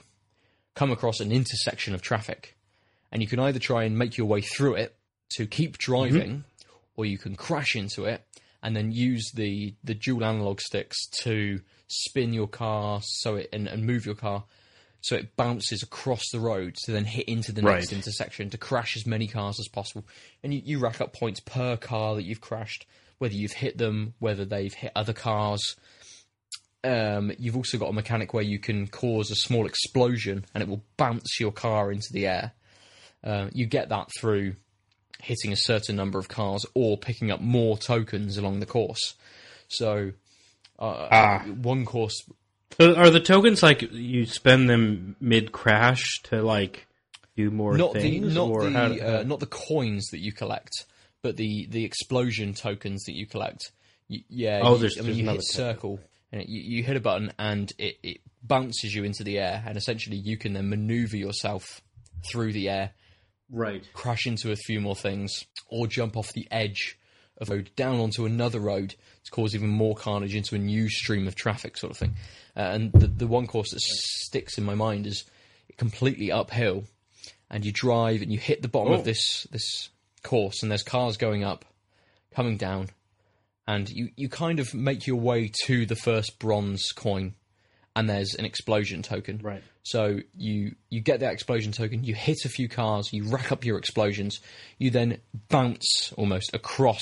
come 0.76 0.92
across 0.92 1.20
an 1.22 1.32
intersection 1.32 1.96
of 1.96 2.02
traffic, 2.02 2.56
and 3.12 3.22
you 3.22 3.28
can 3.28 3.40
either 3.40 3.60
try 3.60 3.84
and 3.84 3.98
make 3.98 4.18
your 4.18 4.28
way 4.28 4.42
through 4.42 4.76
it 4.76 4.96
to 5.38 5.46
keep 5.48 5.78
mm-hmm. 5.78 5.92
driving, 5.92 6.44
or 6.98 7.06
you 7.06 7.18
can 7.18 7.36
crash 7.36 7.76
into 7.76 8.04
it 8.06 8.22
and 8.62 8.76
then 8.76 8.92
use 8.92 9.32
the 9.34 9.74
the 9.84 9.94
dual 9.94 10.26
analog 10.26 10.60
sticks 10.60 11.08
to 11.24 11.62
spin 11.88 12.34
your 12.34 12.48
car 12.48 13.00
so 13.02 13.36
it 13.38 13.50
and, 13.54 13.68
and 13.68 13.86
move 13.86 14.06
your 14.06 14.16
car 14.16 14.44
so 15.00 15.16
it 15.16 15.38
bounces 15.38 15.84
across 15.84 16.24
the 16.34 16.40
road 16.40 16.76
to 16.84 16.92
then 16.92 17.06
hit 17.06 17.30
into 17.30 17.54
the 17.54 17.62
next 17.62 17.92
Right. 17.92 17.94
intersection 17.94 18.50
to 18.50 18.58
crash 18.58 18.98
as 18.98 19.06
many 19.06 19.28
cars 19.28 19.58
as 19.60 19.70
possible 19.70 20.06
and 20.44 20.54
you, 20.54 20.62
you 20.66 20.80
rack 20.80 21.00
up 21.00 21.14
points 21.14 21.40
per 21.40 21.78
car 21.78 22.16
that 22.16 22.24
you've 22.24 22.42
crashed 22.42 22.86
whether 23.20 23.36
you've 23.36 23.54
hit 23.54 23.78
them 23.78 24.14
whether 24.20 24.44
they've 24.44 24.74
hit 24.74 24.92
other 24.96 25.14
cars 25.14 25.76
um, 26.84 27.32
you've 27.38 27.58
also 27.58 27.78
got 27.78 27.90
a 27.90 27.94
mechanic 27.94 28.34
where 28.34 28.44
you 28.44 28.60
can 28.60 28.88
cause 28.88 29.32
a 29.32 29.36
small 29.36 29.66
explosion 29.66 30.46
and 30.54 30.62
it 30.62 30.70
will 30.70 30.84
bounce 30.96 31.40
your 31.40 31.52
car 31.52 31.92
into 31.92 32.08
the 32.14 32.28
air. 32.28 32.52
Uh, 33.24 33.48
you 33.52 33.66
get 33.66 33.90
that 33.90 34.08
through 34.18 34.56
hitting 35.22 35.52
a 35.52 35.58
certain 35.58 35.96
number 35.96 36.20
of 36.20 36.28
cars 36.30 36.66
or 36.74 36.98
picking 36.98 37.32
up 37.32 37.42
more 37.42 37.78
tokens 37.78 38.38
along 38.38 38.60
the 38.60 38.66
course. 38.66 39.16
So, 39.68 40.12
uh, 40.80 41.08
Ah. 41.12 41.46
one 41.62 41.86
course, 41.86 42.24
So 42.80 42.96
are 42.96 43.10
the 43.10 43.20
tokens 43.20 43.64
like 43.64 43.82
you 43.92 44.26
spend 44.26 44.70
them 44.70 45.16
mid 45.20 45.52
crash 45.52 46.04
to 46.24 46.42
like 46.44 46.86
do 47.36 47.50
more 47.50 47.78
not 47.78 47.94
the 47.94 48.02
things, 48.02 48.36
not 48.36 48.50
or 48.50 48.70
the 48.70 48.72
how, 48.72 48.86
uh, 49.20 49.24
not 49.26 49.40
the 49.40 49.46
coins 49.48 50.08
that 50.12 50.20
you 50.20 50.32
collect, 50.32 50.86
but 51.24 51.38
the 51.38 51.66
the 51.70 51.84
explosion 51.84 52.54
tokens 52.54 53.04
that 53.06 53.14
you 53.16 53.26
collect. 53.26 53.72
Y 54.10 54.24
yeah, 54.30 54.60
Oh, 54.64 54.74
you- 54.74 54.80
there's- 54.80 54.98
I 54.98 55.02
mean, 55.02 55.08
there's 55.08 55.18
you 55.18 55.24
hit 55.24 55.30
another 55.32 55.42
circle 55.42 56.00
and 56.32 56.42
it, 56.42 56.50
you, 56.50 56.62
you 56.78 56.84
hit 56.84 56.96
a 56.98 57.00
button 57.02 57.34
and 57.40 57.72
it, 57.78 57.98
it 58.04 58.22
bounces 58.44 58.94
you 58.94 59.04
into 59.04 59.24
the 59.24 59.40
air, 59.40 59.64
and 59.66 59.78
essentially 59.78 60.18
you 60.18 60.38
can 60.38 60.54
then 60.54 60.70
maneuver 60.70 61.18
yourself 61.18 61.82
through 62.32 62.54
the 62.54 62.70
air 62.70 62.92
right? 63.52 63.84
crash 63.94 64.26
into 64.28 64.52
a 64.52 64.56
few 64.56 64.80
more 64.82 64.96
things, 64.96 65.46
or 65.70 65.88
jump 65.88 66.18
off 66.18 66.34
the 66.34 66.48
edge 66.52 66.98
of 67.38 67.50
a 67.50 67.56
road 67.56 67.70
down 67.76 68.00
onto 68.00 68.26
another 68.26 68.60
road 68.60 68.96
to 69.24 69.32
cause 69.32 69.54
even 69.54 69.70
more 69.70 69.96
carnage 69.96 70.34
into 70.36 70.56
a 70.56 70.60
new 70.60 70.90
stream 70.90 71.28
of 71.28 71.36
traffic, 71.36 71.78
sort 71.78 71.92
of 71.92 71.98
thing. 71.98 72.16
Uh, 72.56 72.62
and 72.62 72.92
the, 72.94 73.08
the 73.08 73.28
one 73.28 73.46
course 73.46 73.72
that 73.72 73.80
sticks 73.82 74.58
in 74.58 74.64
my 74.64 74.74
mind 74.76 75.06
is 75.06 75.24
completely 75.78 76.32
uphill, 76.32 76.84
and 77.50 77.64
you 77.66 77.72
drive 77.72 78.22
and 78.22 78.32
you 78.32 78.40
hit 78.40 78.62
the 78.62 78.68
bottom 78.68 78.94
Oh. 78.94 78.96
of 78.96 79.04
this 79.04 79.46
this 79.52 79.90
course, 80.24 80.62
and 80.64 80.72
there's 80.72 80.84
cars 80.84 81.16
going 81.18 81.44
up, 81.44 81.64
coming 82.34 82.58
down, 82.58 82.90
and 83.68 83.88
you, 83.90 84.10
you 84.16 84.30
kind 84.30 84.60
of 84.60 84.74
make 84.74 85.06
your 85.08 85.20
way 85.20 85.52
to 85.66 85.86
the 85.86 85.96
first 85.96 86.40
bronze 86.40 86.92
coin, 86.96 87.36
and 87.98 88.08
there's 88.08 88.36
an 88.36 88.46
explosion 88.46 89.02
token. 89.02 89.42
Right. 89.44 89.64
So 89.82 90.20
you 90.38 90.76
you 90.90 91.02
get 91.02 91.22
that 91.22 91.34
explosion 91.34 91.72
token, 91.72 92.04
you 92.04 92.14
hit 92.14 92.46
a 92.46 92.50
few 92.50 92.70
cars, 92.70 93.12
you 93.12 93.24
rack 93.24 93.52
up 93.52 93.66
your 93.66 93.78
explosions, 93.80 94.40
you 94.78 94.92
then 94.92 95.18
bounce 95.50 96.14
almost 96.16 96.54
across 96.54 97.02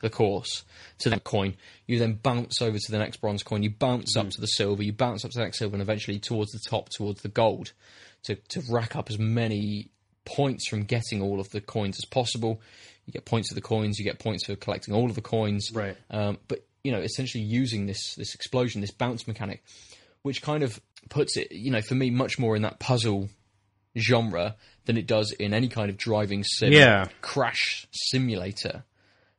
the 0.00 0.08
course 0.08 0.64
to 1.00 1.10
that 1.10 1.24
coin. 1.24 1.56
You 1.88 1.98
then 1.98 2.14
bounce 2.14 2.62
over 2.62 2.78
to 2.78 2.92
the 2.92 2.98
next 2.98 3.16
bronze 3.16 3.42
coin, 3.42 3.64
you 3.64 3.70
bounce 3.70 4.16
up 4.16 4.30
to 4.30 4.40
the 4.40 4.46
silver, 4.46 4.84
you 4.84 4.92
bounce 4.92 5.24
up 5.24 5.32
to 5.32 5.38
the 5.38 5.44
next 5.44 5.58
silver, 5.58 5.74
and 5.74 5.82
eventually 5.82 6.20
towards 6.20 6.52
the 6.52 6.60
top, 6.70 6.90
towards 6.90 7.22
the 7.22 7.28
gold, 7.28 7.72
to, 8.24 8.36
to 8.36 8.62
rack 8.70 8.94
up 8.94 9.10
as 9.10 9.18
many 9.18 9.90
points 10.24 10.68
from 10.68 10.84
getting 10.84 11.20
all 11.20 11.40
of 11.40 11.50
the 11.50 11.60
coins 11.60 11.98
as 11.98 12.04
possible. 12.04 12.60
You 13.04 13.12
get 13.12 13.24
points 13.24 13.48
for 13.48 13.56
the 13.56 13.60
coins, 13.60 13.98
you 13.98 14.04
get 14.04 14.20
points 14.20 14.46
for 14.46 14.54
collecting 14.54 14.94
all 14.94 15.08
of 15.08 15.16
the 15.16 15.22
coins. 15.22 15.70
Right. 15.74 15.96
Um, 16.08 16.38
but 16.46 16.64
you 16.84 16.92
know, 16.92 17.00
essentially 17.00 17.42
using 17.42 17.86
this 17.86 18.14
this 18.14 18.34
explosion, 18.34 18.80
this 18.80 18.92
bounce 18.92 19.26
mechanic, 19.26 19.62
which 20.22 20.42
kind 20.42 20.62
of 20.62 20.80
puts 21.08 21.36
it, 21.36 21.52
you 21.52 21.70
know, 21.70 21.80
for 21.80 21.94
me, 21.94 22.10
much 22.10 22.38
more 22.38 22.56
in 22.56 22.62
that 22.62 22.78
puzzle 22.78 23.28
genre 23.98 24.56
than 24.86 24.96
it 24.96 25.06
does 25.06 25.32
in 25.32 25.52
any 25.54 25.68
kind 25.68 25.90
of 25.90 25.96
driving 25.96 26.44
sim, 26.44 26.72
Yeah. 26.72 27.06
crash 27.22 27.86
simulator 27.92 28.84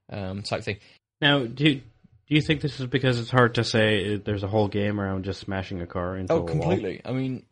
um, 0.10 0.42
type 0.44 0.64
thing. 0.64 0.78
Now, 1.22 1.46
do 1.46 1.64
you, 1.64 1.76
do 1.76 2.36
you 2.36 2.42
think 2.42 2.62
this 2.62 2.80
is 2.80 2.88
because 2.88 3.20
it's 3.20 3.32
hard 3.32 3.56
to 3.56 3.64
say 3.64 4.16
uh, 4.16 4.20
there's 4.24 4.44
a 4.44 4.48
whole 4.48 4.68
game 4.68 5.00
around 5.00 5.24
just 5.26 5.40
smashing 5.42 5.82
a 5.82 5.86
car 5.88 6.18
into 6.18 6.34
Oh, 6.34 6.38
a 6.38 6.42
wall? 6.42 6.48
completely. 6.48 7.02
I 7.06 7.12
mean, 7.12 7.46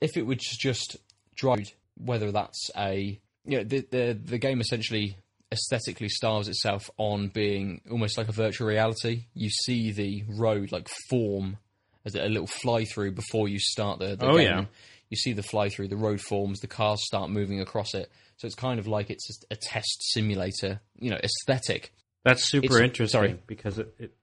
if 0.00 0.16
it 0.16 0.26
was 0.26 0.38
just 0.38 0.96
drive, 1.34 1.72
whether 1.96 2.30
that's 2.32 2.70
a 2.76 3.18
you 3.46 3.58
know 3.58 3.64
the 3.64 3.86
the 3.90 4.18
the 4.22 4.38
game 4.38 4.60
essentially 4.60 5.16
aesthetically 5.52 6.08
styles 6.08 6.48
itself 6.48 6.90
on 6.96 7.28
being 7.28 7.80
almost 7.90 8.16
like 8.18 8.28
a 8.28 8.32
virtual 8.32 8.66
reality. 8.66 9.26
You 9.34 9.50
see 9.50 9.92
the 9.92 10.24
road 10.28 10.72
like 10.72 10.88
form 11.08 11.58
as 12.04 12.14
a 12.14 12.24
little 12.28 12.46
fly 12.46 12.84
through 12.84 13.12
before 13.12 13.48
you 13.48 13.58
start 13.58 13.98
the, 13.98 14.16
the 14.16 14.26
Oh, 14.26 14.36
game. 14.36 14.46
yeah. 14.46 14.64
You 15.10 15.16
see 15.16 15.32
the 15.32 15.42
fly 15.42 15.68
through, 15.68 15.88
the 15.88 15.96
road 15.96 16.20
forms, 16.20 16.60
the 16.60 16.66
cars 16.66 17.00
start 17.04 17.30
moving 17.30 17.60
across 17.60 17.94
it. 17.94 18.10
So 18.38 18.46
it's 18.46 18.54
kind 18.56 18.78
of 18.80 18.86
like 18.86 19.10
it's 19.10 19.28
a 19.50 19.56
test 19.56 20.02
simulator, 20.12 20.80
you 20.98 21.10
know, 21.10 21.18
aesthetic. 21.22 21.92
That's 22.24 22.48
super 22.50 22.64
It's- 22.66 22.80
interesting 22.80 23.20
sorry. 23.20 23.38
because 23.46 23.78
it. 23.78 23.94
it 23.98 24.14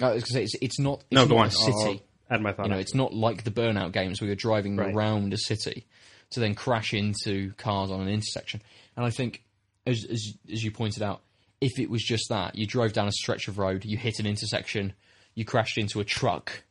I 0.00 0.14
was 0.14 0.24
gonna 0.24 0.38
say, 0.40 0.42
it's, 0.44 0.54
it's 0.62 0.78
not. 0.78 1.00
It's 1.10 1.12
no, 1.12 1.26
go 1.26 1.36
a 1.36 1.40
on. 1.42 1.50
City. 1.50 2.02
I'll 2.30 2.36
add 2.36 2.40
my 2.42 2.52
thought. 2.52 2.66
You 2.66 2.70
know, 2.72 2.78
it's 2.78 2.94
not 2.94 3.12
like 3.12 3.44
the 3.44 3.50
Burnout 3.50 3.92
games 3.92 4.20
where 4.20 4.26
you're 4.28 4.36
driving 4.36 4.76
Right. 4.76 4.94
around 4.94 5.32
a 5.34 5.36
city 5.36 5.86
to 6.30 6.40
then 6.40 6.54
crash 6.54 6.94
into 6.94 7.52
cars 7.58 7.90
on 7.90 8.00
an 8.00 8.08
intersection. 8.08 8.62
And 8.96 9.04
I 9.04 9.10
think, 9.10 9.44
as, 9.86 10.04
as 10.10 10.32
as 10.50 10.64
you 10.64 10.70
pointed 10.70 11.02
out, 11.02 11.20
if 11.60 11.78
it 11.78 11.90
was 11.90 12.02
just 12.02 12.24
that, 12.30 12.56
you 12.56 12.66
drove 12.66 12.94
down 12.94 13.08
a 13.08 13.12
stretch 13.12 13.46
of 13.46 13.58
road, 13.58 13.84
you 13.84 13.98
hit 13.98 14.18
an 14.20 14.26
intersection, 14.26 14.94
you 15.34 15.44
crashed 15.44 15.76
into 15.76 16.00
a 16.00 16.04
truck, 16.04 16.64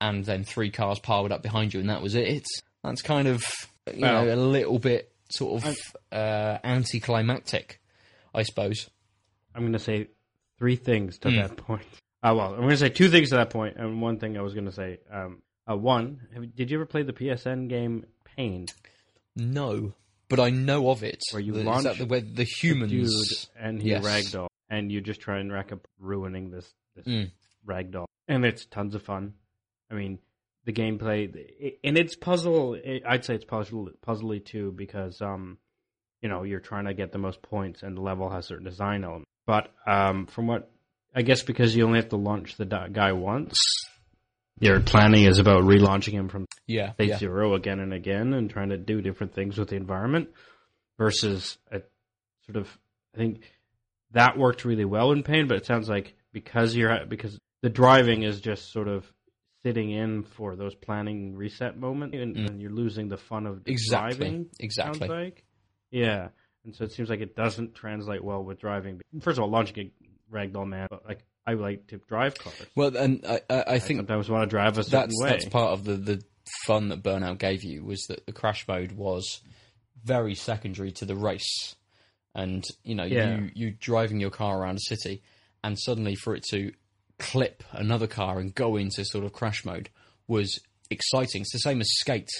and 0.00 0.24
then 0.24 0.44
three 0.44 0.70
cars 0.70 0.98
piled 0.98 1.32
up 1.32 1.42
behind 1.42 1.74
you, 1.74 1.80
and 1.80 1.90
that 1.90 2.02
was 2.02 2.14
it. 2.14 2.46
That's 2.84 3.02
kind 3.02 3.28
of 3.28 3.42
you 3.92 4.02
Well- 4.02 4.24
know 4.26 4.34
a 4.34 4.36
little 4.36 4.78
bit 4.78 5.12
sort 5.30 5.64
of 5.64 5.76
uh, 6.12 6.58
anticlimactic, 6.64 7.80
I 8.34 8.42
suppose. 8.42 8.88
I'm 9.54 9.62
going 9.62 9.72
to 9.72 9.78
say 9.78 10.08
three 10.58 10.76
things 10.76 11.18
to 11.18 11.30
Hmm. 11.30 11.36
that 11.36 11.56
point. 11.56 11.82
Uh, 12.22 12.34
well, 12.36 12.50
I'm 12.52 12.58
going 12.60 12.70
to 12.70 12.76
say 12.76 12.88
two 12.88 13.10
things 13.10 13.28
to 13.30 13.36
that 13.36 13.50
point, 13.50 13.76
and 13.76 14.00
one 14.02 14.18
thing 14.18 14.36
I 14.36 14.42
was 14.42 14.54
going 14.54 14.66
to 14.66 14.72
say. 14.72 14.98
Um, 15.10 15.42
uh, 15.70 15.76
one, 15.76 16.26
have, 16.34 16.54
did 16.56 16.70
you 16.70 16.78
ever 16.78 16.86
play 16.86 17.02
the 17.02 17.12
PSN 17.12 17.68
game 17.68 18.06
Pain? 18.24 18.66
No, 19.36 19.92
but 20.28 20.40
I 20.40 20.50
know 20.50 20.90
of 20.90 21.02
it. 21.04 21.20
Where 21.32 21.40
you 21.40 21.52
The- 21.52 21.64
launch 21.64 21.98
the, 21.98 22.06
where 22.06 22.20
the 22.20 22.44
humans 22.44 22.90
Dude, 22.90 23.48
and 23.60 23.80
he 23.82 23.90
Yes. 23.90 24.04
ragdoll, 24.04 24.48
and 24.68 24.90
you 24.90 25.00
just 25.00 25.20
try 25.20 25.38
and 25.38 25.52
rack 25.52 25.72
up 25.72 25.86
ruining 25.98 26.50
this 26.50 26.72
this 26.96 27.06
Mm. 27.06 27.30
ragdoll, 27.66 28.06
and 28.26 28.44
it's 28.44 28.64
tons 28.66 28.94
of 28.94 29.02
fun. 29.02 29.34
I 29.90 29.94
mean, 29.94 30.18
the 30.64 30.72
gameplay, 30.72 31.76
and 31.82 31.96
it's 31.96 32.14
puzzle. 32.14 32.78
I'd 33.06 33.24
say 33.24 33.34
it's 33.34 33.44
puzzle 33.44 33.88
puzzly 34.06 34.44
too 34.44 34.72
because 34.72 35.20
um, 35.22 35.58
you 36.22 36.28
know, 36.28 36.42
you're 36.42 36.60
trying 36.60 36.86
to 36.86 36.94
get 36.94 37.12
the 37.12 37.18
most 37.18 37.42
points, 37.42 37.82
and 37.82 37.96
the 37.96 38.00
level 38.00 38.30
has 38.30 38.46
certain 38.46 38.64
design 38.64 39.04
elements. 39.04 39.28
But 39.46 39.68
um, 39.86 40.26
from 40.26 40.46
what 40.46 40.70
I 41.14 41.22
guess 41.22 41.42
because 41.42 41.74
you 41.74 41.84
only 41.84 41.98
have 41.98 42.10
to 42.10 42.16
launch 42.16 42.56
the 42.56 42.64
guy 42.64 43.12
once, 43.12 43.58
your 44.60 44.80
planning 44.80 45.24
is 45.24 45.38
about 45.38 45.62
relaunching 45.62 46.12
him 46.12 46.28
from 46.28 46.46
Yeah, 46.66 46.92
state 46.92 47.08
yeah. 47.08 47.18
zero 47.18 47.54
again 47.54 47.80
and 47.80 47.92
again 47.92 48.34
and 48.34 48.50
trying 48.50 48.70
to 48.70 48.76
do 48.76 49.00
different 49.00 49.34
things 49.34 49.56
with 49.56 49.68
the 49.70 49.76
environment 49.76 50.28
versus 50.98 51.56
a 51.70 51.82
sort 52.46 52.56
of 52.56 52.68
I 53.14 53.18
think 53.18 53.40
that 54.12 54.38
worked 54.38 54.64
really 54.64 54.84
well 54.84 55.12
in 55.12 55.22
pain, 55.22 55.48
but 55.48 55.56
it 55.56 55.66
sounds 55.66 55.88
like 55.88 56.14
because 56.32 56.74
you're 56.74 57.06
because 57.06 57.38
the 57.62 57.70
driving 57.70 58.22
is 58.22 58.40
just 58.40 58.72
sort 58.72 58.88
of 58.88 59.10
sitting 59.64 59.90
in 59.90 60.22
for 60.22 60.56
those 60.56 60.74
planning 60.74 61.34
reset 61.36 61.76
moments 61.76 62.16
and, 62.16 62.36
Mm. 62.36 62.46
and 62.48 62.60
you're 62.62 62.70
losing 62.70 63.08
the 63.08 63.16
fun 63.16 63.46
of 63.46 63.62
Exactly, 63.66 64.18
driving. 64.18 64.46
exactly. 64.60 64.98
Sounds 65.08 65.10
like 65.10 65.44
yeah, 65.90 66.28
and 66.64 66.74
so 66.76 66.84
it 66.84 66.92
seems 66.92 67.08
like 67.08 67.20
it 67.20 67.34
doesn't 67.34 67.74
translate 67.74 68.22
well 68.22 68.44
with 68.44 68.60
driving. 68.60 69.00
First 69.20 69.38
of 69.38 69.44
all, 69.44 69.50
launching 69.50 69.90
a 70.02 70.34
ragdoll 70.34 70.68
man, 70.68 70.86
but 70.90 71.04
like 71.06 71.20
I 71.46 71.54
like 71.54 71.86
to 71.88 71.96
drive 72.08 72.36
cars. 72.38 72.54
Well, 72.76 72.94
and 72.96 73.24
I, 73.26 73.40
I, 73.48 73.64
I 73.66 73.78
think 73.78 73.98
Sometimes 74.00 74.28
want 74.28 74.42
to 74.44 74.50
drive 74.50 74.76
a 74.78 74.82
certain 74.84 74.98
that's 75.08 75.14
way. 75.22 75.28
that's 75.30 75.46
part 75.46 75.72
of 75.72 75.84
the 75.84 75.94
the 75.96 76.22
fun 76.66 76.88
that 76.90 77.02
Burnout 77.02 77.38
gave 77.38 77.64
you 77.64 77.84
was 77.84 78.02
that 78.08 78.26
the 78.26 78.32
crash 78.32 78.66
mode 78.68 78.92
was 78.92 79.40
very 80.04 80.34
secondary 80.34 80.92
to 80.92 81.04
the 81.06 81.16
race, 81.16 81.74
and 82.34 82.64
you 82.84 82.94
know 82.94 83.04
Yeah. 83.04 83.36
you 83.38 83.50
you 83.54 83.70
driving 83.72 84.20
your 84.20 84.30
car 84.30 84.58
around 84.60 84.76
a 84.76 84.94
city, 84.94 85.22
and 85.64 85.78
suddenly 85.78 86.14
for 86.16 86.34
it 86.36 86.44
to 86.50 86.72
clip 87.18 87.62
another 87.72 88.06
car 88.06 88.38
and 88.38 88.54
go 88.54 88.76
into 88.76 89.04
sort 89.04 89.24
of 89.24 89.32
crash 89.32 89.64
mode 89.64 89.90
was 90.26 90.58
exciting. 90.90 91.42
It's 91.42 91.52
the 91.52 91.58
same 91.58 91.80
as 91.80 91.88
skate 91.98 92.30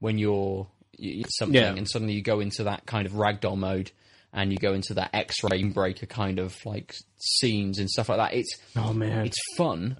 when 0.00 0.18
you're 0.18 0.66
you, 0.98 1.12
you- 1.12 1.24
something 1.28 1.60
Yeah. 1.60 1.74
and 1.74 1.88
suddenly 1.88 2.14
you 2.14 2.22
go 2.22 2.40
into 2.40 2.64
that 2.64 2.86
kind 2.86 3.06
of 3.06 3.12
ragdoll 3.12 3.56
mode. 3.56 3.90
And 4.32 4.52
you 4.52 4.58
go 4.58 4.74
into 4.74 4.92
that 4.94 5.10
X-ray 5.14 5.62
breaker 5.64 6.04
kind 6.04 6.38
of 6.38 6.54
like 6.66 6.94
scenes 7.16 7.78
and 7.78 7.88
stuff 7.88 8.10
like 8.10 8.18
that. 8.18 8.34
It's 8.34 8.54
oh 8.74 8.92
man, 8.92 9.24
it's 9.24 9.38
fun, 9.56 9.96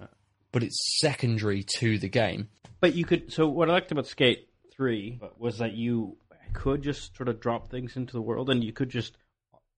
but 0.51 0.61
it's 0.61 0.99
secondary 0.99 1.65
to 1.79 1.97
the 1.97 2.09
game. 2.09 2.49
But 2.79 2.93
you 2.93 3.03
could. 3.03 3.33
So 3.33 3.47
what 3.47 3.67
I 3.67 3.73
liked 3.73 3.91
about 3.91 4.05
Skate 4.05 4.47
Three 4.75 5.19
was 5.39 5.57
that 5.57 5.73
you 5.73 6.17
could 6.53 6.83
just 6.83 7.15
sort 7.15 7.29
of 7.29 7.39
drop 7.39 7.71
things 7.71 7.95
into 7.95 8.13
the 8.13 8.21
world, 8.21 8.51
and 8.51 8.63
you 8.63 8.73
could 8.73 8.89
just. 8.89 9.17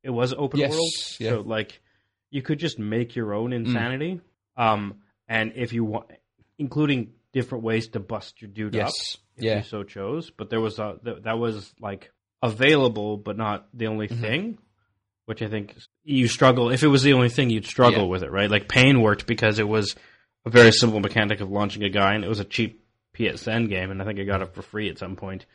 It 0.04 0.10
was 0.10 0.34
open 0.34 0.60
Yes, 0.60 0.72
world, 0.72 0.92
yeah. 1.20 1.30
so 1.30 1.42
like 1.42 1.80
you 2.30 2.42
could 2.42 2.60
just 2.60 2.80
make 2.80 3.16
your 3.16 3.34
own 3.34 3.52
mm. 3.52 3.66
insanity. 3.66 4.20
Um, 4.58 4.96
and 5.28 5.54
if 5.56 5.74
you 5.74 5.84
want, 5.86 6.08
including 6.58 7.12
different 7.34 7.64
ways 7.64 7.88
to 7.90 8.00
bust 8.00 8.42
your 8.42 8.50
dude 8.50 8.76
up, 8.76 8.90
if 9.38 9.44
yeah. 9.44 9.58
you 9.58 9.64
so 9.64 9.84
chose. 9.84 10.32
But 10.32 10.50
there 10.50 10.60
was 10.62 10.80
a 10.80 10.98
th- 11.04 11.24
that 11.24 11.38
was 11.40 11.74
like 11.80 12.12
available, 12.42 13.18
but 13.18 13.38
not 13.38 13.68
the 13.74 13.88
only 13.88 14.08
Mm-hmm. 14.08 14.22
thing. 14.22 14.58
Which 15.26 15.44
I 15.44 15.48
think 15.48 15.76
you 16.04 16.28
struggle. 16.28 16.72
If 16.72 16.82
it 16.82 16.88
was 16.88 17.04
the 17.04 17.14
only 17.14 17.30
thing, 17.30 17.52
you'd 17.52 17.68
struggle 17.68 18.04
Yeah. 18.06 18.08
with 18.10 18.24
it, 18.24 18.32
right? 18.32 18.50
Like 18.50 18.68
Pain 18.68 19.00
worked 19.02 19.28
because 19.28 19.60
it 19.60 19.68
was 19.68 19.96
a 20.44 20.50
very 20.50 20.72
simple 20.72 21.00
mechanic 21.00 21.40
of 21.40 21.52
launching 21.52 21.84
a 21.84 21.90
guy, 21.90 22.16
and 22.16 22.24
it 22.24 22.28
was 22.28 22.40
a 22.40 22.44
cheap 22.46 22.84
PSN 23.16 23.70
game, 23.70 23.92
and 23.92 24.02
I 24.02 24.06
think 24.06 24.20
I 24.20 24.24
got 24.24 24.42
it 24.42 24.56
for 24.56 24.64
free 24.64 24.90
at 24.90 24.98
some 24.98 25.16
point. 25.16 25.46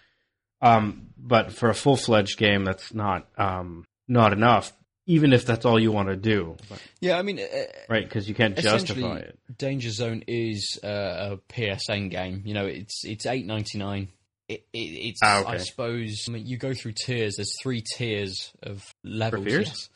Um, 0.63 1.09
but 1.17 1.51
for 1.53 1.71
a 1.71 1.75
full 1.75 1.97
fledged 1.97 2.39
game, 2.39 2.65
that's 2.65 2.95
not 2.95 3.27
um, 3.37 3.85
not 4.07 4.33
enough. 4.33 4.73
Even 5.07 5.35
if 5.35 5.45
that's 5.45 5.67
all 5.67 5.79
you 5.79 5.93
want 5.93 6.09
to 6.09 6.17
do, 6.17 6.57
Yeah, 7.01 7.19
I 7.19 7.23
mean, 7.23 7.39
uh, 7.39 7.45
right? 7.91 8.05
Because 8.05 8.27
you 8.29 8.35
can't 8.35 8.57
justify 8.57 9.19
it. 9.19 9.39
Danger 9.59 9.91
Zone 9.91 10.25
is 10.27 10.79
uh, 10.83 11.37
a 11.37 11.37
PSN 11.53 12.11
game. 12.11 12.43
You 12.47 12.55
know, 12.55 12.65
it's 12.67 13.05
it's 13.05 13.27
eight 13.27 13.45
ninety 13.45 13.77
nine. 13.79 14.09
It, 14.49 14.65
it, 14.73 14.79
it's 14.79 15.21
Ah, 15.23 15.41
okay. 15.41 15.53
I 15.53 15.57
suppose 15.59 16.25
I 16.29 16.33
mean, 16.33 16.47
you 16.47 16.57
go 16.57 16.73
through 16.73 16.95
tiers. 17.05 17.37
There's 17.37 17.55
three 17.63 17.83
tiers 17.97 18.53
of 18.63 18.83
levels. 19.03 19.47
yes. 19.47 19.89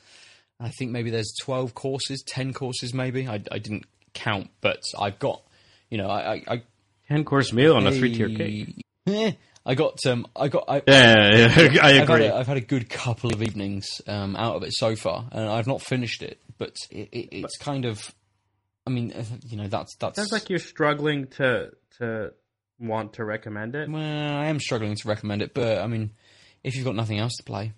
I 0.61 0.71
think 0.71 0.90
maybe 0.90 1.11
there's 1.11 1.33
twelve 1.40 1.75
courses, 1.75 2.23
ten 2.27 2.53
courses, 2.53 2.92
maybe. 2.92 3.27
I, 3.29 3.40
I 3.51 3.59
didn't 3.59 3.87
count, 4.12 4.51
but 4.61 4.83
I've 4.99 5.18
got. 5.18 5.42
You 5.88 5.97
know, 5.99 6.09
I 6.09 6.35
I, 6.35 6.42
I 6.49 6.62
Ten 7.09 7.25
course 7.25 7.55
meal 7.55 7.77
on 7.77 7.87
a 7.87 7.92
three 7.92 8.14
tier 8.14 8.29
cake. 8.29 8.83
Eh, 9.07 9.33
I 9.69 9.75
got 9.75 9.99
um 10.07 10.27
I 10.35 10.49
got 10.49 10.65
I, 10.67 10.83
Yeah, 10.87 11.37
yeah, 11.37 11.83
I 11.83 11.89
I've 11.91 11.95
had, 11.97 12.03
agree. 12.11 12.25
a, 12.27 12.35
I've 12.35 12.47
had 12.47 12.57
a 12.57 12.63
good 12.63 12.89
couple 12.89 13.33
of 13.35 13.43
evenings 13.43 13.87
um, 14.07 14.35
out 14.35 14.57
of 14.57 14.63
it 14.63 14.73
so 14.73 14.97
far, 14.97 15.29
and 15.31 15.49
I've 15.49 15.67
not 15.67 15.83
finished 15.83 16.23
it. 16.23 16.41
But 16.57 16.75
it, 16.91 17.09
it, 17.13 17.29
it's 17.33 17.57
kind 17.59 17.85
of, 17.85 18.13
I 18.87 18.91
mean, 18.91 19.13
uh, 19.13 19.23
you 19.47 19.57
know, 19.59 19.69
that's 19.69 19.95
that's. 19.97 20.17
Sounds 20.17 20.33
like 20.33 20.49
you're 20.51 20.59
struggling 20.59 21.27
to 21.39 21.71
to 21.99 22.33
want 22.81 23.13
to 23.15 23.25
recommend 23.25 23.75
it. 23.77 23.91
well, 23.91 24.01
I 24.03 24.47
am 24.47 24.59
struggling 24.59 24.95
to 24.97 25.09
recommend 25.09 25.43
it, 25.43 25.53
but 25.53 25.79
I 25.83 25.87
mean, 25.87 26.13
if 26.65 26.75
you've 26.75 26.85
got 26.87 26.95
nothing 26.97 27.19
else 27.19 27.35
to 27.37 27.43
play, 27.45 27.73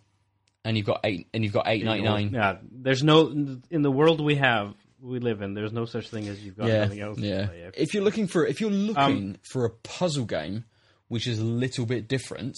and 0.65 0.77
you've 0.77 0.87
got 0.87 1.01
eight 1.05 1.27
and 1.35 1.43
you've 1.43 1.53
got 1.53 1.67
eight 1.67 1.85
ninety 1.85 2.05
nine, 2.05 2.31
Yeah, 2.33 2.59
there's 2.71 3.03
no 3.03 3.27
in 3.71 3.83
the 3.83 3.91
world 3.91 4.21
we 4.21 4.37
have 4.37 4.75
we 5.03 5.19
live 5.19 5.43
in. 5.43 5.55
There's 5.55 5.73
no 5.73 5.87
such 5.87 6.09
thing 6.09 6.29
as 6.29 6.41
you've 6.45 6.57
got 6.57 6.69
yeah, 6.69 6.85
nothing 6.85 7.01
else 7.01 7.19
yeah. 7.19 7.41
to 7.43 7.47
play. 7.49 7.61
If- 7.75 7.79
If 7.79 7.95
you're 7.95 8.05
looking 8.05 8.27
for 8.29 8.47
if 8.47 8.61
you're 8.61 8.71
looking 8.71 9.03
Um, 9.03 9.37
for 9.51 9.65
a 9.65 9.71
puzzle 9.71 10.27
game 10.27 10.65
which 11.11 11.27
is 11.27 11.41
a 11.41 11.45
little 11.45 11.87
bit 11.87 12.07
different, 12.07 12.57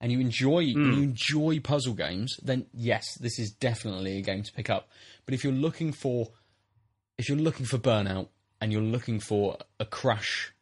and 0.00 0.10
you 0.10 0.18
enjoy 0.18 0.58
and 0.58 0.74
hmm. 0.74 0.92
you 0.92 1.02
enjoy 1.04 1.60
puzzle 1.60 1.94
games, 1.94 2.36
then 2.42 2.66
yes, 2.74 3.14
this 3.20 3.38
is 3.38 3.52
definitely 3.52 4.18
a 4.18 4.22
game 4.22 4.42
to 4.42 4.52
pick 4.52 4.68
up. 4.68 4.88
But 5.24 5.34
if 5.34 5.44
you're 5.44 5.52
looking 5.52 5.92
for 5.92 6.26
if 7.16 7.28
you're 7.28 7.38
looking 7.38 7.64
for 7.64 7.78
Burnout 7.78 8.26
and 8.60 8.72
you're 8.72 8.82
looking 8.82 9.20
for 9.20 9.56
a 9.78 9.84
crash 9.84 10.52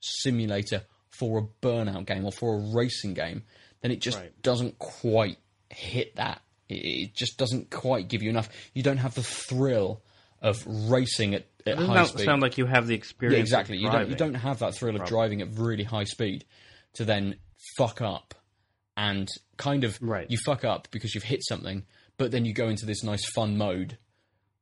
simulator 0.00 0.82
for 1.08 1.38
a 1.38 1.64
Burnout 1.64 2.04
game 2.06 2.24
or 2.24 2.32
for 2.32 2.56
a 2.56 2.74
racing 2.74 3.14
game, 3.14 3.44
then 3.80 3.92
it 3.92 4.00
just 4.00 4.18
Right. 4.18 4.42
doesn't 4.42 4.80
quite 4.80 5.38
hit 5.70 6.16
that. 6.16 6.42
It, 6.68 7.14
just 7.14 7.38
doesn't 7.38 7.70
quite 7.70 8.08
give 8.08 8.24
you 8.24 8.30
enough. 8.30 8.48
You 8.74 8.82
don't 8.82 8.98
have 8.98 9.14
the 9.14 9.22
thrill 9.22 10.02
of 10.42 10.66
racing 10.66 11.34
at, 11.34 11.46
at 11.64 11.78
high 11.78 12.04
speed. 12.04 12.24
sound 12.24 12.42
like 12.42 12.58
you 12.58 12.66
have 12.66 12.88
the 12.88 12.94
experience? 12.94 13.36
Yeah, 13.36 13.40
exactly. 13.40 13.78
You 13.78 13.90
don't 13.90 14.08
you 14.08 14.16
don't 14.16 14.34
have 14.34 14.58
that 14.58 14.74
thrill 14.74 14.96
of 14.96 15.06
driving 15.06 15.40
at 15.40 15.56
really 15.56 15.84
high 15.84 16.04
speed 16.04 16.44
to 16.94 17.04
then 17.04 17.36
fuck 17.76 18.00
up 18.00 18.34
and 18.96 19.28
kind 19.56 19.84
of 19.84 19.98
Right. 20.00 20.30
you 20.30 20.38
fuck 20.44 20.64
up 20.64 20.88
because 20.90 21.14
you've 21.14 21.24
hit 21.24 21.44
something, 21.44 21.84
but 22.16 22.30
then 22.30 22.44
you 22.44 22.52
go 22.52 22.68
into 22.68 22.86
this 22.86 23.02
nice 23.02 23.24
fun 23.30 23.56
mode, 23.56 23.98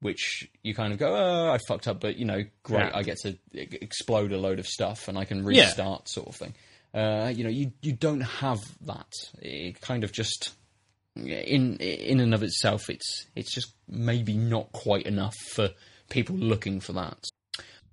which 0.01 0.49
you 0.62 0.74
kind 0.74 0.93
of 0.93 0.99
go, 0.99 1.14
oh, 1.14 1.51
I 1.53 1.59
fucked 1.66 1.89
up, 1.89 2.01
but 2.01 2.16
you 2.16 2.24
know, 2.27 2.45
great, 2.62 2.81
Yeah. 2.87 2.91
I 2.95 3.03
get 3.03 3.18
to 3.22 3.39
explode 3.55 4.33
a 4.33 4.39
load 4.39 4.59
of 4.59 4.66
stuff 4.66 5.09
and 5.09 5.18
I 5.18 5.24
can 5.24 5.39
Yeah. 5.39 5.62
restart, 5.64 6.09
sort 6.09 6.29
of 6.29 6.37
thing. 6.37 6.55
Uh, 6.95 7.33
you 7.35 7.45
know, 7.45 7.51
you 7.51 7.72
you 7.83 7.93
don't 7.93 8.20
have 8.22 8.61
that. 8.87 9.11
It 9.43 9.81
kind 9.81 10.05
of 10.05 10.12
just 10.12 10.55
in 11.16 11.77
in 11.79 12.20
and 12.20 12.35
of 12.35 12.43
itself, 12.43 12.89
it's 12.91 13.27
it's 13.35 13.53
just 13.53 13.72
maybe 13.89 14.37
not 14.37 14.72
quite 14.72 15.07
enough 15.07 15.35
for 15.53 15.70
people 16.11 16.37
looking 16.37 16.81
for 16.81 16.93
that. 16.95 17.18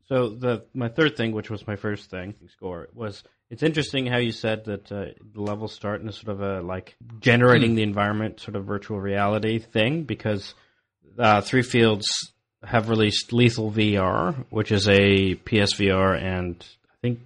So 0.09 0.29
the 0.29 0.65
my 0.73 0.89
third 0.89 1.15
thing, 1.17 1.31
which 1.31 1.49
was 1.49 1.65
my 1.67 1.75
first 1.75 2.09
thing, 2.09 2.35
score 2.51 2.89
was 2.93 3.23
it's 3.53 3.61
interesting 3.61 4.07
how 4.07 4.17
you 4.17 4.31
said 4.31 4.65
that 4.65 4.91
uh, 4.91 5.05
the 5.33 5.41
levels 5.41 5.73
start 5.73 6.01
in 6.01 6.09
a 6.09 6.11
sort 6.11 6.29
of 6.29 6.41
a 6.41 6.61
like 6.61 6.95
generating 7.19 7.75
the 7.75 7.83
environment 7.83 8.39
sort 8.39 8.55
of 8.55 8.65
virtual 8.65 8.99
reality 8.99 9.59
thing 9.59 10.03
because 10.05 10.55
uh, 11.19 11.39
Three 11.41 11.61
Fields 11.61 12.07
have 12.63 12.89
released 12.89 13.31
Lethal 13.31 13.71
VR, 13.71 14.33
which 14.49 14.71
is 14.71 14.87
a 14.89 15.35
PSVR 15.35 16.19
and 16.19 16.65
I 16.89 16.95
think 17.01 17.19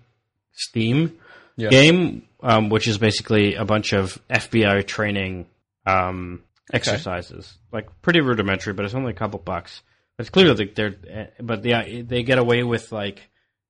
Steam 0.51 1.17
Yeah. 1.55 1.69
game, 1.69 2.23
um, 2.43 2.67
which 2.67 2.87
is 2.89 2.97
basically 2.97 3.55
a 3.55 3.63
bunch 3.63 3.93
of 3.93 4.19
FBI 4.29 4.85
training 4.85 5.45
um, 5.85 6.43
exercises, 6.73 7.53
like 7.71 7.87
pretty 8.01 8.19
rudimentary, 8.19 8.73
but 8.73 8.83
it's 8.83 8.95
only 8.95 9.11
a 9.11 9.15
couple 9.15 9.39
bucks. 9.39 9.81
It's 10.19 10.29
clear 10.29 10.53
that 10.53 10.75
they're, 10.75 10.95
eh, 11.09 11.27
but 11.39 11.63
they 11.63 12.01
they 12.05 12.23
get 12.23 12.37
away 12.37 12.63
with 12.63 12.91
like 12.91 13.21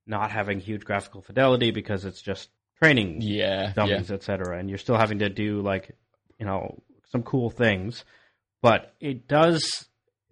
not 0.07 0.31
having 0.31 0.59
huge 0.59 0.83
graphical 0.85 1.21
fidelity 1.21 1.71
because 1.71 2.05
it's 2.05 2.21
just 2.21 2.49
training 2.81 3.21
Yeah, 3.21 3.63
yeah. 3.63 3.73
dummies, 3.73 4.11
etc. 4.11 4.57
And 4.59 4.69
you're 4.69 4.77
still 4.77 4.97
having 4.97 5.19
to 5.19 5.29
do 5.29 5.61
like 5.61 5.95
you 6.39 6.45
know 6.45 6.81
some 7.11 7.23
cool 7.23 7.49
things, 7.49 8.05
but 8.61 8.93
it 8.99 9.27
does 9.27 9.87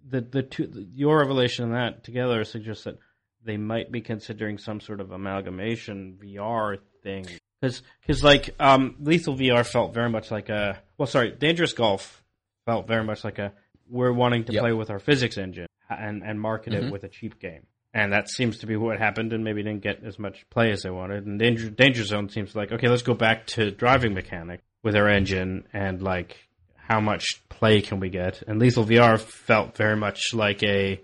the 0.08 0.20
the 0.20 0.42
two 0.42 0.86
your 0.92 1.18
revelation 1.18 1.64
and 1.64 1.74
that 1.74 2.04
together 2.04 2.44
suggests 2.44 2.84
that 2.84 2.98
they 3.44 3.56
might 3.56 3.90
be 3.92 4.00
considering 4.00 4.58
some 4.58 4.80
sort 4.80 5.00
of 5.00 5.10
amalgamation 5.12 6.18
VR 6.22 6.78
thing 7.02 7.26
because 7.60 7.82
because 8.00 8.22
like 8.24 8.54
um, 8.60 8.96
Lethal 9.00 9.36
VR 9.36 9.64
felt 9.66 9.94
very 9.94 10.10
much 10.10 10.30
like 10.30 10.48
a 10.48 10.80
well 10.98 11.06
sorry 11.06 11.32
Dangerous 11.32 11.72
Golf 11.72 12.22
felt 12.66 12.86
very 12.88 13.04
much 13.04 13.24
like 13.24 13.38
a 13.38 13.52
we're 13.88 14.12
wanting 14.12 14.44
to 14.44 14.52
Yep. 14.52 14.62
play 14.62 14.72
with 14.72 14.90
our 14.90 14.98
physics 14.98 15.38
engine 15.38 15.66
and 15.88 16.22
and 16.24 16.40
market 16.40 16.72
Mhm. 16.72 16.86
it 16.86 16.92
with 16.92 17.04
a 17.04 17.08
cheap 17.08 17.38
game. 17.40 17.66
And 17.96 18.12
that 18.12 18.28
seems 18.28 18.58
to 18.58 18.66
be 18.66 18.76
what 18.76 18.98
happened, 18.98 19.32
and 19.32 19.42
maybe 19.42 19.62
didn't 19.62 19.82
get 19.82 20.04
as 20.04 20.18
much 20.18 20.44
play 20.50 20.70
as 20.70 20.82
they 20.82 20.90
wanted. 20.90 21.24
And 21.24 21.38
Danger, 21.38 21.70
Danger 21.70 22.04
Zone 22.04 22.28
seems 22.28 22.54
like 22.54 22.70
okay, 22.70 22.88
let's 22.88 23.00
go 23.00 23.14
back 23.14 23.46
to 23.48 23.70
driving 23.70 24.12
mechanic 24.12 24.60
with 24.82 24.94
our 24.94 25.08
engine 25.08 25.66
and 25.72 26.02
like 26.02 26.36
how 26.76 27.00
much 27.00 27.24
play 27.48 27.80
can 27.80 27.98
we 27.98 28.10
get? 28.10 28.42
And 28.46 28.58
Lethal 28.58 28.84
VR 28.84 29.18
felt 29.18 29.78
very 29.78 29.96
much 29.96 30.34
like 30.34 30.62
a 30.62 31.00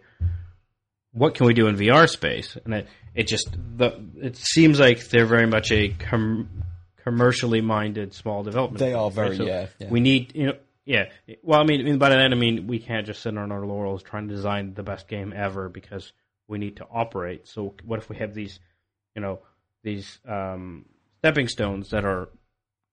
what 1.13 1.35
can 1.35 1.47
we 1.47 1.55
do 1.55 1.67
in 1.67 1.77
VR 1.77 2.07
space? 2.07 2.59
And 2.63 2.75
it 2.75 2.89
it 3.15 3.27
just 3.27 3.57
the 3.79 3.99
it 4.21 4.37
seems 4.37 4.79
like 4.79 5.09
they're 5.09 5.25
very 5.25 5.47
much 5.47 5.73
a 5.73 5.89
com- 5.99 6.63
commercially 7.03 7.63
minded 7.63 8.13
small 8.13 8.43
development. 8.43 8.81
They 8.81 8.93
are 8.93 9.11
very, 9.11 9.39
right? 9.39 9.49
yeah, 9.49 9.67
yeah. 9.79 9.89
We 9.89 10.01
need 10.01 10.33
you 10.35 10.47
know 10.49 10.57
yeah. 10.85 11.05
Well, 11.43 11.59
I 11.59 11.65
mean, 11.65 11.81
I 11.81 11.85
mean, 11.85 11.97
by 11.97 12.11
that 12.11 12.19
I 12.19 12.35
mean 12.35 12.67
we 12.67 12.81
can't 12.81 13.07
just 13.07 13.23
sit 13.23 13.39
on 13.39 13.51
our 13.51 13.65
laurels 13.65 14.03
trying 14.03 14.29
to 14.29 14.35
design 14.35 14.75
the 14.75 14.83
best 14.83 15.09
game 15.09 15.33
ever 15.35 15.71
because 15.71 16.13
we 16.49 16.59
need 16.59 16.77
to 16.77 16.87
operate. 16.93 17.49
So 17.49 17.75
what 17.85 17.99
if 17.99 18.09
we 18.09 18.17
have 18.17 18.35
these, 18.35 18.59
you 19.15 19.23
know, 19.23 19.41
these 19.83 20.19
um, 20.29 20.87
stepping 21.19 21.49
stones 21.49 21.91
that 21.91 22.05
are 22.05 22.29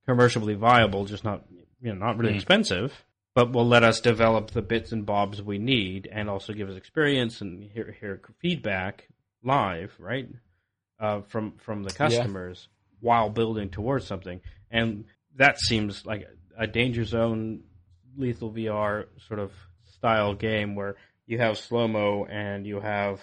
commercially 0.07 0.55
viable, 0.55 1.05
just 1.05 1.23
not 1.23 1.45
you 1.81 1.93
know 1.93 2.05
not 2.05 2.17
really 2.17 2.33
Mm. 2.33 2.37
expensive, 2.37 3.05
but 3.35 3.51
will 3.51 3.67
let 3.67 3.83
us 3.83 3.99
develop 4.01 4.51
the 4.51 4.61
bits 4.61 4.91
and 4.91 5.05
bobs 5.05 5.41
we 5.41 5.57
need, 5.57 6.07
and 6.11 6.29
also 6.29 6.53
give 6.53 6.69
us 6.69 6.75
experience 6.77 7.41
and 7.41 7.63
hear 7.63 7.95
hear 7.99 8.21
feedback 8.39 9.07
live, 9.43 9.93
right, 9.99 10.27
uh, 10.99 11.21
from 11.21 11.53
from 11.57 11.83
the 11.83 11.93
customers 11.93 12.67
while 13.01 13.29
building 13.29 13.69
towards 13.69 14.05
something, 14.05 14.41
and 14.71 15.05
that 15.35 15.59
seems 15.59 16.05
like 16.05 16.27
a 16.57 16.67
danger 16.67 17.05
zone, 17.05 17.61
lethal 18.17 18.51
VR 18.51 19.05
sort 19.27 19.39
of 19.39 19.51
style 19.85 20.33
game 20.33 20.75
where 20.75 20.95
you 21.25 21.37
have 21.37 21.57
slow 21.57 21.87
mo 21.87 22.25
and 22.25 22.65
you 22.65 22.79
have 22.81 23.21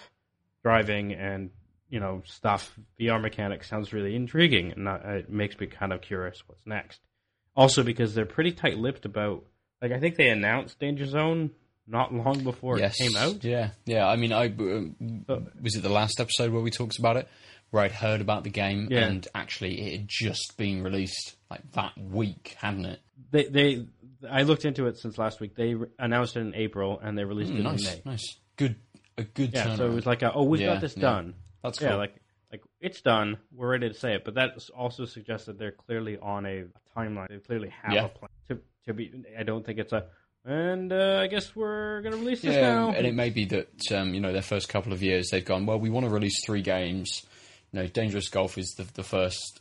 driving 0.67 1.13
and 1.13 1.49
you 1.89 1.99
know 1.99 2.21
stuff. 2.25 2.77
VR 2.99 3.21
mechanics 3.21 3.69
sounds 3.69 3.93
really 3.93 4.15
intriguing, 4.15 4.73
and 4.73 4.87
it 4.87 5.29
makes 5.29 5.57
me 5.59 5.67
kind 5.67 5.93
of 5.93 6.01
curious 6.01 6.43
what's 6.47 6.65
next. 6.65 6.99
Also, 7.55 7.83
because 7.83 8.13
they're 8.13 8.25
pretty 8.25 8.51
tight 8.51 8.77
lipped 8.77 9.05
about, 9.05 9.45
like 9.81 9.91
I 9.91 9.99
think 9.99 10.15
they 10.17 10.29
announced 10.29 10.79
Danger 10.79 11.05
Zone 11.05 11.51
not 11.87 12.13
long 12.13 12.43
before 12.43 12.77
yes. 12.77 12.99
it 12.99 13.03
came 13.07 13.15
out. 13.15 13.43
Yeah, 13.43 13.69
yeah. 13.85 14.05
I 14.05 14.15
mean, 14.17 14.33
I 14.33 14.47
um, 14.47 14.95
was 15.61 15.75
it 15.75 15.81
the 15.83 15.89
last 15.89 16.19
episode 16.19 16.51
where 16.51 16.61
we 16.61 16.69
talked 16.69 16.99
about 16.99 17.15
it, 17.17 17.27
where 17.71 17.83
I'd 17.83 17.91
heard 17.93 18.19
about 18.21 18.43
the 18.43 18.49
game, 18.49 18.89
Yeah. 18.91 19.05
and 19.05 19.25
actually 19.33 19.79
it 19.81 19.91
had 19.99 20.07
just 20.09 20.55
been 20.57 20.83
released 20.83 21.37
like 21.49 21.71
that 21.71 21.97
week, 21.97 22.55
hadn't 22.59 22.85
it? 22.85 22.99
They 23.31 23.45
they 23.45 23.87
I 24.29 24.43
looked 24.43 24.65
into 24.65 24.87
it 24.87 24.97
since 24.97 25.17
last 25.17 25.39
week. 25.39 25.55
They 25.55 25.73
re- 25.75 25.87
announced 25.97 26.35
it 26.35 26.41
in 26.41 26.53
April 26.55 26.99
and 27.01 27.17
they 27.17 27.23
released 27.23 27.53
Mm, 27.53 27.59
it 27.59 27.63
nice, 27.63 27.87
in 27.87 28.01
May. 28.05 28.11
nice, 28.11 28.37
good, 28.57 28.75
a 29.17 29.23
good 29.23 29.53
Yeah, 29.53 29.67
turnaround. 29.67 29.77
so 29.77 29.85
it 29.87 29.93
was 29.93 30.05
like, 30.05 30.21
a, 30.21 30.33
oh, 30.33 30.43
we've 30.43 30.61
Yeah, 30.61 30.73
got 30.73 30.81
this 30.81 30.95
yeah. 30.95 31.01
done. 31.01 31.33
That's 31.63 31.81
Yeah, 31.81 31.95
like 31.95 32.15
like 32.51 32.61
it's 32.79 33.01
done. 33.01 33.37
We're 33.53 33.69
ready 33.69 33.89
to 33.89 33.93
say 33.93 34.13
it, 34.13 34.23
but 34.23 34.35
that 34.35 34.51
also 34.75 35.05
suggests 35.05 35.47
that 35.47 35.59
they're 35.59 35.71
clearly 35.73 36.17
on 36.17 36.45
a, 36.45 36.59
a 36.61 36.99
timeline. 36.99 37.27
They 37.29 37.37
clearly 37.39 37.69
have 37.83 37.93
Yeah. 37.93 38.05
a 38.05 38.09
plan 38.09 38.29
to 38.49 38.59
to 38.85 38.93
be. 38.93 39.11
I 39.37 39.43
don't 39.43 39.65
think 39.65 39.79
it's 39.79 39.91
a. 39.93 40.05
And 40.45 40.93
uh, 40.93 41.19
I 41.21 41.27
guess 41.27 41.53
we're 41.57 42.01
gonna 42.03 42.15
release 42.15 42.41
this 42.41 42.55
yeah, 42.55 42.61
now. 42.61 42.91
and 42.93 43.05
it 43.05 43.13
may 43.13 43.29
be 43.31 43.43
that 43.45 43.91
um, 43.91 44.13
you 44.13 44.21
know 44.21 44.31
their 44.31 44.41
first 44.41 44.69
couple 44.69 44.93
of 44.93 45.03
years 45.03 45.27
they've 45.29 45.43
gone 45.43 45.65
well. 45.65 45.77
We 45.77 45.89
want 45.89 46.05
to 46.05 46.09
release 46.09 46.45
three 46.45 46.61
games. 46.61 47.23
You 47.73 47.81
know, 47.81 47.87
Dangerous 47.87 48.29
Golf 48.29 48.57
is 48.57 48.73
the 48.77 48.83
the 48.93 49.03
first. 49.03 49.59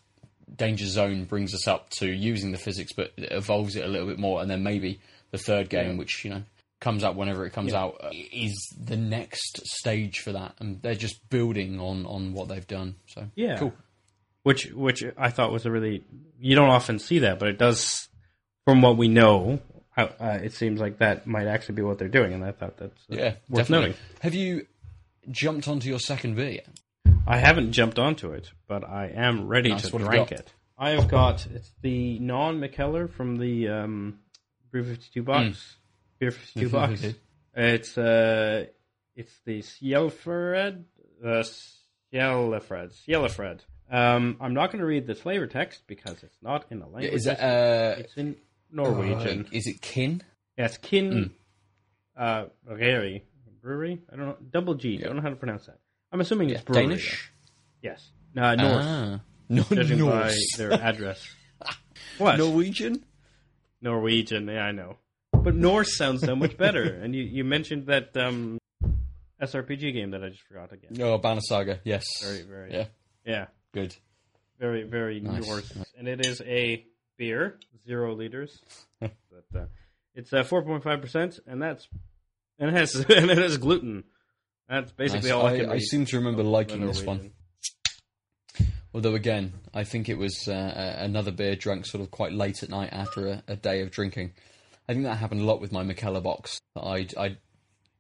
Danger 0.55 0.87
Zone 0.87 1.25
brings 1.25 1.55
us 1.55 1.67
up 1.67 1.91
to 1.99 2.07
using 2.07 2.53
the 2.53 2.59
physics, 2.59 2.93
but 2.93 3.13
it 3.17 3.33
evolves 3.33 3.75
it 3.75 3.85
a 3.85 3.89
little 3.89 4.07
bit 4.07 4.21
more, 4.21 4.41
and 4.41 4.49
then 4.49 4.63
maybe 4.63 5.01
the 5.33 5.39
third 5.39 5.69
game, 5.69 5.97
which 5.97 6.25
you 6.25 6.31
know 6.31 6.43
comes 6.87 7.03
out 7.05 7.17
whenever 7.17 7.45
it 7.47 7.53
comes 7.53 7.73
Yeah. 7.73 7.83
out, 7.83 7.95
uh, 8.05 8.11
is 8.47 8.55
the 8.91 8.97
next 8.97 9.53
stage 9.67 10.21
for 10.21 10.33
that, 10.33 10.55
and 10.61 10.81
they're 10.83 10.95
just 11.07 11.17
building 11.31 11.81
on 11.81 12.07
on 12.07 12.33
what 12.33 12.47
they've 12.49 12.67
done. 12.79 12.95
So 13.07 13.29
Yeah. 13.35 13.59
cool. 13.59 13.73
which 14.45 14.63
which 14.73 15.03
I 15.19 15.31
thought 15.31 15.51
was 15.53 15.67
a 15.67 15.71
really 15.73 16.05
you 16.39 16.55
don't 16.55 16.69
often 16.71 16.99
see 17.01 17.19
that, 17.21 17.39
but 17.41 17.49
it 17.49 17.59
does. 17.59 18.09
From 18.65 18.83
what 18.83 18.97
we 18.97 19.09
know, 19.09 19.61
uh, 19.97 20.39
it 20.43 20.53
seems 20.53 20.81
like 20.81 20.99
that 20.99 21.27
might 21.27 21.47
actually 21.47 21.77
be 21.77 21.83
what 21.83 21.99
they're 21.99 22.09
doing, 22.19 22.33
and 22.33 22.45
I 22.45 22.53
thought 22.53 22.77
that's 22.79 23.03
uh, 23.11 23.17
Yeah, 23.17 23.31
worth 23.49 23.63
definitely. 23.63 23.89
noting. 23.91 24.03
Have 24.21 24.35
you 24.35 24.67
jumped 25.31 25.67
onto 25.69 25.89
your 25.89 26.01
second 26.01 26.35
beer 26.37 26.51
yet? 26.61 26.69
I 27.27 27.39
haven't 27.39 27.73
jumped 27.73 27.99
onto 27.99 28.31
it, 28.33 28.51
but 28.69 28.83
I 28.85 29.05
am 29.15 29.47
ready 29.49 29.71
Nice. 29.71 29.83
to 29.89 29.93
What 29.93 30.03
have 30.03 30.13
you 30.13 30.17
drink 30.27 30.33
it. 30.41 30.53
I 30.79 30.91
have 30.91 31.09
got 31.09 31.47
it's 31.47 31.71
the 31.83 32.19
non 32.21 32.61
Mikkeller 32.61 33.09
from 33.11 33.37
the 33.37 33.69
um, 33.69 34.19
Brew 34.71 34.85
Fifty 34.85 35.09
Two 35.15 35.23
box, 35.23 35.77
Beer 36.19 36.31
Fifty 36.31 36.61
Two 36.61 36.69
box. 36.69 37.05
It's 37.55 37.97
uh, 37.97 38.67
it's 39.15 39.33
the 39.45 39.63
Sjelefred, 39.63 40.85
uh, 41.25 41.43
Sjelefred, 42.13 42.93
Sjelefred. 43.07 43.61
Um, 43.91 44.37
I'm 44.41 44.53
not 44.55 44.73
going 44.73 44.81
to 44.81 44.87
read 44.87 45.07
the 45.07 45.15
flavor 45.15 45.47
text 45.47 45.83
because 45.87 46.23
it's 46.23 46.37
not 46.43 46.67
in 46.71 46.81
the 46.81 46.87
language. 46.87 47.13
Is 47.15 47.27
it 47.27 47.39
uh, 47.41 47.95
It's 47.99 48.17
in 48.17 48.37
Norwegian. 48.71 49.47
uh, 49.47 49.49
is 49.53 49.67
it 49.67 49.81
Kinn? 49.81 50.23
Yeah, 50.59 50.67
it's 50.67 50.79
Kinn 50.79 51.33
uh, 52.17 52.47
Brewery. 52.65 53.25
Brewery? 53.63 54.03
I 54.13 54.17
don't 54.17 54.27
know. 54.27 54.37
Double 54.51 54.75
G. 54.75 55.01
I 55.03 55.07
don't 55.07 55.17
know 55.17 55.23
how 55.23 55.31
to 55.31 55.37
pronounce 55.37 55.67
that. 55.67 55.79
I'm 56.13 56.21
assuming 56.21 56.51
it's 56.51 56.63
brewery. 56.63 56.87
Danish. 56.87 57.31
though. 57.83 57.91
Yes. 57.91 58.11
Uh, 58.37 58.55
North. 58.55 58.85
Ah. 58.85 59.21
No, 59.49 59.63
judging 59.63 60.05
by 60.05 60.35
their 60.57 60.73
address. 60.73 61.25
what? 62.19 62.39
Norwegian? 62.39 63.05
Norwegian. 63.81 64.49
Yeah, 64.49 64.65
I 64.65 64.73
know. 64.73 64.97
But 65.47 65.55
Norse 65.55 65.97
sounds 65.97 66.23
so 66.23 66.35
much 66.35 66.57
better. 66.57 66.83
and 67.03 67.15
you, 67.15 67.23
you 67.23 67.45
mentioned 67.45 67.87
that 67.87 68.17
um, 68.17 68.59
SRPG 69.41 69.93
game 69.93 70.11
that 70.11 70.25
I 70.25 70.31
just 70.31 70.43
forgot 70.43 70.73
again. 70.73 71.01
Oh, 71.01 71.19
Banner 71.19 71.41
Saga. 71.41 71.79
Yes. 71.85 72.03
Very, 72.21 72.43
very. 72.43 72.73
Yeah. 72.73 72.87
Yeah. 73.25 73.47
Good. 73.73 73.95
Very, 74.59 74.83
very 74.83 75.21
Nice. 75.21 75.47
Norse. 75.47 75.73
And 75.97 76.09
it 76.09 76.27
is 76.27 76.43
a 76.45 76.85
beer, 77.17 77.61
zero 77.87 78.13
liters. 78.17 78.61
but, 79.01 79.13
uh, 79.55 79.67
it's 80.17 80.33
uh, 80.33 80.43
4.5%, 80.43 81.39
and 81.47 81.63
that's. 81.63 81.87
And 82.59 82.71
it 82.71 82.77
has, 82.77 82.97
and 83.09 83.31
it 83.31 83.39
has 83.39 83.57
gluten. 83.57 84.03
That's 84.69 84.91
basically 84.91 85.31
Nice. 85.31 85.37
all 85.39 85.47
I, 85.47 85.53
I, 85.53 85.57
can 85.59 85.71
I 85.71 85.73
read 85.75 85.83
seem 85.83 86.07
to 86.07 86.17
remember 86.17 86.43
liking 86.43 86.85
this 86.85 87.05
one. 87.05 87.31
Although, 88.93 89.15
again, 89.15 89.53
I 89.73 89.85
think 89.85 90.09
it 90.09 90.19
was 90.19 90.49
uh, 90.49 90.97
another 90.99 91.31
beer 91.31 91.55
drunk 91.55 91.87
sort 91.87 92.03
of 92.03 92.11
quite 92.11 92.33
late 92.33 92.65
at 92.65 92.69
night 92.69 92.89
after 92.91 93.29
a, 93.29 93.43
a 93.47 93.55
day 93.55 93.83
of 93.83 93.93
drinking. 93.93 94.33
I 94.89 94.93
think 94.93 95.05
that 95.05 95.17
happened 95.17 95.41
a 95.41 95.45
lot 95.45 95.61
with 95.61 95.73
my 95.73 95.83
Mikkeller 95.83 96.23
box. 96.23 96.61
I'd, 96.81 97.17
I'd 97.17 97.39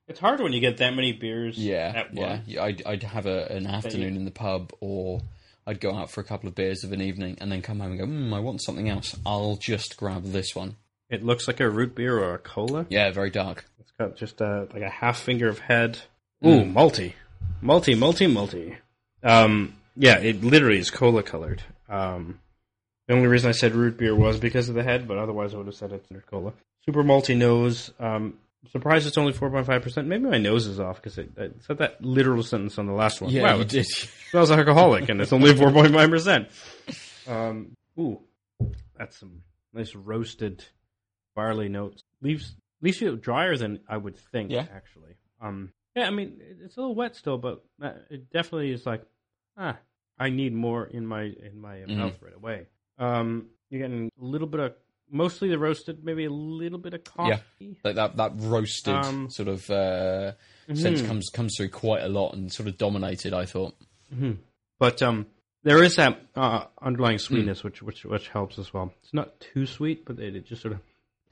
It's 0.08 0.20
hard 0.20 0.40
when 0.40 0.52
you 0.52 0.60
get 0.60 0.76
that 0.78 0.94
many 0.94 1.12
beers 1.12 1.58
yeah, 1.58 1.92
at 1.94 2.14
yeah, 2.14 2.28
once. 2.28 2.48
yeah, 2.48 2.62
I'd, 2.62 2.82
I'd 2.86 3.02
have 3.02 3.26
a, 3.26 3.46
an 3.46 3.66
afternoon 3.66 4.16
in 4.16 4.24
the 4.24 4.30
pub, 4.30 4.72
or 4.80 5.20
I'd 5.66 5.80
go 5.80 5.94
out 5.94 6.10
for 6.10 6.20
a 6.20 6.24
couple 6.24 6.48
of 6.48 6.54
beers 6.54 6.84
of 6.84 6.92
an 6.92 7.00
evening, 7.00 7.38
and 7.40 7.50
then 7.50 7.62
come 7.62 7.80
home 7.80 7.92
and 7.92 8.00
go, 8.00 8.06
mm, 8.06 8.34
I 8.34 8.38
want 8.40 8.62
something 8.62 8.88
else. 8.88 9.16
I'll 9.26 9.56
just 9.56 9.96
grab 9.96 10.24
this 10.24 10.54
one. 10.54 10.76
It 11.10 11.24
looks 11.24 11.46
like 11.46 11.60
a 11.60 11.68
root 11.68 11.94
beer 11.94 12.18
or 12.18 12.34
a 12.34 12.38
cola. 12.38 12.86
Yeah, 12.88 13.10
very 13.10 13.30
dark. 13.30 13.64
It's 13.80 13.92
got 13.98 14.16
just 14.16 14.40
a, 14.40 14.68
like 14.72 14.82
a 14.82 14.88
half 14.90 15.18
finger 15.18 15.48
of 15.48 15.58
head. 15.58 15.98
Ooh, 16.44 16.64
malty. 16.64 17.14
Malty, 17.62 17.96
malty, 17.96 18.30
malty. 18.30 18.76
Um, 19.22 19.74
yeah, 19.96 20.18
it 20.18 20.44
literally 20.44 20.78
is 20.78 20.90
cola 20.90 21.22
colored. 21.22 21.62
Um, 21.88 22.40
the 23.08 23.14
only 23.14 23.28
reason 23.28 23.48
I 23.48 23.52
said 23.52 23.74
root 23.74 23.96
beer 23.98 24.14
was 24.14 24.38
because 24.38 24.68
of 24.68 24.74
the 24.74 24.82
head, 24.82 25.06
but 25.08 25.16
otherwise 25.16 25.54
I 25.54 25.58
would 25.58 25.66
have 25.66 25.76
said 25.76 25.92
it's 25.92 26.10
a 26.10 26.14
cola. 26.28 26.52
Super 26.88 27.02
malty 27.02 27.36
nose. 27.36 27.92
Um, 27.98 28.34
surprised 28.70 29.06
it's 29.06 29.18
only 29.18 29.32
4.5%. 29.32 30.06
Maybe 30.06 30.24
my 30.24 30.38
nose 30.38 30.66
is 30.66 30.78
off 30.80 30.96
because 30.96 31.18
it, 31.18 31.30
it 31.36 31.56
said 31.66 31.78
that 31.78 32.02
literal 32.04 32.42
sentence 32.42 32.78
on 32.78 32.86
the 32.86 32.92
last 32.92 33.20
one. 33.20 33.32
Yeah, 33.32 33.42
wow, 33.42 33.56
you 33.56 33.62
it 33.62 33.68
did. 33.68 33.86
smells 34.30 34.50
alcoholic 34.50 35.08
and 35.08 35.20
it's 35.20 35.32
only 35.32 35.52
4.5%. 35.52 36.48
Um, 37.28 37.72
ooh, 37.98 38.20
that's 38.96 39.16
some 39.18 39.42
nice 39.72 39.94
roasted 39.94 40.64
barley 41.34 41.68
notes. 41.68 42.02
Leaves 42.22 42.54
least 42.82 43.00
feel 43.00 43.16
drier 43.16 43.56
than 43.56 43.80
I 43.88 43.96
would 43.96 44.16
think. 44.16 44.50
Yeah. 44.52 44.66
actually. 44.72 45.16
Um, 45.40 45.72
yeah, 45.96 46.06
I 46.06 46.10
mean 46.10 46.40
it's 46.62 46.76
a 46.76 46.80
little 46.80 46.94
wet 46.94 47.16
still, 47.16 47.38
but 47.38 47.64
it 48.10 48.30
definitely 48.30 48.70
is 48.70 48.86
like, 48.86 49.02
ah, 49.56 49.76
I 50.18 50.30
need 50.30 50.54
more 50.54 50.84
in 50.86 51.06
my 51.06 51.22
in 51.22 51.60
my 51.60 51.76
Mhm. 51.78 51.96
mouth 51.96 52.18
right 52.22 52.34
away. 52.34 52.66
Um, 52.98 53.46
you're 53.70 53.80
getting 53.82 54.10
a 54.20 54.24
little 54.24 54.46
bit 54.46 54.60
of 54.60 54.74
mostly 55.10 55.48
the 55.48 55.58
roasted, 55.58 56.04
maybe 56.04 56.24
a 56.24 56.30
little 56.30 56.78
bit 56.78 56.94
of 56.94 57.04
coffee. 57.04 57.40
Yeah, 57.60 57.74
Like 57.84 57.94
that 57.96 58.16
that 58.16 58.32
roasted 58.36 58.94
Um, 58.94 59.30
sort 59.30 59.48
of 59.48 59.68
uh, 59.70 60.32
sense 60.74 61.00
Mhm. 61.02 61.06
comes 61.06 61.30
comes 61.30 61.54
through 61.56 61.68
quite 61.70 62.02
a 62.02 62.08
lot 62.08 62.34
and 62.34 62.52
sort 62.52 62.68
of 62.68 62.76
dominated. 62.78 63.32
I 63.32 63.44
thought. 63.46 63.74
hmm 64.12 64.32
But 64.78 65.02
um, 65.02 65.26
there 65.62 65.82
is 65.82 65.96
that 65.96 66.20
uh, 66.34 66.64
underlying 66.80 67.18
sweetness, 67.18 67.62
which 67.64 67.82
which 67.82 68.04
which 68.04 68.28
helps 68.28 68.58
as 68.58 68.72
well. 68.74 68.92
It's 69.02 69.14
not 69.14 69.38
too 69.40 69.66
sweet, 69.66 70.04
but 70.04 70.18
it, 70.18 70.36
it 70.36 70.46
just 70.46 70.62
sort 70.62 70.74
of 70.74 70.80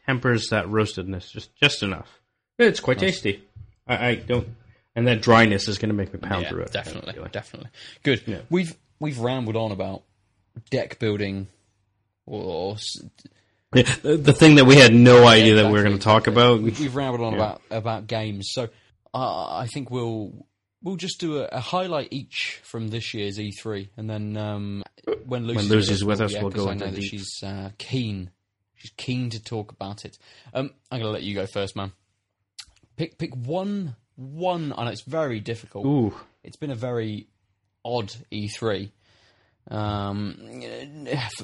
tempers 0.07 0.49
that 0.49 0.67
roastedness 0.67 1.31
just 1.31 1.55
just 1.57 1.83
enough. 1.83 2.21
It's 2.59 2.81
quite 2.81 3.01
Nice. 3.01 3.21
tasty. 3.21 3.43
I, 3.87 4.09
I 4.09 4.15
don't, 4.15 4.49
and 4.95 5.07
that 5.09 5.21
dryness 5.23 5.69
is 5.69 5.77
going 5.79 5.89
to 5.91 5.95
make 5.95 6.13
me 6.15 6.19
pound 6.21 6.45
yeah, 6.45 6.49
through 6.51 6.63
it. 6.63 6.73
definitely, 6.73 7.15
definitely. 7.33 7.71
Good. 8.03 8.23
Yeah. 8.27 8.41
We've 8.51 8.75
we've 9.01 9.19
rambled 9.19 9.57
on 9.57 9.73
about 9.73 10.03
deck 10.71 10.99
building 10.99 11.49
or 12.27 12.77
Yeah, 13.75 13.95
the, 14.03 14.17
the 14.17 14.33
thing 14.33 14.57
that 14.57 14.65
we 14.67 14.77
had 14.77 14.95
no 14.95 15.27
idea 15.27 15.57
that 15.57 15.67
we 15.67 15.73
were 15.73 15.83
going 15.83 15.99
to 15.99 16.03
talk 16.03 16.27
about. 16.27 16.61
We- 16.63 16.71
We've 16.71 16.95
rambled 16.95 17.21
on 17.23 17.33
Yeah. 17.35 17.39
about 17.39 17.63
about 17.71 18.07
games, 18.07 18.49
so 18.53 18.69
uh, 19.15 19.57
I 19.57 19.67
think 19.73 19.91
we'll 19.91 20.47
we'll 20.83 20.97
just 20.97 21.19
do 21.21 21.39
a, 21.39 21.45
a 21.47 21.61
highlight 21.61 22.09
each 22.13 22.61
from 22.63 22.89
this 22.89 23.15
year's 23.15 23.39
E3, 23.39 23.89
and 23.97 24.09
then 24.11 24.37
um, 24.37 24.83
when 25.27 25.47
Lucy's, 25.47 25.71
Lucy's 25.71 26.05
with 26.05 26.21
us, 26.21 26.33
yeah, 26.33 26.43
we'll 26.43 26.51
go 26.51 26.69
I 26.69 26.73
into 26.73 26.85
know 26.87 26.91
that 26.93 27.01
deep. 27.01 27.11
she's 27.11 27.43
uh, 27.43 27.71
keen. 27.79 28.31
She's 28.75 28.93
keen 28.97 29.31
to 29.31 29.43
talk 29.43 29.73
about 29.73 30.05
it. 30.05 30.19
Um, 30.53 30.71
I'm 30.91 30.99
going 31.01 31.09
to 31.09 31.13
let 31.13 31.23
you 31.23 31.35
go 31.35 31.47
first, 31.47 31.75
man. 31.75 31.93
Pick 32.97 33.19
pick 33.19 33.35
one 33.35 33.97
one. 34.17 34.73
I 34.77 34.85
know 34.85 34.91
it's 34.91 35.01
very 35.03 35.41
difficult. 35.41 35.87
Ooh, 35.87 36.15
It's 36.43 36.57
been 36.57 36.71
a 36.71 36.75
very 36.77 37.29
odd 37.85 38.13
E3. 38.31 38.91
Um, 39.71 40.37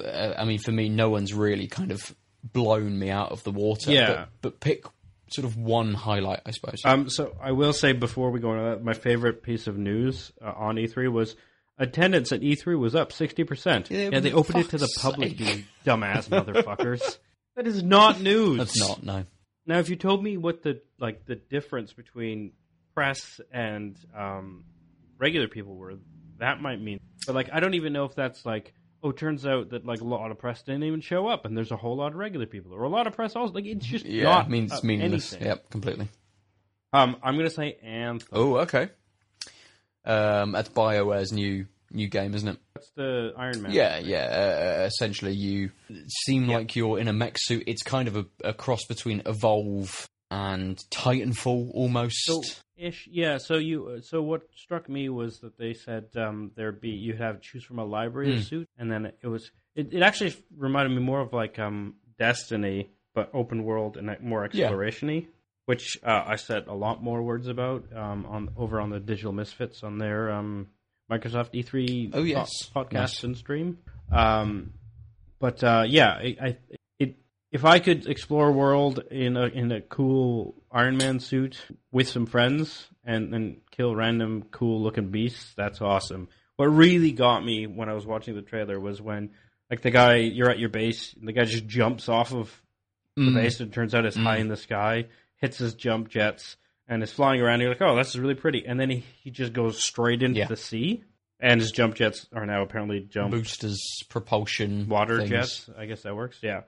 I 0.04 0.44
mean, 0.44 0.58
for 0.58 0.72
me, 0.72 0.88
no 0.88 1.10
one's 1.10 1.32
really 1.34 1.66
kind 1.66 1.90
of 1.92 2.14
blown 2.42 2.98
me 2.98 3.10
out 3.10 3.32
of 3.32 3.42
the 3.44 3.50
water. 3.50 3.92
Yeah. 3.92 4.06
But, 4.06 4.28
but 4.42 4.60
pick 4.60 4.84
sort 5.30 5.44
of 5.46 5.56
one 5.56 5.94
highlight, 5.94 6.40
I 6.44 6.50
suppose. 6.50 6.80
Um, 6.84 7.08
so 7.08 7.36
I 7.40 7.52
will 7.52 7.72
say 7.72 7.92
before 7.92 8.30
we 8.30 8.40
go 8.40 8.52
into 8.52 8.64
that, 8.70 8.84
my 8.84 8.94
favorite 8.94 9.42
piece 9.42 9.66
of 9.66 9.78
news 9.78 10.32
uh, 10.44 10.52
on 10.54 10.76
E3 10.76 11.10
was 11.10 11.36
attendance 11.78 12.32
at 12.32 12.40
E3 12.40 12.78
was 12.78 12.94
up 12.94 13.12
sixty 13.12 13.44
percent. 13.44 13.90
Yeah, 13.90 14.10
Yeah, 14.12 14.20
they 14.20 14.32
opened 14.32 14.58
it 14.60 14.70
to 14.70 14.78
the 14.78 14.88
public. 15.00 15.38
sake. 15.38 15.40
You 15.40 15.64
dumbass 15.86 16.28
motherfuckers. 16.28 17.18
That 17.56 17.66
is 17.66 17.82
not 17.82 18.20
news. 18.20 18.58
That's 18.58 18.78
not 18.80 19.02
no. 19.02 19.24
Now, 19.66 19.78
if 19.78 19.88
you 19.88 19.96
told 19.96 20.22
me 20.22 20.36
what 20.36 20.62
the 20.62 20.80
like 20.98 21.26
the 21.26 21.36
difference 21.36 21.92
between 21.92 22.52
press 22.94 23.40
and 23.52 23.96
um, 24.16 24.64
regular 25.18 25.48
people 25.48 25.76
were, 25.76 25.94
that 26.38 26.60
might 26.60 26.80
mean. 26.80 27.00
But 27.26 27.34
like, 27.34 27.50
I 27.52 27.60
don't 27.60 27.74
even 27.74 27.92
know 27.92 28.04
if 28.04 28.14
that's 28.14 28.44
like. 28.46 28.74
Oh, 29.02 29.12
turns 29.12 29.46
out 29.46 29.70
that 29.70 29.86
like 29.86 30.02
a 30.02 30.04
lot 30.04 30.30
of 30.30 30.38
press 30.38 30.60
didn't 30.62 30.82
even 30.84 31.00
show 31.00 31.26
up, 31.26 31.46
and 31.46 31.56
there's 31.56 31.70
a 31.70 31.76
whole 31.76 31.96
lot 31.96 32.08
of 32.12 32.18
regular 32.18 32.44
people, 32.44 32.74
or 32.74 32.82
a 32.82 32.88
lot 32.90 33.06
of 33.06 33.14
press 33.14 33.34
also. 33.34 33.54
Like, 33.54 33.64
it's 33.64 33.86
just 33.86 34.04
Yeah, 34.04 34.24
not 34.24 34.50
means 34.50 34.72
uh, 34.72 34.80
meaningless. 34.82 35.32
anything. 35.32 35.48
Yep, 35.48 35.70
completely. 35.70 36.08
Um, 36.92 37.16
I'm 37.22 37.36
gonna 37.38 37.48
say 37.48 37.78
Anthem. 37.82 38.28
Oh, 38.30 38.56
okay. 38.58 38.90
Um, 40.04 40.52
that's 40.52 40.68
Bioware's 40.68 41.32
new 41.32 41.66
new 41.90 42.08
game, 42.08 42.34
isn't 42.34 42.48
it? 42.48 42.58
That's 42.74 42.90
the 42.90 43.32
Iron 43.38 43.62
Man. 43.62 43.72
Yeah, 43.72 43.98
yeah. 43.98 44.80
Uh, 44.82 44.84
essentially, 44.86 45.32
you 45.34 45.70
seem 46.24 46.46
like 46.48 46.76
you're 46.76 46.98
in 46.98 47.08
a 47.08 47.12
mech 47.12 47.36
suit. 47.38 47.64
It's 47.66 47.82
kind 47.82 48.06
of 48.08 48.16
a, 48.16 48.26
a 48.44 48.52
cross 48.52 48.84
between 48.84 49.22
Evolve 49.26 50.08
and 50.30 50.76
Titanfall, 50.90 51.70
almost. 51.74 52.24
So 52.24 52.42
ish, 52.76 53.08
yeah. 53.10 53.38
So 53.38 53.56
you, 53.56 54.00
so 54.02 54.22
what 54.22 54.42
struck 54.54 54.88
me 54.88 55.08
was 55.08 55.40
that 55.40 55.58
they 55.58 55.74
said 55.74 56.06
um, 56.16 56.52
there'd 56.54 56.80
be 56.80 56.90
you'd 56.90 57.20
have 57.20 57.36
to 57.36 57.40
choose 57.40 57.64
from 57.64 57.78
a 57.78 57.84
library 57.84 58.32
Hmm. 58.32 58.38
of 58.38 58.44
suit, 58.44 58.68
and 58.78 58.90
then 58.90 59.06
it 59.06 59.26
was 59.26 59.50
it, 59.74 59.92
it 59.92 60.02
actually 60.02 60.34
reminded 60.56 60.94
me 60.96 61.02
more 61.02 61.20
of 61.20 61.32
like 61.32 61.58
um, 61.58 61.94
Destiny, 62.18 62.90
but 63.14 63.30
open 63.34 63.64
world 63.64 63.96
and 63.96 64.14
more 64.20 64.48
Yeah. 64.52 64.64
exploration-y, 64.66 65.26
which 65.66 65.98
uh, 66.04 66.22
I 66.26 66.36
said 66.36 66.66
a 66.68 66.74
lot 66.74 67.02
more 67.02 67.22
words 67.22 67.48
about 67.48 67.84
um, 67.94 68.26
on 68.26 68.50
over 68.56 68.80
on 68.80 68.90
the 68.90 69.00
Digital 69.00 69.32
Misfits 69.32 69.82
on 69.82 69.98
their 69.98 70.30
um, 70.30 70.68
Microsoft 71.10 71.52
E3 71.54 72.10
Oh, 72.14 72.22
yes. 72.22 72.48
po- 72.72 72.84
podcast 72.84 72.92
Nice. 72.92 73.24
and 73.24 73.36
stream. 73.36 73.78
Um, 74.12 74.74
but 75.38 75.62
uh, 75.64 75.84
yeah, 75.88 76.10
I, 76.10 76.36
I 76.40 76.56
if 77.52 77.64
I 77.64 77.78
could 77.80 78.06
explore 78.06 78.48
a 78.48 78.52
world 78.52 79.00
in 79.10 79.36
a 79.36 79.46
in 79.46 79.72
a 79.72 79.80
cool 79.80 80.54
Iron 80.70 80.96
Man 80.96 81.18
suit 81.20 81.60
with 81.90 82.08
some 82.08 82.26
friends 82.26 82.86
and 83.04 83.34
and 83.34 83.60
kill 83.70 83.94
random 83.94 84.44
cool 84.50 84.82
looking 84.82 85.10
beasts, 85.10 85.52
that's 85.56 85.80
awesome. 85.80 86.28
What 86.56 86.66
really 86.66 87.12
got 87.12 87.44
me 87.44 87.66
when 87.66 87.88
I 87.88 87.94
was 87.94 88.06
watching 88.06 88.34
the 88.34 88.42
trailer 88.42 88.78
was 88.78 89.00
when 89.00 89.30
like 89.70 89.82
the 89.82 89.90
guy 89.90 90.16
you're 90.16 90.50
at 90.50 90.58
your 90.58 90.68
base, 90.68 91.14
and 91.18 91.26
the 91.26 91.32
guy 91.32 91.44
just 91.44 91.66
jumps 91.66 92.08
off 92.08 92.32
of 92.32 92.62
the 93.16 93.22
Mm. 93.22 93.34
base 93.34 93.60
and 93.60 93.72
turns 93.72 93.94
out 93.94 94.04
it's 94.06 94.16
Mm. 94.16 94.22
high 94.24 94.36
in 94.38 94.48
the 94.48 94.56
sky, 94.56 95.06
hits 95.36 95.58
his 95.58 95.74
jump 95.74 96.08
jets 96.08 96.56
and 96.88 97.02
is 97.02 97.12
flying 97.12 97.40
around. 97.40 97.60
You're 97.60 97.70
like, 97.70 97.82
oh, 97.82 97.96
this 97.96 98.08
is 98.10 98.18
really 98.20 98.34
pretty, 98.34 98.64
and 98.66 98.78
then 98.80 98.90
he, 98.90 99.04
he 99.22 99.30
just 99.30 99.52
goes 99.52 99.82
straight 99.82 100.22
into 100.22 100.38
Yeah. 100.40 100.46
the 100.46 100.56
sea, 100.56 101.02
and 101.40 101.60
his 101.60 101.70
jump 101.72 101.94
jets 101.96 102.26
are 102.32 102.46
now 102.46 102.62
apparently 102.62 103.00
jump 103.00 103.30
boosters, 103.32 103.80
propulsion, 104.08 104.88
water 104.88 105.18
things. 105.18 105.30
jets. 105.30 105.70
I 105.76 105.86
guess 105.86 106.02
that 106.02 106.14
works. 106.16 106.38
Yeah. 106.42 106.62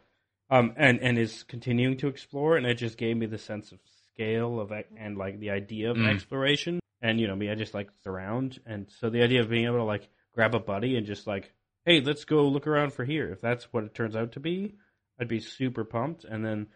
Um, 0.53 0.75
and 0.77 1.01
and 1.01 1.19
is 1.19 1.45
continuing 1.45 1.97
to 1.99 2.09
explore, 2.09 2.57
and 2.57 2.67
it 2.67 2.75
just 2.75 2.99
gave 2.99 3.17
me 3.17 3.27
the 3.27 3.39
sense 3.39 3.73
of 3.73 3.79
scale 4.13 4.61
of 4.61 4.71
and 4.99 5.17
like 5.17 5.41
the 5.41 5.51
idea 5.51 5.91
of 5.91 5.97
Mm. 5.97 6.09
exploration. 6.15 6.79
And 7.01 7.19
you 7.19 7.27
know 7.27 7.35
me, 7.35 7.51
I 7.51 7.55
just 7.55 7.75
like 7.75 7.89
around, 8.07 8.61
and 8.67 8.87
so 9.01 9.09
the 9.11 9.23
idea 9.23 9.41
of 9.41 9.49
being 9.49 9.65
able 9.65 9.79
to 9.79 9.85
like 9.85 10.09
grab 10.35 10.55
a 10.55 10.61
buddy 10.61 10.97
and 10.97 11.07
just 11.07 11.27
like, 11.27 11.53
hey, 11.87 12.01
let's 12.01 12.25
go 12.25 12.47
look 12.47 12.67
around 12.67 12.93
for 12.93 13.05
here. 13.05 13.33
If 13.33 13.41
that's 13.41 13.73
what 13.73 13.85
it 13.85 13.95
turns 13.95 14.15
out 14.15 14.33
to 14.33 14.41
be, 14.41 14.75
I'd 15.19 15.27
be 15.27 15.41
super 15.41 15.85
pumped. 15.85 16.25
And 16.25 16.45
then, 16.45 16.67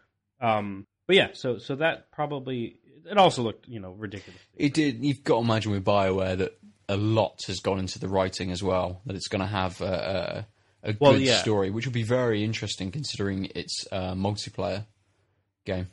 um, 0.40 0.86
but 1.06 1.16
yeah, 1.16 1.28
so 1.34 1.58
so 1.58 1.76
that 1.76 2.10
probably 2.10 2.80
it 3.08 3.18
also 3.18 3.42
looked 3.42 3.68
you 3.68 3.78
know 3.78 3.92
ridiculous. 3.92 4.40
It 4.56 4.72
did. 4.74 5.04
You've 5.04 5.22
got 5.22 5.36
to 5.36 5.44
imagine 5.44 5.72
with 5.72 5.84
Bioware 5.84 6.38
that 6.38 6.58
a 6.88 6.96
lot 6.96 7.42
has 7.46 7.60
gone 7.60 7.78
into 7.78 7.98
the 7.98 8.08
writing 8.08 8.50
as 8.50 8.62
well. 8.62 9.02
That 9.04 9.16
it's 9.16 9.28
going 9.28 9.42
to 9.42 9.46
have 9.46 9.80
a, 9.82 10.46
a, 10.87 10.91
a 10.91 10.93
good 10.95 11.20
yeah. 11.20 11.39
story, 11.43 11.70
which 11.70 11.84
will 11.87 11.93
be 11.93 12.03
very 12.03 12.43
interesting 12.45 12.91
considering 12.91 13.49
it's 13.55 13.84
a 13.93 14.14
multiplayer 14.14 14.87
game. 15.64 15.89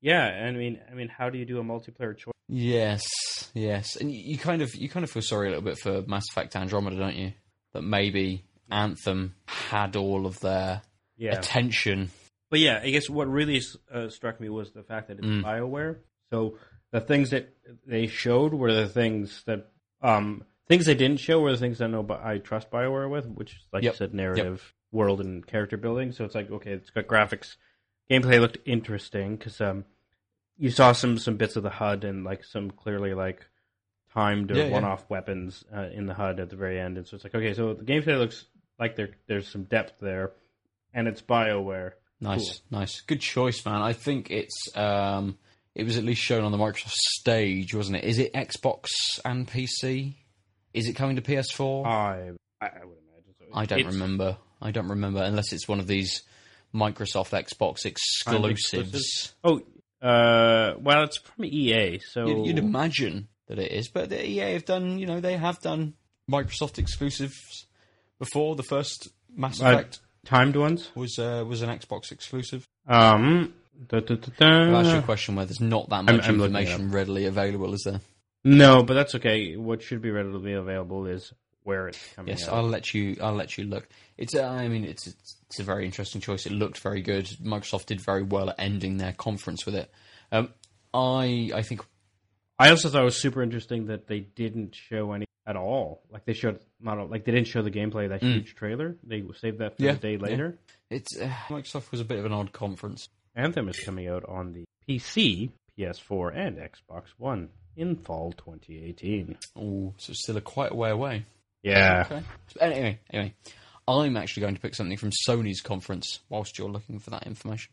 Yeah, 0.00 0.24
I 0.24 0.50
mean, 0.52 0.78
I 0.90 0.94
mean, 0.94 1.08
how 1.08 1.28
do 1.30 1.38
you 1.38 1.44
do 1.44 1.58
a 1.58 1.64
multiplayer 1.64 2.16
choice? 2.16 2.32
Yes, 2.48 3.02
yes, 3.54 3.96
and 3.96 4.10
you, 4.12 4.20
you 4.32 4.38
kind 4.38 4.62
of 4.62 4.74
you 4.74 4.88
kind 4.88 5.04
of 5.04 5.10
feel 5.10 5.22
sorry 5.22 5.46
a 5.48 5.50
little 5.50 5.64
bit 5.64 5.78
for 5.78 6.02
Mass 6.06 6.24
Effect 6.30 6.56
Andromeda, 6.56 6.96
don't 6.96 7.16
you? 7.16 7.32
That 7.74 7.82
maybe 7.82 8.44
Anthem 8.70 9.34
had 9.46 9.96
all 9.96 10.26
of 10.26 10.40
their 10.40 10.82
Yeah, 11.16 11.36
attention. 11.38 12.10
But 12.50 12.60
yeah, 12.60 12.80
I 12.82 12.90
guess 12.90 13.08
what 13.08 13.28
really 13.28 13.60
uh, 13.92 14.08
struck 14.08 14.40
me 14.40 14.48
was 14.48 14.72
the 14.72 14.82
fact 14.82 15.08
that 15.08 15.18
it's 15.18 15.26
Mm. 15.26 15.44
Bioware. 15.44 15.98
So 16.30 16.58
the 16.90 17.00
things 17.00 17.30
that 17.30 17.54
they 17.86 18.06
showed 18.08 18.54
were 18.54 18.72
the 18.72 18.88
things 18.88 19.42
that 19.46 19.70
um, 20.02 20.44
things 20.70 20.86
they 20.86 20.94
didn't 20.94 21.18
show 21.20 21.40
were 21.40 21.52
the 21.52 21.58
things 21.58 21.82
I 21.82 21.86
know, 21.88 22.02
but 22.02 22.24
I 22.24 22.38
trust 22.38 22.70
Bioware 22.70 23.10
with, 23.10 23.26
which 23.26 23.52
is 23.52 23.66
like 23.72 23.82
Yep. 23.82 23.92
you 23.92 23.96
said, 23.98 24.14
narrative, 24.14 24.72
world, 24.92 25.20
and 25.20 25.46
character 25.46 25.76
building. 25.76 26.12
So 26.12 26.24
it's 26.24 26.34
like 26.34 26.50
okay, 26.50 26.70
it's 26.72 26.88
got 26.90 27.06
graphics, 27.06 27.56
gameplay 28.10 28.40
looked 28.40 28.58
interesting 28.64 29.36
because 29.36 29.60
um, 29.60 29.84
you 30.56 30.70
saw 30.70 30.92
some 30.92 31.18
some 31.18 31.36
bits 31.36 31.56
of 31.56 31.62
the 31.62 31.70
HUD 31.70 32.04
and 32.04 32.24
like 32.24 32.44
some 32.44 32.70
clearly 32.70 33.12
like 33.14 33.44
timed 34.14 34.50
or 34.50 34.56
Yeah, 34.56 34.64
yeah. 34.66 34.72
one-off 34.72 35.04
weapons 35.10 35.62
uh, 35.76 35.88
in 35.92 36.06
the 36.06 36.14
HUD 36.14 36.40
at 36.40 36.50
the 36.50 36.56
very 36.56 36.80
end, 36.80 36.96
and 36.98 37.06
so 37.06 37.16
it's 37.16 37.24
like 37.24 37.34
okay, 37.34 37.52
so 37.52 37.74
the 37.74 37.84
gameplay 37.84 38.18
looks 38.18 38.46
like 38.78 38.96
there 38.96 39.10
there's 39.26 39.48
some 39.48 39.64
depth 39.64 40.00
there, 40.00 40.32
and 40.94 41.06
it's 41.08 41.20
Bioware. 41.22 41.92
Nice, 42.20 42.60
nice, 42.70 43.00
good 43.00 43.20
choice, 43.20 43.64
man. 43.64 43.80
I 43.82 43.92
think 43.94 44.30
it's 44.30 44.68
um, 44.76 45.38
it 45.74 45.84
was 45.84 45.96
at 45.96 46.04
least 46.04 46.20
shown 46.22 46.44
on 46.44 46.52
the 46.52 46.58
Microsoft 46.58 46.90
stage, 46.92 47.74
wasn't 47.74 47.96
it? 47.96 48.04
Is 48.04 48.18
it 48.18 48.32
Xbox 48.34 48.86
and 49.24 49.48
PC? 49.48 50.16
Is 50.74 50.88
it 50.88 50.94
coming 50.94 51.16
to 51.16 51.22
PS4? 51.22 51.86
I 51.86 52.30
I, 52.60 52.66
I 52.66 52.84
would 52.84 52.98
imagine 52.98 53.34
so. 53.38 53.44
I 53.54 53.64
don't 53.66 53.80
It's 53.80 53.88
remember. 53.88 54.36
I 54.62 54.70
don't 54.70 54.88
remember 54.88 55.22
unless 55.22 55.52
it's 55.52 55.66
one 55.66 55.80
of 55.80 55.86
these 55.86 56.22
Microsoft 56.74 57.30
Xbox 57.30 57.84
exclusives. 57.84 59.34
Oh, 59.42 59.60
uh, 60.02 60.74
well, 60.78 61.04
it's 61.04 61.18
from 61.18 61.44
EA, 61.44 61.98
so 61.98 62.26
You'd, 62.26 62.46
you'd 62.46 62.58
imagine 62.58 63.28
that 63.48 63.58
it 63.58 63.72
is, 63.72 63.88
but 63.88 64.08
the 64.10 64.24
EA 64.26 64.52
have 64.54 64.64
done. 64.64 64.98
You 64.98 65.06
know, 65.06 65.20
they 65.20 65.36
have 65.36 65.60
done 65.60 65.94
Microsoft 66.30 66.78
exclusives 66.78 67.66
before. 68.18 68.54
The 68.56 68.62
first 68.62 69.08
Mass 69.34 69.60
Uh, 69.60 69.66
Effect 69.66 70.00
timed 70.24 70.56
ones. 70.56 70.90
was 70.94 71.18
uh, 71.18 71.44
was 71.46 71.62
an 71.62 71.70
Xbox 71.70 72.12
exclusive. 72.12 72.64
Um, 72.86 73.54
da, 73.88 74.00
da, 74.00 74.14
da, 74.14 74.28
da. 74.38 74.46
I'll 74.46 74.76
ask 74.76 74.92
you 74.92 74.98
a 74.98 75.02
question 75.02 75.34
where 75.36 75.46
there's 75.46 75.60
not 75.60 75.88
that 75.90 76.04
much 76.04 76.28
I'm 76.28 76.38
looking 76.38 76.54
it 76.56 76.60
information 76.60 76.90
readily 76.92 77.26
available, 77.26 77.74
is 77.74 77.82
there? 77.84 78.00
No, 78.44 78.82
but 78.82 78.94
that's 78.94 79.14
okay. 79.16 79.56
What 79.56 79.82
should 79.82 80.00
be 80.02 80.10
readily 80.10 80.52
available 80.54 81.06
is 81.06 81.32
where 81.62 81.88
it's 81.88 82.12
coming 82.14 82.30
Yes, 82.30 82.48
out. 82.48 82.54
I'll 82.54 82.68
let 82.68 82.94
you. 82.94 83.16
I'll 83.22 83.34
let 83.34 83.58
you 83.58 83.64
look. 83.64 83.88
It's. 84.16 84.34
Uh, 84.34 84.46
I 84.46 84.68
mean, 84.68 84.84
it's, 84.84 85.06
it's 85.06 85.36
it's 85.48 85.60
a 85.60 85.62
very 85.64 85.84
interesting 85.84 86.20
choice. 86.20 86.46
It 86.46 86.52
looked 86.52 86.78
very 86.78 87.02
good. 87.02 87.26
Microsoft 87.44 87.86
did 87.86 88.00
very 88.00 88.22
well 88.22 88.50
at 88.50 88.56
ending 88.58 88.96
their 88.96 89.12
conference 89.12 89.66
with 89.66 89.74
it. 89.74 89.90
Um, 90.32 90.52
I 90.94 91.50
I 91.54 91.62
think 91.62 91.82
I 92.58 92.70
also 92.70 92.88
thought 92.88 93.02
it 93.02 93.04
was 93.04 93.20
super 93.20 93.42
interesting 93.42 93.86
that 93.86 94.06
they 94.06 94.20
didn't 94.20 94.74
show 94.74 95.12
any 95.12 95.26
at 95.46 95.56
all. 95.56 96.02
Like 96.10 96.24
they 96.24 96.32
showed 96.34 96.60
not 96.80 96.98
all- 96.98 97.08
like 97.08 97.24
they 97.24 97.32
didn't 97.32 97.48
show 97.48 97.62
the 97.62 97.70
gameplay 97.70 98.08
that 98.08 98.22
huge 98.22 98.54
trailer. 98.54 98.96
They 99.02 99.22
saved 99.40 99.58
that 99.58 99.76
for 99.76 99.82
Mm. 99.82 99.86
Yeah, 99.86 99.92
the 99.94 99.98
day 99.98 100.12
yeah. 100.12 100.18
later. 100.22 100.58
it's 100.90 101.18
uh, 101.20 101.28
Microsoft 101.48 101.90
was 101.90 102.00
a 102.00 102.04
bit 102.04 102.18
of 102.18 102.24
an 102.24 102.32
odd 102.32 102.52
conference. 102.52 103.08
Anthem 103.36 103.68
is 103.68 103.78
coming 103.78 104.08
out 104.08 104.24
on 104.28 104.52
the 104.52 104.64
PC, 104.88 105.50
PS4, 105.78 106.36
and 106.36 106.58
Xbox 106.58 107.04
One 107.16 107.48
in 107.80 107.96
fall 107.96 108.32
2018. 108.32 109.36
Oh, 109.56 109.94
so 109.96 110.12
still 110.12 110.36
a 110.36 110.40
quite 110.40 110.72
a 110.72 110.74
way 110.74 110.90
away. 110.90 111.24
Yeah. 111.62 112.04
Okay. 112.06 112.22
Anyway, 112.60 112.98
anyway, 113.12 113.34
I'm 113.88 114.16
actually 114.16 114.42
going 114.42 114.54
to 114.54 114.60
pick 114.60 114.74
something 114.74 114.96
from 114.96 115.10
Sony's 115.26 115.60
conference 115.60 116.20
whilst 116.28 116.58
you're 116.58 116.70
looking 116.70 116.98
for 116.98 117.10
that 117.10 117.26
information. 117.26 117.72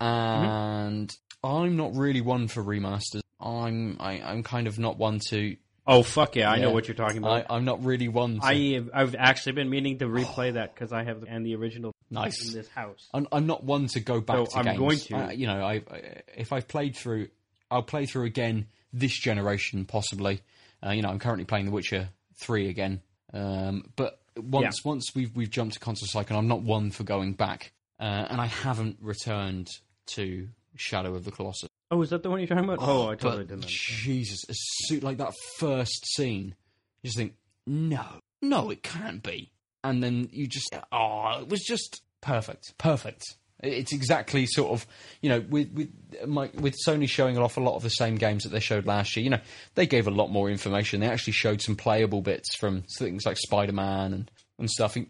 Mm-hmm. 0.00 0.44
And 0.44 1.16
I'm 1.42 1.76
not 1.76 1.94
really 1.96 2.20
one 2.20 2.48
for 2.48 2.62
remasters. 2.62 3.20
I'm 3.40 3.96
I, 4.00 4.20
I'm 4.22 4.42
kind 4.42 4.66
of 4.66 4.78
not 4.78 4.96
one 4.96 5.20
to. 5.30 5.56
Oh 5.86 6.02
fuck 6.02 6.34
yeah! 6.34 6.50
I 6.50 6.58
know 6.60 6.70
what 6.70 6.88
you're 6.88 6.94
talking 6.94 7.18
about. 7.18 7.46
I'm 7.50 7.66
not 7.66 7.84
really 7.84 8.08
one. 8.08 8.40
To, 8.40 8.46
I 8.46 8.82
I've 8.94 9.14
actually 9.14 9.52
been 9.52 9.68
meaning 9.68 9.98
to 9.98 10.06
replay 10.06 10.54
that 10.54 10.74
because 10.74 10.92
I 10.92 11.04
have 11.04 11.20
the, 11.20 11.26
and 11.28 11.44
the 11.44 11.54
original 11.56 11.92
Nice. 12.10 12.46
in 12.48 12.54
this 12.54 12.68
house. 12.68 13.08
I'm, 13.12 13.26
I'm 13.30 13.46
not 13.46 13.64
one 13.64 13.88
to 13.88 14.00
go 14.00 14.20
back 14.20 14.36
So 14.36 14.44
to 14.46 14.58
I'm 14.58 14.64
games. 14.64 14.78
going 14.78 14.98
to. 14.98 15.16
I, 15.16 15.32
you 15.32 15.46
know, 15.46 15.62
I, 15.62 15.74
I 15.90 16.22
if 16.36 16.52
I've 16.52 16.68
played 16.68 16.96
through, 16.96 17.28
I'll 17.70 17.82
play 17.82 18.06
through 18.06 18.24
again 18.24 18.66
this 18.94 19.18
generation 19.18 19.84
possibly. 19.84 20.40
Uh, 20.84 20.90
you 20.92 21.02
know, 21.02 21.10
I'm 21.10 21.18
currently 21.18 21.44
playing 21.44 21.66
The 21.66 21.72
Witcher 21.72 22.08
three 22.40 22.68
again. 22.68 23.02
Um, 23.32 23.90
but 23.96 24.20
once 24.36 24.84
once 24.84 25.14
we've 25.14 25.34
we've 25.34 25.50
jumped 25.50 25.74
to 25.74 25.80
console 25.80 26.06
cycle, 26.08 26.38
I'm 26.38 26.48
not 26.48 26.62
one 26.62 26.90
for 26.90 27.04
going 27.04 27.34
back, 27.34 27.72
uh, 28.00 28.26
and 28.30 28.40
I 28.40 28.46
haven't 28.46 28.98
returned 29.00 29.68
to 30.14 30.48
Shadow 30.76 31.14
of 31.14 31.24
the 31.24 31.30
Colossus. 31.30 31.68
Oh, 31.90 32.02
is 32.02 32.10
that 32.10 32.22
the 32.22 32.30
one 32.30 32.40
you're 32.40 32.48
talking 32.48 32.64
about? 32.64 32.78
Oh, 32.80 33.08
I 33.10 33.14
totally 33.14 33.44
but 33.44 33.60
didn't. 33.60 33.66
Jesus, 33.66 34.40
as 34.48 34.58
soon, 34.86 35.00
like 35.00 35.18
that 35.18 35.32
first 35.58 36.06
scene, 36.14 36.54
you 37.02 37.08
just 37.08 37.16
think, 37.16 37.34
no, 37.66 38.04
no, 38.42 38.70
it 38.70 38.82
can't 38.82 39.22
be. 39.22 39.50
And 39.84 40.02
then 40.02 40.28
you 40.32 40.46
just, 40.46 40.74
oh, 40.90 41.38
it 41.40 41.48
was 41.48 41.62
just 41.62 42.02
perfect, 42.20 42.76
perfect. 42.78 43.22
It's 43.64 43.92
exactly 43.92 44.46
sort 44.46 44.70
of, 44.72 44.86
you 45.20 45.28
know, 45.30 45.40
with 45.40 45.72
with 45.72 45.88
my, 46.26 46.50
with 46.54 46.74
Sony 46.86 47.08
showing 47.08 47.36
off 47.38 47.56
a 47.56 47.60
lot 47.60 47.76
of 47.76 47.82
the 47.82 47.88
same 47.90 48.16
games 48.16 48.44
that 48.44 48.50
they 48.50 48.60
showed 48.60 48.86
last 48.86 49.16
year. 49.16 49.24
You 49.24 49.30
know, 49.30 49.40
they 49.74 49.86
gave 49.86 50.06
a 50.06 50.10
lot 50.10 50.30
more 50.30 50.50
information. 50.50 51.00
They 51.00 51.08
actually 51.08 51.32
showed 51.32 51.60
some 51.62 51.74
playable 51.76 52.20
bits 52.22 52.54
from 52.56 52.84
things 52.98 53.24
like 53.26 53.36
Spider 53.38 53.72
Man 53.72 54.12
and 54.12 54.30
and 54.58 54.70
stuff. 54.70 54.96
and- 54.96 55.06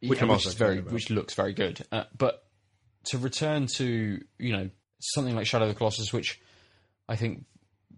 Which 0.00 0.20
yeah, 0.20 0.24
I'm 0.26 0.30
is 0.36 0.54
very, 0.54 0.78
about. 0.78 0.92
which 0.92 1.10
looks 1.10 1.34
very 1.34 1.52
good. 1.52 1.84
Uh, 1.92 2.04
but 2.16 2.44
to 3.06 3.18
return 3.18 3.66
to 3.76 4.22
you 4.38 4.52
know 4.52 4.70
something 5.00 5.34
like 5.36 5.46
Shadow 5.46 5.64
of 5.66 5.70
the 5.70 5.74
Colossus, 5.78 6.12
which 6.12 6.40
I 7.08 7.16
think 7.16 7.44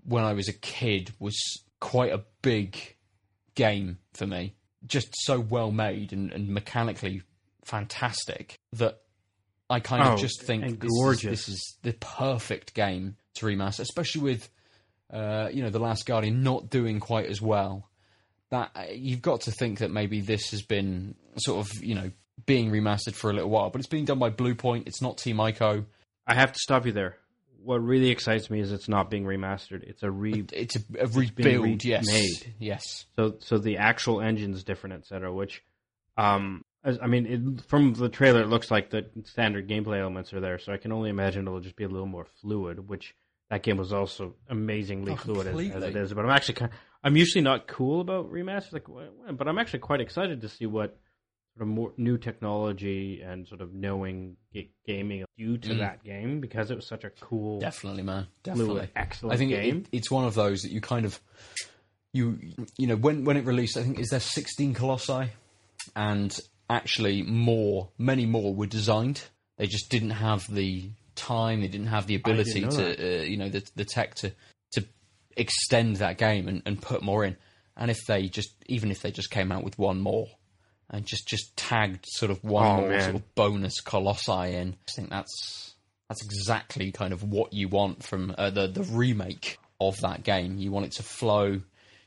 when 0.05 0.25
I 0.25 0.33
was 0.33 0.49
a 0.49 0.53
kid 0.53 1.13
was 1.19 1.37
quite 1.81 2.13
a 2.13 2.23
big 2.43 2.77
game 3.55 3.99
for 4.15 4.27
me, 4.27 4.55
just 4.87 5.09
so 5.25 5.39
well 5.39 5.71
made 5.71 6.13
and, 6.13 6.33
and 6.33 6.49
mechanically 6.49 7.23
fantastic 7.65 8.59
that 8.73 9.01
I 9.71 9.81
kind 9.81 10.03
Oh, 10.03 10.15
of 10.15 10.21
just 10.21 10.43
think 10.43 10.81
this 10.81 10.91
is, 10.93 11.21
this 11.23 11.49
is 11.49 11.77
the 11.83 11.93
perfect 11.93 12.75
game 12.75 13.17
to 13.35 13.47
remaster, 13.47 13.81
especially 13.81 14.23
with 14.23 14.49
uh, 15.13 15.49
you 15.53 15.63
know 15.63 15.71
the 15.71 15.79
Last 15.79 16.07
Guardian 16.07 16.43
not 16.43 16.71
doing 16.71 17.01
quite 17.01 17.27
as 17.27 17.41
well. 17.43 17.89
That 18.51 18.71
uh, 18.75 18.85
you've 18.93 19.23
got 19.23 19.43
to 19.43 19.51
think 19.53 19.81
that 19.81 19.91
maybe 19.91 20.21
this 20.23 20.51
has 20.53 20.63
been 20.63 21.15
sort 21.37 21.67
of 21.67 21.83
you 21.83 21.95
know 21.95 22.11
being 22.47 22.71
remastered 22.71 23.15
for 23.15 23.31
a 23.31 23.35
little 23.35 23.51
while, 23.51 23.69
but 23.71 23.81
it's 23.81 23.89
being 23.89 24.05
done 24.07 24.19
by 24.19 24.31
Bluepoint. 24.31 24.87
It's 24.87 25.03
not 25.03 25.19
Team 25.19 25.37
Ico. 25.37 25.85
I 26.27 26.35
have 26.35 26.53
to 26.53 26.59
stop 26.59 26.87
you 26.87 26.93
there. 26.93 27.17
What 27.63 27.83
really 27.83 28.11
excites 28.11 28.49
me 28.51 28.61
is 28.61 28.71
it's 28.73 28.89
not 28.89 29.11
being 29.11 29.25
remastered. 29.25 29.83
It's 29.83 30.03
a 30.03 30.11
re. 30.11 30.45
It's 30.53 30.77
a, 30.77 30.81
a 31.01 31.07
rebuild. 31.09 31.85
yes, 31.85 32.07
remade. 32.07 32.55
yes. 32.59 33.05
So 33.17 33.37
so 33.41 33.59
the 33.59 33.79
actual 33.79 34.21
engine's 34.23 34.63
different, 34.65 34.95
etc. 34.97 35.33
Which, 35.33 35.63
um, 36.17 36.65
I 36.85 37.07
mean, 37.07 37.27
it, 37.27 37.67
from 37.69 37.95
the 37.95 38.09
trailer, 38.09 38.41
it 38.43 38.47
looks 38.49 38.71
like 38.71 38.91
the 38.91 39.07
standard 39.25 39.69
gameplay 39.69 40.01
elements 40.01 40.33
are 40.33 40.41
there. 40.41 40.59
So 40.59 40.73
I 40.73 40.77
can 40.77 40.93
only 40.93 41.11
imagine 41.11 41.47
it'll 41.47 41.61
just 41.61 41.77
be 41.77 41.85
a 41.85 41.89
little 41.89 42.07
more 42.07 42.27
fluid. 42.41 42.89
Which 42.89 43.15
that 43.51 43.63
game 43.63 43.77
was 43.79 43.93
also 43.93 44.35
amazingly 44.49 45.13
Oh, 45.13 45.17
fluid 45.17 45.47
as, 45.49 45.59
as 45.71 45.83
it 45.85 45.97
is. 45.97 46.13
But 46.15 46.25
I'm 46.25 46.31
actually 46.31 46.55
kind. 46.55 46.73
of, 46.73 46.79
I'm 47.05 47.17
usually 47.17 47.43
not 47.43 47.67
cool 47.67 48.01
about 48.01 48.31
remasters, 48.33 48.73
like, 48.75 49.37
but 49.37 49.49
I'm 49.49 49.59
actually 49.59 49.81
quite 49.81 50.01
excited 50.01 50.41
to 50.43 50.49
see 50.49 50.67
what 50.67 50.97
sort 51.57 51.63
of 51.63 51.69
more 51.69 51.93
new 51.97 52.17
technology 52.19 53.23
and 53.23 53.47
sort 53.49 53.61
of 53.61 53.75
knowing 53.75 54.37
ga- 54.55 54.71
gaming 54.87 55.25
due 55.37 55.59
to 55.59 55.69
Mm. 55.71 55.79
that 55.79 56.05
game 56.05 56.41
because 56.41 56.71
it 56.71 56.77
was 56.77 56.87
such 56.87 57.03
a 57.05 57.11
cool, 57.11 57.59
Definitely, 57.61 58.03
man. 58.05 58.29
fluid, 58.45 58.57
Definitely. 58.59 58.89
excellent 58.97 59.35
I 59.35 59.37
think 59.37 59.51
game. 59.51 59.77
it, 59.79 59.97
it's 59.97 60.11
one 60.11 60.25
of 60.25 60.35
those 60.35 60.63
that 60.63 60.71
you 60.71 60.81
kind 60.81 61.05
of 61.05 61.19
you 62.13 62.39
you 62.77 62.87
know 62.87 62.97
when 62.97 63.25
when 63.25 63.37
it 63.37 63.45
released. 63.45 63.77
I 63.77 63.83
think 63.83 63.99
is 63.99 64.09
there 64.11 64.21
sixteen 64.21 64.73
colossi, 64.75 65.31
and 65.97 66.39
actually 66.69 67.23
more, 67.23 67.91
many 67.99 68.27
more 68.27 68.55
were 68.55 68.67
designed. 68.67 69.23
They 69.57 69.67
just 69.67 69.91
didn't 69.91 70.11
have 70.11 70.47
the 70.53 70.91
time. 71.15 71.61
They 71.61 71.69
didn't 71.69 71.89
have 71.89 72.07
the 72.07 72.15
ability 72.15 72.61
to 72.63 73.21
uh, 73.21 73.23
you 73.23 73.37
know 73.37 73.49
the 73.49 73.69
the 73.75 73.85
tech 73.85 74.15
to 74.17 74.33
to 74.73 74.85
extend 75.37 75.97
that 75.97 76.19
game 76.19 76.49
and, 76.49 76.63
and 76.67 76.81
put 76.81 77.03
more 77.03 77.25
in. 77.25 77.37
And 77.77 77.91
if 77.91 77.99
they 78.07 78.29
just 78.29 78.51
even 78.67 78.91
if 78.91 79.03
they 79.03 79.11
just 79.11 79.31
came 79.31 79.51
out 79.53 79.65
with 79.65 79.79
one 79.79 80.01
more 80.01 80.27
and 80.91 81.05
just 81.05 81.27
just 81.29 81.57
tagged 81.57 82.05
sort 82.07 82.31
of 82.31 82.43
one 82.45 82.67
Oh, 82.67 82.77
more 82.81 82.89
man. 82.91 83.01
sort 83.03 83.15
of 83.17 83.35
bonus 83.35 83.81
colossi 83.81 84.55
in, 84.55 84.77
I 84.89 84.91
think 84.95 85.11
that's 85.11 85.75
that's 86.09 86.25
exactly 86.25 86.91
kind 86.93 87.13
of 87.13 87.23
what 87.23 87.53
you 87.53 87.69
want 87.69 88.03
from 88.03 88.35
uh, 88.39 88.51
the 88.51 88.67
the 88.69 88.83
remake 88.85 89.59
of 89.81 90.01
that 90.01 90.23
game. 90.25 90.59
You 90.59 90.71
want 90.73 90.87
it 90.87 90.93
to 90.93 91.03
flow. 91.03 91.61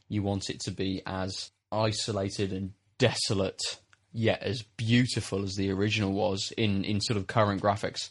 You 0.10 0.24
want 0.24 0.50
it 0.50 0.60
to 0.62 0.72
be 0.72 1.02
as 1.06 1.52
isolated 1.72 2.52
and 2.52 2.74
desolate, 2.98 3.62
yet 4.14 4.44
as 4.44 4.62
beautiful 4.78 5.44
as 5.44 5.56
the 5.56 5.72
original 5.72 6.12
was 6.12 6.52
in 6.58 6.84
in 6.84 7.02
sort 7.02 7.18
of 7.18 7.28
current 7.28 7.62
graphics, 7.62 8.10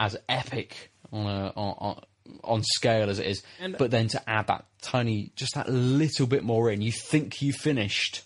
as 0.00 0.16
epic 0.28 0.90
on 1.12 1.26
a 1.26 1.52
on, 1.56 1.74
on, 1.78 2.02
on 2.44 2.62
scale 2.62 3.08
as 3.10 3.18
it 3.18 3.26
is. 3.26 3.42
And- 3.60 3.76
but 3.78 3.90
then 3.90 4.08
to 4.08 4.28
add 4.30 4.46
that 4.48 4.66
tiny, 4.82 5.32
just 5.36 5.54
that 5.54 5.68
little 5.68 6.26
bit 6.26 6.44
more 6.44 6.70
in, 6.70 6.80
you 6.82 6.92
think 6.92 7.40
you 7.42 7.52
finished 7.52 8.22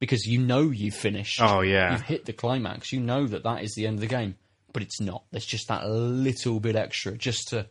because 0.00 0.24
you 0.26 0.40
know 0.40 0.70
you've 0.70 0.94
finished. 0.94 1.40
Oh, 1.42 1.60
yeah. 1.60 1.92
you've 1.92 2.00
hit 2.02 2.24
the 2.24 2.32
climax. 2.32 2.90
You 2.92 3.00
know 3.00 3.26
that 3.26 3.42
that 3.44 3.62
is 3.62 3.74
the 3.74 3.86
end 3.86 3.96
of 3.96 4.00
the 4.00 4.06
game, 4.06 4.36
but 4.72 4.82
it's 4.82 5.00
not. 5.00 5.24
There's 5.30 5.44
just 5.46 5.68
that 5.68 5.86
little 5.88 6.58
bit 6.58 6.74
extra, 6.76 7.16
just 7.16 7.48
to 7.48 7.66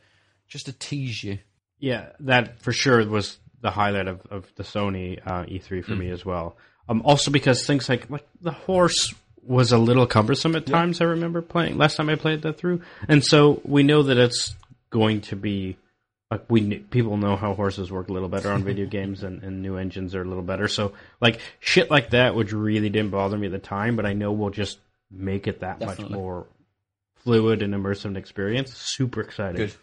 just 0.47 0.67
to 0.67 0.73
tease 0.73 1.23
you. 1.23 1.39
Yeah, 1.79 2.09
that 2.21 2.59
for 2.61 2.71
sure 2.71 3.05
was 3.07 3.37
the 3.61 3.71
highlight 3.71 4.07
of, 4.07 4.21
of 4.29 4.45
the 4.55 4.63
Sony 4.63 5.19
uh, 5.25 5.43
E3 5.45 5.83
for 5.83 5.95
me 5.95 6.09
as 6.09 6.25
well. 6.25 6.55
Um, 6.89 7.03
also 7.05 7.29
because 7.29 7.65
things 7.65 7.87
like 7.87 8.09
like 8.09 8.27
the 8.41 8.51
horse 8.51 9.13
was 9.43 9.71
a 9.71 9.77
little 9.77 10.07
cumbersome 10.07 10.55
at 10.55 10.65
times. 10.65 11.01
I 11.01 11.05
remember 11.05 11.41
playing 11.41 11.77
last 11.77 11.95
time 11.95 12.09
I 12.09 12.15
played 12.15 12.41
that 12.41 12.57
through, 12.57 12.81
and 13.07 13.23
so 13.23 13.61
we 13.63 13.83
know 13.83 14.03
that 14.03 14.17
it's 14.17 14.55
going 14.89 15.21
to 15.21 15.35
be 15.35 15.77
like 16.31 16.43
we 16.49 16.79
people 16.79 17.17
know 17.17 17.35
how 17.35 17.53
horses 17.53 17.91
work 17.91 18.09
a 18.09 18.13
little 18.13 18.27
better 18.27 18.51
on 18.51 18.63
video 18.63 18.85
games, 18.89 19.23
and, 19.23 19.43
and 19.43 19.61
new 19.61 19.77
engines 19.77 20.15
are 20.15 20.23
a 20.23 20.25
little 20.25 20.43
better. 20.43 20.67
So 20.67 20.93
like 21.21 21.39
shit 21.59 21.91
like 21.91 22.09
that, 22.09 22.33
which 22.33 22.51
really 22.51 22.89
didn't 22.89 23.11
bother 23.11 23.37
me 23.37 23.47
at 23.47 23.51
the 23.51 23.59
time, 23.59 23.95
but 23.95 24.07
I 24.07 24.13
know 24.13 24.31
we'll 24.31 24.49
just 24.49 24.79
make 25.11 25.47
it 25.47 25.59
that 25.59 25.79
much 25.79 25.99
more 25.99 26.47
fluid 27.17 27.61
and 27.61 27.73
immersive 27.73 28.17
experience. 28.17 28.73
Super 28.75 29.21
exciting. 29.21 29.57
Good. 29.57 29.73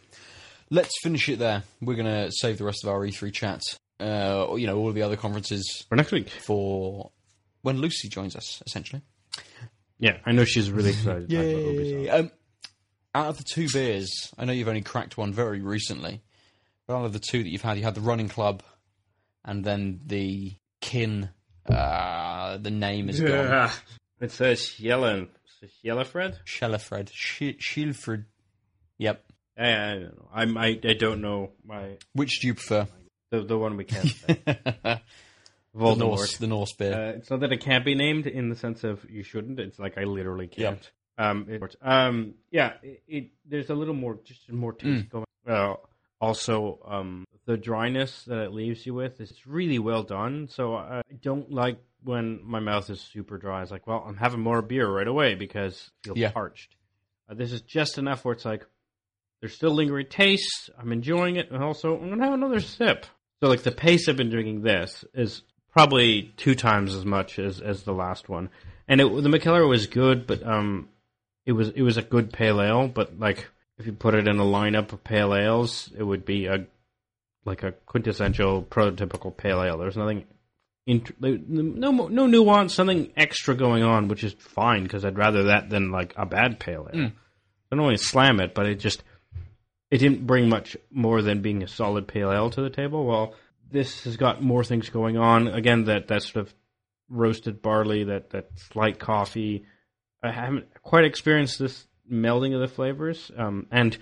Let's 0.70 0.92
finish 1.02 1.28
it 1.28 1.38
there. 1.38 1.62
We're 1.80 1.94
going 1.94 2.06
to 2.06 2.32
save 2.32 2.58
the 2.58 2.64
rest 2.64 2.84
of 2.84 2.90
our 2.90 3.00
E3 3.00 3.32
chat, 3.32 3.60
uh, 4.00 4.44
or, 4.46 4.58
you 4.58 4.66
know, 4.66 4.78
all 4.78 4.92
the 4.92 5.02
other 5.02 5.16
conferences 5.16 5.84
for 5.88 5.96
next 5.96 6.12
week. 6.12 6.28
for 6.28 7.10
when 7.62 7.78
Lucy 7.78 8.08
joins 8.08 8.36
us, 8.36 8.62
essentially. 8.66 9.02
Yeah, 9.98 10.18
I 10.26 10.32
know 10.32 10.44
she's 10.44 10.70
really 10.70 10.90
excited. 10.90 11.28
to 11.30 11.36
talk 11.36 11.44
about 11.62 11.74
Ubisoft. 11.74 12.20
Um, 12.20 12.30
out 13.14 13.28
of 13.28 13.38
the 13.38 13.44
two 13.44 13.68
beers, 13.72 14.10
I 14.38 14.44
know 14.44 14.52
you've 14.52 14.68
only 14.68 14.82
cracked 14.82 15.16
one 15.16 15.32
very 15.32 15.60
recently, 15.60 16.22
but 16.86 16.96
out 16.96 17.06
of 17.06 17.12
the 17.14 17.18
two 17.18 17.42
that 17.42 17.48
you've 17.48 17.62
had, 17.62 17.78
you 17.78 17.82
had 17.84 17.94
the 17.94 18.02
Running 18.02 18.28
Club, 18.28 18.62
and 19.44 19.64
then 19.64 20.00
the 20.04 20.54
Kinn. 20.80 21.30
Uh, 21.68 22.58
the 22.58 22.70
name 22.70 23.08
is 23.08 23.20
gone. 23.20 23.30
Yeah. 23.30 23.72
It 24.18 24.30
says 24.32 24.60
Yellen. 24.80 25.28
Yellafred? 25.84 26.36
Schellefred. 26.46 27.10
Sch- 27.12 27.58
Schilfred. 27.60 28.24
Yep. 28.96 29.22
I, 29.58 29.68
I 29.68 29.94
don't 29.94 30.02
know. 30.16 30.28
I'm, 30.32 30.56
I, 30.56 30.80
I 30.82 30.92
don't 30.94 31.20
know 31.20 31.50
my 31.66 31.98
Which 32.14 32.40
do 32.40 32.46
you 32.46 32.54
prefer? 32.54 32.86
The, 33.30 33.42
the 33.42 33.58
one 33.58 33.76
we 33.76 33.84
can't 33.84 34.08
say. 34.26 34.40
the 34.44 35.00
Norse, 35.74 36.36
the 36.38 36.46
Norse 36.46 36.72
beer. 36.72 36.94
Uh, 36.94 37.12
it's 37.18 37.30
not 37.30 37.40
that 37.40 37.52
it 37.52 37.60
can't 37.60 37.84
be 37.84 37.94
named 37.94 38.26
in 38.26 38.48
the 38.48 38.56
sense 38.56 38.84
of 38.84 39.04
you 39.10 39.22
shouldn't. 39.22 39.58
It's 39.60 39.78
like 39.78 39.98
I 39.98 40.04
literally 40.04 40.46
can't. 40.48 40.90
Um, 41.18 41.46
it, 41.48 41.76
um, 41.80 42.34
yeah, 42.50 42.74
it, 42.82 43.02
it 43.08 43.30
there's 43.46 43.70
a 43.70 43.74
little 43.74 43.94
more, 43.94 44.18
just 44.24 44.50
more 44.52 44.72
taste 44.72 45.08
going. 45.08 45.24
Uh, 45.46 45.74
also, 46.20 46.78
um, 46.86 47.24
the 47.46 47.56
dryness 47.56 48.24
that 48.24 48.38
it 48.38 48.52
leaves 48.52 48.84
you 48.86 48.94
with 48.94 49.20
is 49.20 49.32
really 49.46 49.78
well 49.78 50.02
done. 50.02 50.48
So 50.50 50.74
I 50.74 51.02
don't 51.22 51.50
like 51.50 51.78
when 52.02 52.40
my 52.44 52.60
mouth 52.60 52.88
is 52.90 53.00
super 53.00 53.38
dry, 53.38 53.62
it's 53.62 53.70
like, 53.70 53.86
well, 53.86 54.04
I'm 54.06 54.16
having 54.16 54.40
more 54.40 54.62
beer 54.62 54.88
right 54.88 55.06
away 55.08 55.34
because 55.34 55.90
I 56.04 56.08
feel 56.08 56.18
Yeah. 56.18 56.30
parched. 56.32 56.76
Uh, 57.28 57.34
this 57.34 57.52
is 57.52 57.62
just 57.62 57.98
enough 57.98 58.24
where 58.24 58.32
it's 58.34 58.44
like, 58.44 58.64
there's 59.40 59.54
still 59.54 59.72
lingering 59.72 60.06
taste. 60.08 60.70
I'm 60.78 60.92
enjoying 60.92 61.36
it, 61.36 61.50
and 61.50 61.62
also 61.62 61.98
I'm 61.98 62.08
gonna 62.10 62.24
have 62.24 62.34
another 62.34 62.60
sip. 62.60 63.06
So 63.40 63.48
like 63.48 63.62
the 63.62 63.72
pace 63.72 64.08
I've 64.08 64.16
been 64.16 64.30
drinking 64.30 64.62
this 64.62 65.04
is 65.14 65.42
probably 65.70 66.32
two 66.36 66.54
times 66.54 66.94
as 66.94 67.04
much 67.04 67.38
as 67.38 67.60
as 67.60 67.82
the 67.82 67.92
last 67.92 68.28
one, 68.28 68.48
and 68.88 69.00
it, 69.00 69.04
the 69.04 69.28
Mikkeller 69.28 69.68
was 69.68 69.86
good, 69.86 70.26
but 70.26 70.46
um, 70.46 70.88
it 71.44 71.52
was 71.52 71.68
it 71.70 71.82
was 71.82 71.96
a 71.96 72.02
good 72.02 72.32
pale 72.32 72.62
ale, 72.62 72.88
but 72.88 73.18
like 73.18 73.48
if 73.78 73.86
you 73.86 73.92
put 73.92 74.14
it 74.14 74.26
in 74.26 74.38
a 74.38 74.44
lineup 74.44 74.92
of 74.92 75.04
pale 75.04 75.34
ales, 75.34 75.90
it 75.96 76.02
would 76.02 76.24
be 76.24 76.46
a 76.46 76.66
like 77.44 77.62
a 77.62 77.72
quintessential 77.72 78.62
prototypical 78.62 79.36
pale 79.36 79.62
ale. 79.62 79.78
There's 79.78 79.96
nothing 79.96 80.24
int- 80.86 81.20
no 81.20 81.90
no 81.90 82.26
nuance, 82.26 82.74
something 82.74 83.12
extra 83.16 83.54
going 83.54 83.82
on, 83.82 84.08
which 84.08 84.24
is 84.24 84.34
fine 84.38 84.82
because 84.82 85.04
I'd 85.04 85.18
rather 85.18 85.44
that 85.44 85.68
than 85.68 85.90
like 85.90 86.14
a 86.16 86.24
bad 86.24 86.58
pale 86.58 86.88
ale. 86.92 87.00
I 87.70 87.76
don't 87.76 87.84
really 87.84 87.96
slam 87.98 88.40
it, 88.40 88.54
but 88.54 88.66
it 88.66 88.76
just 88.76 89.02
it 89.90 89.98
didn't 89.98 90.26
bring 90.26 90.48
much 90.48 90.76
more 90.90 91.22
than 91.22 91.42
being 91.42 91.62
a 91.62 91.68
solid 91.68 92.08
pale 92.08 92.32
ale 92.32 92.50
to 92.50 92.62
the 92.62 92.70
table. 92.70 93.04
Well, 93.06 93.34
this 93.70 94.04
has 94.04 94.16
got 94.16 94.42
more 94.42 94.64
things 94.64 94.88
going 94.90 95.16
on. 95.16 95.48
Again, 95.48 95.84
that 95.84 96.08
that 96.08 96.22
sort 96.22 96.46
of 96.46 96.54
roasted 97.08 97.62
barley, 97.62 98.04
that 98.04 98.30
that 98.30 98.50
slight 98.56 98.98
coffee. 98.98 99.64
I 100.22 100.32
haven't 100.32 100.66
quite 100.82 101.04
experienced 101.04 101.58
this 101.58 101.86
melding 102.10 102.54
of 102.54 102.60
the 102.60 102.68
flavors, 102.68 103.30
um, 103.36 103.66
and 103.70 103.96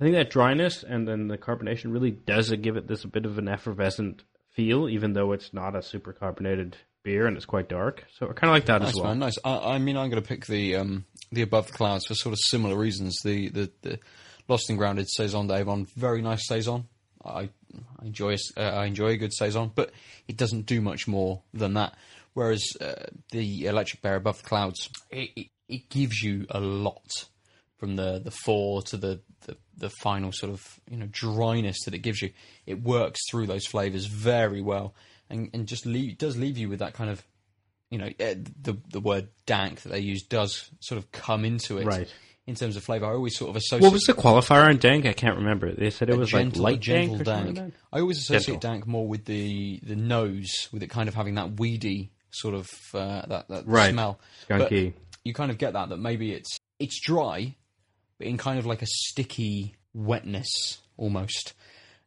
I 0.00 0.04
think 0.04 0.14
that 0.14 0.30
dryness 0.30 0.82
and 0.82 1.06
then 1.06 1.28
the 1.28 1.38
carbonation 1.38 1.92
really 1.92 2.10
does 2.10 2.50
give 2.52 2.76
it 2.76 2.86
this 2.86 3.04
a 3.04 3.08
bit 3.08 3.26
of 3.26 3.38
an 3.38 3.48
effervescent 3.48 4.22
feel, 4.50 4.88
even 4.88 5.12
though 5.12 5.32
it's 5.32 5.52
not 5.52 5.76
a 5.76 5.82
super 5.82 6.12
carbonated 6.12 6.76
beer 7.04 7.26
and 7.26 7.36
it's 7.36 7.46
quite 7.46 7.68
dark. 7.68 8.04
So 8.18 8.26
I 8.28 8.32
kind 8.32 8.50
of 8.50 8.54
like 8.54 8.66
that 8.66 8.82
Nice 8.82 8.90
as 8.90 8.96
well. 8.96 9.06
man, 9.06 9.18
nice. 9.20 9.38
I, 9.44 9.74
I 9.74 9.78
mean, 9.78 9.96
I'm 9.96 10.10
going 10.10 10.22
to 10.22 10.28
pick 10.28 10.46
the 10.46 10.76
um, 10.76 11.04
the 11.30 11.42
above 11.42 11.68
the 11.68 11.72
clouds 11.72 12.06
for 12.06 12.14
sort 12.14 12.32
of 12.32 12.38
similar 12.40 12.76
reasons. 12.76 13.20
The 13.22 13.48
the, 13.50 13.72
the 13.82 13.98
lost 14.48 14.68
and 14.68 14.78
grounded 14.78 15.08
saison 15.08 15.46
d'Avon, 15.46 15.86
very 15.96 16.22
nice 16.22 16.46
saison. 16.46 16.86
I, 17.24 17.50
I 18.00 18.04
enjoy 18.04 18.36
uh, 18.56 18.60
I 18.60 18.86
enjoy 18.86 19.08
a 19.08 19.16
good 19.16 19.34
saison, 19.34 19.70
but 19.74 19.90
it 20.26 20.36
doesn't 20.36 20.66
do 20.66 20.80
much 20.80 21.06
more 21.06 21.42
than 21.52 21.74
that. 21.74 21.94
Whereas 22.34 22.62
uh, 22.80 23.06
the 23.30 23.66
electric 23.66 24.02
bear 24.02 24.16
above 24.16 24.42
the 24.42 24.48
clouds, 24.48 24.88
it, 25.10 25.30
it, 25.36 25.46
it 25.68 25.88
gives 25.90 26.22
you 26.22 26.46
a 26.50 26.60
lot 26.60 27.26
from 27.76 27.96
the 27.96 28.20
the 28.20 28.30
four 28.30 28.82
to 28.82 28.96
the, 28.96 29.20
the 29.46 29.56
the 29.76 29.90
final 29.90 30.32
sort 30.32 30.52
of 30.52 30.80
you 30.90 30.96
know 30.96 31.08
dryness 31.10 31.84
that 31.84 31.94
it 31.94 31.98
gives 31.98 32.22
you. 32.22 32.30
It 32.66 32.82
works 32.82 33.20
through 33.30 33.46
those 33.46 33.66
flavors 33.66 34.06
very 34.06 34.62
well, 34.62 34.94
and 35.28 35.50
and 35.52 35.66
just 35.66 35.84
leave, 35.86 36.18
does 36.18 36.36
leave 36.36 36.58
you 36.58 36.68
with 36.68 36.78
that 36.78 36.94
kind 36.94 37.10
of 37.10 37.22
you 37.90 37.98
know, 37.98 38.10
eh, 38.18 38.34
the 38.62 38.76
the 38.90 39.00
word 39.00 39.28
dank 39.46 39.82
that 39.82 39.90
they 39.90 40.00
use 40.00 40.22
does 40.22 40.70
sort 40.80 40.98
of 40.98 41.10
come 41.10 41.44
into 41.44 41.78
it 41.78 41.86
Right. 41.86 42.14
In 42.48 42.54
terms 42.54 42.76
of 42.76 42.82
flavour. 42.84 43.06
I 43.06 43.10
always 43.10 43.36
sort 43.36 43.50
of 43.50 43.56
associate 43.56 43.82
What 43.82 43.92
was 43.92 44.04
the 44.04 44.14
qualifier 44.14 44.66
on 44.68 44.78
dank? 44.78 45.04
I 45.06 45.12
can't 45.12 45.36
remember. 45.36 45.72
They 45.72 45.90
said 45.90 46.08
it 46.10 46.16
was 46.16 46.30
gentle, 46.30 46.62
like 46.62 46.72
light 46.74 46.80
gentle 46.80 47.16
dank. 47.18 47.24
Dank. 47.26 47.46
something 47.46 47.64
like 47.64 47.72
that? 47.74 47.78
I 47.92 48.00
always 48.00 48.18
associate 48.18 48.60
Gentle. 48.60 48.70
dank 48.70 48.86
more 48.86 49.06
with 49.06 49.24
the 49.26 49.80
the 49.82 49.96
nose, 49.96 50.68
with 50.72 50.82
it 50.82 50.88
kind 50.88 51.08
of 51.08 51.14
having 51.14 51.34
that 51.36 51.60
weedy 51.60 52.10
sort 52.30 52.54
of 52.54 52.66
uh, 52.94 53.26
that 53.26 53.48
that 53.48 53.66
Right. 53.66 53.92
smell. 53.92 54.18
But 54.48 54.72
you 54.72 55.34
kind 55.34 55.50
of 55.50 55.58
get 55.58 55.74
that 55.74 55.90
that 55.90 55.98
maybe 55.98 56.32
it's 56.32 56.58
it's 56.78 57.00
dry, 57.00 57.54
but 58.18 58.26
in 58.26 58.38
kind 58.38 58.58
of 58.58 58.66
like 58.66 58.82
a 58.82 58.86
sticky 58.86 59.76
wetness 59.94 60.78
almost, 60.96 61.52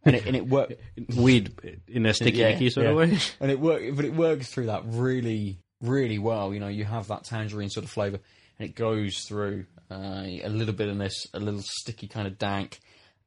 and 0.03 0.15
it 0.15 0.25
and 0.25 0.35
it 0.35 0.47
work 0.47 0.73
Weed 1.15 1.53
in 1.87 2.05
a 2.05 2.13
sticky 2.13 2.37
Yeah, 2.39 2.57
sort 2.69 2.85
yeah. 2.85 2.89
of 2.91 2.95
way. 2.97 3.17
and 3.39 3.51
it 3.51 3.59
work, 3.59 3.83
but 3.95 4.05
it 4.05 4.13
works 4.15 4.47
through 4.49 4.67
that 4.67 4.83
really, 4.85 5.59
really 5.81 6.17
well. 6.19 6.53
You 6.53 6.59
know, 6.59 6.67
you 6.67 6.85
have 6.85 7.07
that 7.09 7.25
tangerine 7.25 7.69
sort 7.69 7.83
of 7.83 7.89
flavour, 7.91 8.19
and 8.61 8.69
it 8.69 8.75
goes 8.75 9.23
through 9.23 9.65
uh, 9.89 10.23
a 10.23 10.47
little 10.47 10.75
bit 10.75 10.87
of 10.87 10.95
this, 10.99 11.25
a 11.33 11.39
little 11.39 11.63
sticky 11.63 12.07
kind 12.07 12.27
of 12.27 12.37
dank, 12.37 12.79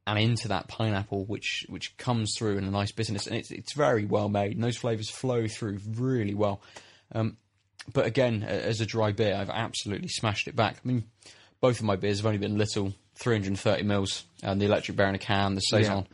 and 0.07 0.17
into 0.17 0.47
that 0.47 0.69
pineapple, 0.69 1.25
which 1.25 1.65
which 1.67 1.97
comes 1.97 2.33
through 2.37 2.57
in 2.57 2.63
a 2.63 2.71
nice 2.71 2.93
bitterness, 2.93 3.27
and 3.27 3.35
it's 3.35 3.51
it's 3.51 3.73
very 3.73 4.05
well 4.05 4.29
made. 4.29 4.53
And 4.53 4.63
those 4.63 4.77
flavours 4.77 5.09
flow 5.09 5.45
through 5.47 5.79
really 5.91 6.33
well. 6.33 6.61
Um, 7.11 7.35
but 7.91 8.05
again, 8.05 8.43
as 8.43 8.79
a 8.79 8.85
dry 8.85 9.11
beer, 9.11 9.35
I've 9.35 9.49
absolutely 9.49 10.07
smashed 10.07 10.47
it 10.47 10.55
back. 10.55 10.77
I 10.83 10.87
mean, 10.87 11.03
both 11.59 11.79
of 11.79 11.85
my 11.85 11.97
beers 11.97 12.19
have 12.19 12.25
only 12.27 12.37
been 12.37 12.57
little, 12.57 12.93
330 13.15 13.83
mils, 13.83 14.23
and 14.41 14.61
the 14.61 14.65
Electric 14.65 14.95
Bear 14.95 15.09
in 15.09 15.15
a 15.15 15.19
can, 15.19 15.55
the 15.55 15.61
saison 15.61 16.07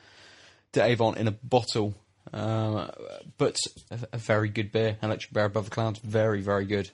de 0.72 0.84
Avon 0.84 1.16
in 1.16 1.28
a 1.28 1.32
bottle. 1.32 1.94
Um, 2.34 2.90
but 3.38 3.58
a, 3.92 4.00
a 4.14 4.18
very 4.18 4.50
good 4.50 4.72
beer. 4.72 4.98
Electric 5.04 5.32
Bear 5.32 5.46
Above 5.46 5.66
the 5.66 5.72
Clouds, 5.72 6.00
very, 6.00 6.42
very 6.42 6.66
good. 6.66 6.90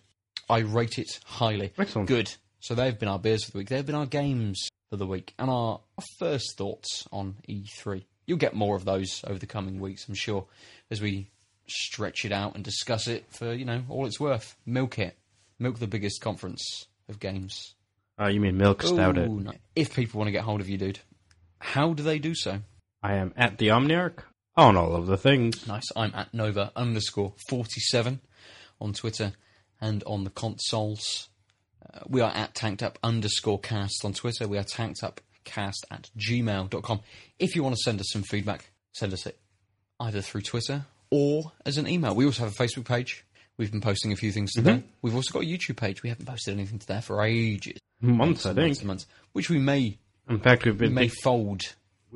I 0.49 0.59
rate 0.59 0.97
it 0.97 1.19
highly. 1.25 1.73
Excellent. 1.77 2.07
Good. 2.07 2.33
So 2.59 2.75
they've 2.75 2.97
been 2.97 3.09
our 3.09 3.19
beers 3.19 3.43
for 3.45 3.51
the 3.51 3.59
week. 3.59 3.69
They've 3.69 3.85
been 3.85 3.95
our 3.95 4.05
games 4.05 4.67
for 4.89 4.97
the 4.97 5.05
week. 5.05 5.33
And 5.37 5.49
our, 5.49 5.79
our 5.97 6.05
first 6.19 6.57
thoughts 6.57 7.07
on 7.11 7.35
E3. 7.47 8.03
You'll 8.25 8.37
get 8.37 8.53
more 8.53 8.75
of 8.75 8.85
those 8.85 9.23
over 9.25 9.39
the 9.39 9.45
coming 9.45 9.79
weeks, 9.79 10.07
I'm 10.07 10.15
sure, 10.15 10.45
as 10.91 11.01
we 11.01 11.29
stretch 11.67 12.25
it 12.25 12.31
out 12.31 12.55
and 12.55 12.63
discuss 12.63 13.07
it 13.07 13.25
for, 13.29 13.53
you 13.53 13.65
know, 13.65 13.83
all 13.89 14.05
it's 14.05 14.19
worth. 14.19 14.55
Milk 14.65 14.99
it. 14.99 15.17
Milk 15.59 15.79
the 15.79 15.87
biggest 15.87 16.21
conference 16.21 16.85
of 17.09 17.19
games. 17.19 17.75
Uh, 18.19 18.27
you 18.27 18.39
mean 18.39 18.57
milk 18.57 18.83
stout 18.83 19.17
it? 19.17 19.29
Ooh, 19.29 19.39
no. 19.39 19.51
If 19.75 19.95
people 19.95 20.17
want 20.19 20.27
to 20.27 20.31
get 20.31 20.43
hold 20.43 20.61
of 20.61 20.69
you, 20.69 20.77
dude, 20.77 20.99
how 21.59 21.93
do 21.93 22.03
they 22.03 22.19
do 22.19 22.33
so? 22.35 22.59
I 23.03 23.15
am 23.15 23.33
at 23.37 23.57
the 23.57 23.67
Omniarch 23.67 24.19
on 24.55 24.75
all 24.75 24.95
of 24.95 25.05
the 25.05 25.17
things. 25.17 25.67
Nice. 25.67 25.85
I'm 25.95 26.13
at 26.15 26.33
Nova 26.33 26.71
underscore 26.75 27.33
47 27.49 28.19
on 28.81 28.93
Twitter 28.93 29.33
and 29.81 30.03
on 30.05 30.23
the 30.23 30.29
consoles. 30.29 31.29
Uh, 31.93 31.99
we 32.07 32.21
are 32.21 32.31
at 32.31 32.55
tanked 32.55 32.83
up 32.83 32.99
underscore 33.03 33.59
cast 33.59 34.03
on 34.03 34.13
Twitter. 34.13 34.47
We 34.47 34.57
are 34.57 34.63
tanked 34.63 35.03
up 35.03 35.21
cast 35.45 35.85
at 35.89 36.09
gmail.com. 36.17 36.99
If 37.39 37.55
you 37.55 37.63
want 37.63 37.75
to 37.75 37.81
send 37.83 37.99
us 37.99 38.07
some 38.11 38.23
feedback, 38.23 38.69
send 38.93 39.13
us 39.13 39.25
it 39.25 39.37
either 39.99 40.21
through 40.21 40.41
Twitter 40.41 40.85
or 41.09 41.51
as 41.65 41.77
an 41.77 41.87
email. 41.87 42.13
We 42.13 42.25
also 42.25 42.43
have 42.43 42.53
a 42.53 42.55
Facebook 42.55 42.85
page. 42.85 43.25
We've 43.57 43.71
been 43.71 43.81
posting 43.81 44.11
a 44.11 44.15
few 44.15 44.31
things 44.31 44.53
to 44.53 44.61
there. 44.61 44.83
We've 45.01 45.15
also 45.15 45.33
got 45.33 45.43
a 45.43 45.45
YouTube 45.47 45.77
page. 45.77 46.03
We 46.03 46.09
haven't 46.09 46.27
posted 46.27 46.53
anything 46.53 46.77
to 46.79 46.87
there 46.87 47.01
for 47.01 47.23
ages. 47.23 47.79
Months, 48.01 48.45
I 48.45 48.49
think. 48.49 48.67
months 48.67 48.79
and 48.79 48.87
months, 48.87 49.07
which 49.33 49.49
we 49.49 49.57
may 49.57 49.97
In 50.29 50.39
fact, 50.39 50.65
we've 50.65 50.79
we 50.79 50.89
may 50.89 51.07
fold 51.07 51.61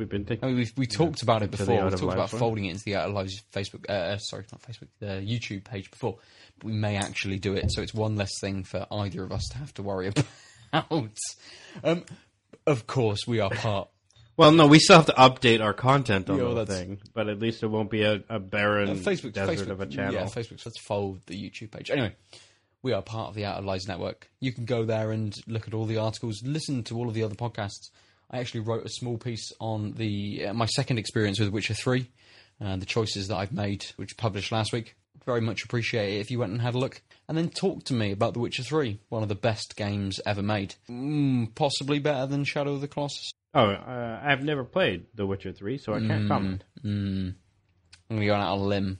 we've 0.01 0.09
been 0.09 0.25
thinking. 0.25 0.43
I 0.43 0.47
mean, 0.47 0.57
we've, 0.57 0.73
we 0.75 0.85
talked 0.87 1.21
about 1.23 1.43
it 1.43 1.51
before. 1.51 1.85
We 1.85 1.91
talked 1.91 2.03
about 2.13 2.29
folding 2.29 2.65
it 2.65 2.71
into 2.71 2.83
the 2.83 2.95
Out 2.95 3.09
of 3.09 3.13
Lives 3.13 3.41
Facebook. 3.53 3.85
Uh, 3.87 3.93
uh, 3.93 4.17
sorry, 4.17 4.45
not 4.51 4.61
Facebook. 4.61 4.87
The 4.99 5.21
YouTube 5.25 5.63
page 5.63 5.89
before. 5.91 6.17
But 6.59 6.65
we 6.65 6.73
may 6.73 6.97
actually 6.97 7.39
do 7.39 7.53
it, 7.53 7.71
so 7.71 7.81
it's 7.81 7.93
one 7.93 8.15
less 8.15 8.31
thing 8.41 8.63
for 8.63 8.85
either 8.91 9.23
of 9.23 9.31
us 9.31 9.47
to 9.51 9.57
have 9.59 9.73
to 9.75 9.83
worry 9.83 10.11
about. 10.73 11.09
um, 11.83 12.03
of 12.67 12.87
course, 12.87 13.25
we 13.27 13.39
are 13.39 13.49
part. 13.49 13.87
Well, 14.37 14.53
no, 14.53 14.65
we 14.65 14.79
still 14.79 14.95
have 14.95 15.05
to 15.07 15.13
update 15.13 15.61
our 15.61 15.73
content 15.73 16.27
on 16.29 16.39
Yeah, 16.39 16.53
the 16.53 16.65
thing, 16.65 16.99
but 17.13 17.27
at 17.27 17.37
least 17.37 17.61
it 17.61 17.67
won't 17.67 17.91
be 17.91 18.03
a, 18.03 18.23
a 18.27 18.39
barren 18.39 18.89
Uh, 18.89 18.93
Facebook, 18.93 19.33
desert 19.33 19.67
Facebook, 19.67 19.71
of 19.71 19.81
a 19.81 19.85
channel. 19.85 20.13
Yeah, 20.13 20.23
Facebook. 20.23 20.65
Let's 20.65 20.79
fold 20.81 21.19
the 21.27 21.35
YouTube 21.35 21.69
page. 21.69 21.91
Anyway, 21.91 22.15
we 22.81 22.93
are 22.93 23.03
part 23.03 23.27
of 23.29 23.35
the 23.35 23.45
Out 23.45 23.59
of 23.59 23.65
Lives 23.65 23.87
network. 23.87 24.31
You 24.39 24.51
can 24.51 24.65
go 24.65 24.83
there 24.83 25.11
and 25.11 25.35
look 25.47 25.67
at 25.67 25.75
all 25.75 25.85
the 25.85 25.97
articles, 25.97 26.41
listen 26.43 26.81
to 26.85 26.97
all 26.97 27.07
of 27.07 27.13
the 27.13 27.23
other 27.23 27.35
podcasts. 27.35 27.91
I 28.31 28.39
actually 28.39 28.61
wrote 28.61 28.85
a 28.85 28.89
small 28.89 29.17
piece 29.17 29.51
on 29.59 29.91
the 29.93 30.47
uh, 30.47 30.53
my 30.53 30.65
second 30.65 30.97
experience 30.99 31.39
with 31.39 31.49
Witcher 31.49 31.73
Three, 31.73 32.09
and 32.59 32.81
the 32.81 32.85
choices 32.85 33.27
that 33.27 33.35
I've 33.35 33.51
made, 33.51 33.85
which 33.97 34.17
published 34.17 34.51
last 34.51 34.71
week. 34.73 34.95
Very 35.25 35.41
much 35.41 35.63
appreciate 35.63 36.15
it 36.15 36.21
if 36.21 36.31
you 36.31 36.39
went 36.39 36.51
and 36.51 36.61
had 36.61 36.73
a 36.73 36.79
look, 36.79 37.01
and 37.27 37.37
then 37.37 37.49
talk 37.49 37.83
to 37.85 37.93
me 37.93 38.11
about 38.11 38.33
The 38.33 38.39
Witcher 38.39 38.63
Three, 38.63 38.99
one 39.09 39.21
of 39.21 39.29
the 39.29 39.35
best 39.35 39.75
games 39.75 40.19
ever 40.25 40.41
made, 40.41 40.73
mm, 40.89 41.53
possibly 41.53 41.99
better 41.99 42.25
than 42.25 42.43
Shadow 42.43 42.73
of 42.73 42.81
the 42.81 42.87
Colossus. 42.87 43.31
Oh, 43.53 43.65
uh, 43.69 44.19
I've 44.23 44.43
never 44.43 44.63
played 44.63 45.05
The 45.13 45.25
Witcher 45.27 45.51
3, 45.51 45.77
so 45.77 45.93
I 45.93 45.99
can't 45.99 46.27
comment. 46.29 46.63
Mm. 46.83 47.35
I'm 48.09 48.15
going 48.15 48.21
to 48.21 48.25
go 48.25 48.33
out 48.33 48.53
on 48.53 48.59
a 48.59 48.63
limb. 48.63 48.99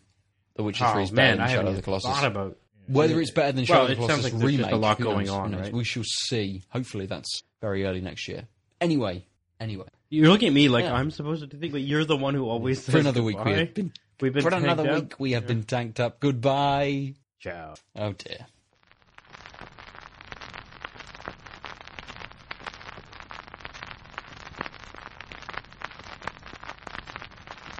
The 0.55 0.63
Witcher 0.63 0.85
Oh, 0.85 0.93
Three 0.93 1.03
is 1.03 1.11
better 1.11 1.37
man, 1.37 1.47
than 1.47 1.55
Shadow 1.55 1.69
of 1.69 1.75
the 1.77 1.81
Colossus. 1.81 2.11
thought 2.11 2.25
about 2.25 2.57
Whether 2.87 3.19
it's 3.21 3.31
better 3.31 3.53
than 3.53 3.65
Well, 3.65 3.65
Shadow 3.65 3.83
of 3.83 3.89
the 3.89 3.95
Colossus 3.95 4.33
like 4.33 4.43
remake, 4.43 4.71
a 4.71 4.75
lot 4.75 4.99
going 4.99 5.27
knows? 5.27 5.29
on, 5.35 5.55
right? 5.55 5.73
We 5.73 5.85
shall 5.85 6.03
see. 6.03 6.63
Hopefully, 6.69 7.05
that's 7.05 7.41
very 7.61 7.85
early 7.85 8.01
next 8.01 8.27
year. 8.27 8.47
Anyway, 8.81 9.23
anyway, 9.59 9.85
You're 10.09 10.27
looking 10.29 10.47
at 10.49 10.53
me 10.53 10.67
like 10.67 10.83
Yeah. 10.85 10.95
I'm 10.95 11.11
supposed 11.11 11.49
to 11.49 11.55
think 11.57 11.71
that 11.73 11.81
you're 11.81 12.03
the 12.03 12.17
one 12.17 12.33
who 12.33 12.49
always 12.49 12.83
says 12.83 12.93
for 12.93 12.99
another 12.99 13.21
week 13.23 13.37
we 13.37 13.43
goodbye. 13.43 13.59
have 13.59 13.73
been 13.75 13.93
We've 14.19 14.33
been 14.33 14.41
for 14.43 14.49
another 14.53 14.83
tanked 14.83 14.89
up. 14.97 15.03
week 15.03 15.19
we 15.19 15.31
have 15.33 15.47
been 15.47 15.63
tanked 15.63 15.99
up. 15.99 16.19
Goodbye. 16.19 17.13
Ciao. 17.39 17.75
Oh 17.95 18.11
dear. 18.13 18.47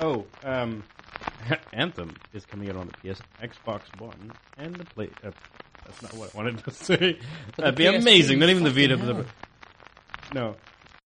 Oh, 0.01 0.25
um, 0.43 0.83
Anthem 1.73 2.15
is 2.33 2.45
coming 2.45 2.69
out 2.69 2.75
on 2.75 2.87
the 2.87 3.13
PS, 3.13 3.21
Xbox 3.41 3.81
One, 3.99 4.31
and 4.57 4.75
the 4.75 4.85
Play. 4.85 5.09
Uh, 5.23 5.31
that's 5.85 6.01
not 6.01 6.13
what 6.15 6.33
I 6.33 6.37
wanted 6.37 6.63
to 6.63 6.71
say. 6.71 7.19
That'd 7.57 7.75
be 7.75 7.85
PSP, 7.85 7.99
amazing. 8.01 8.39
Not 8.39 8.49
even 8.49 8.63
the 8.63 8.71
Vita. 8.71 8.97
fucking 8.97 9.13
But 9.15 9.25
the, 10.33 10.35
no, 10.39 10.55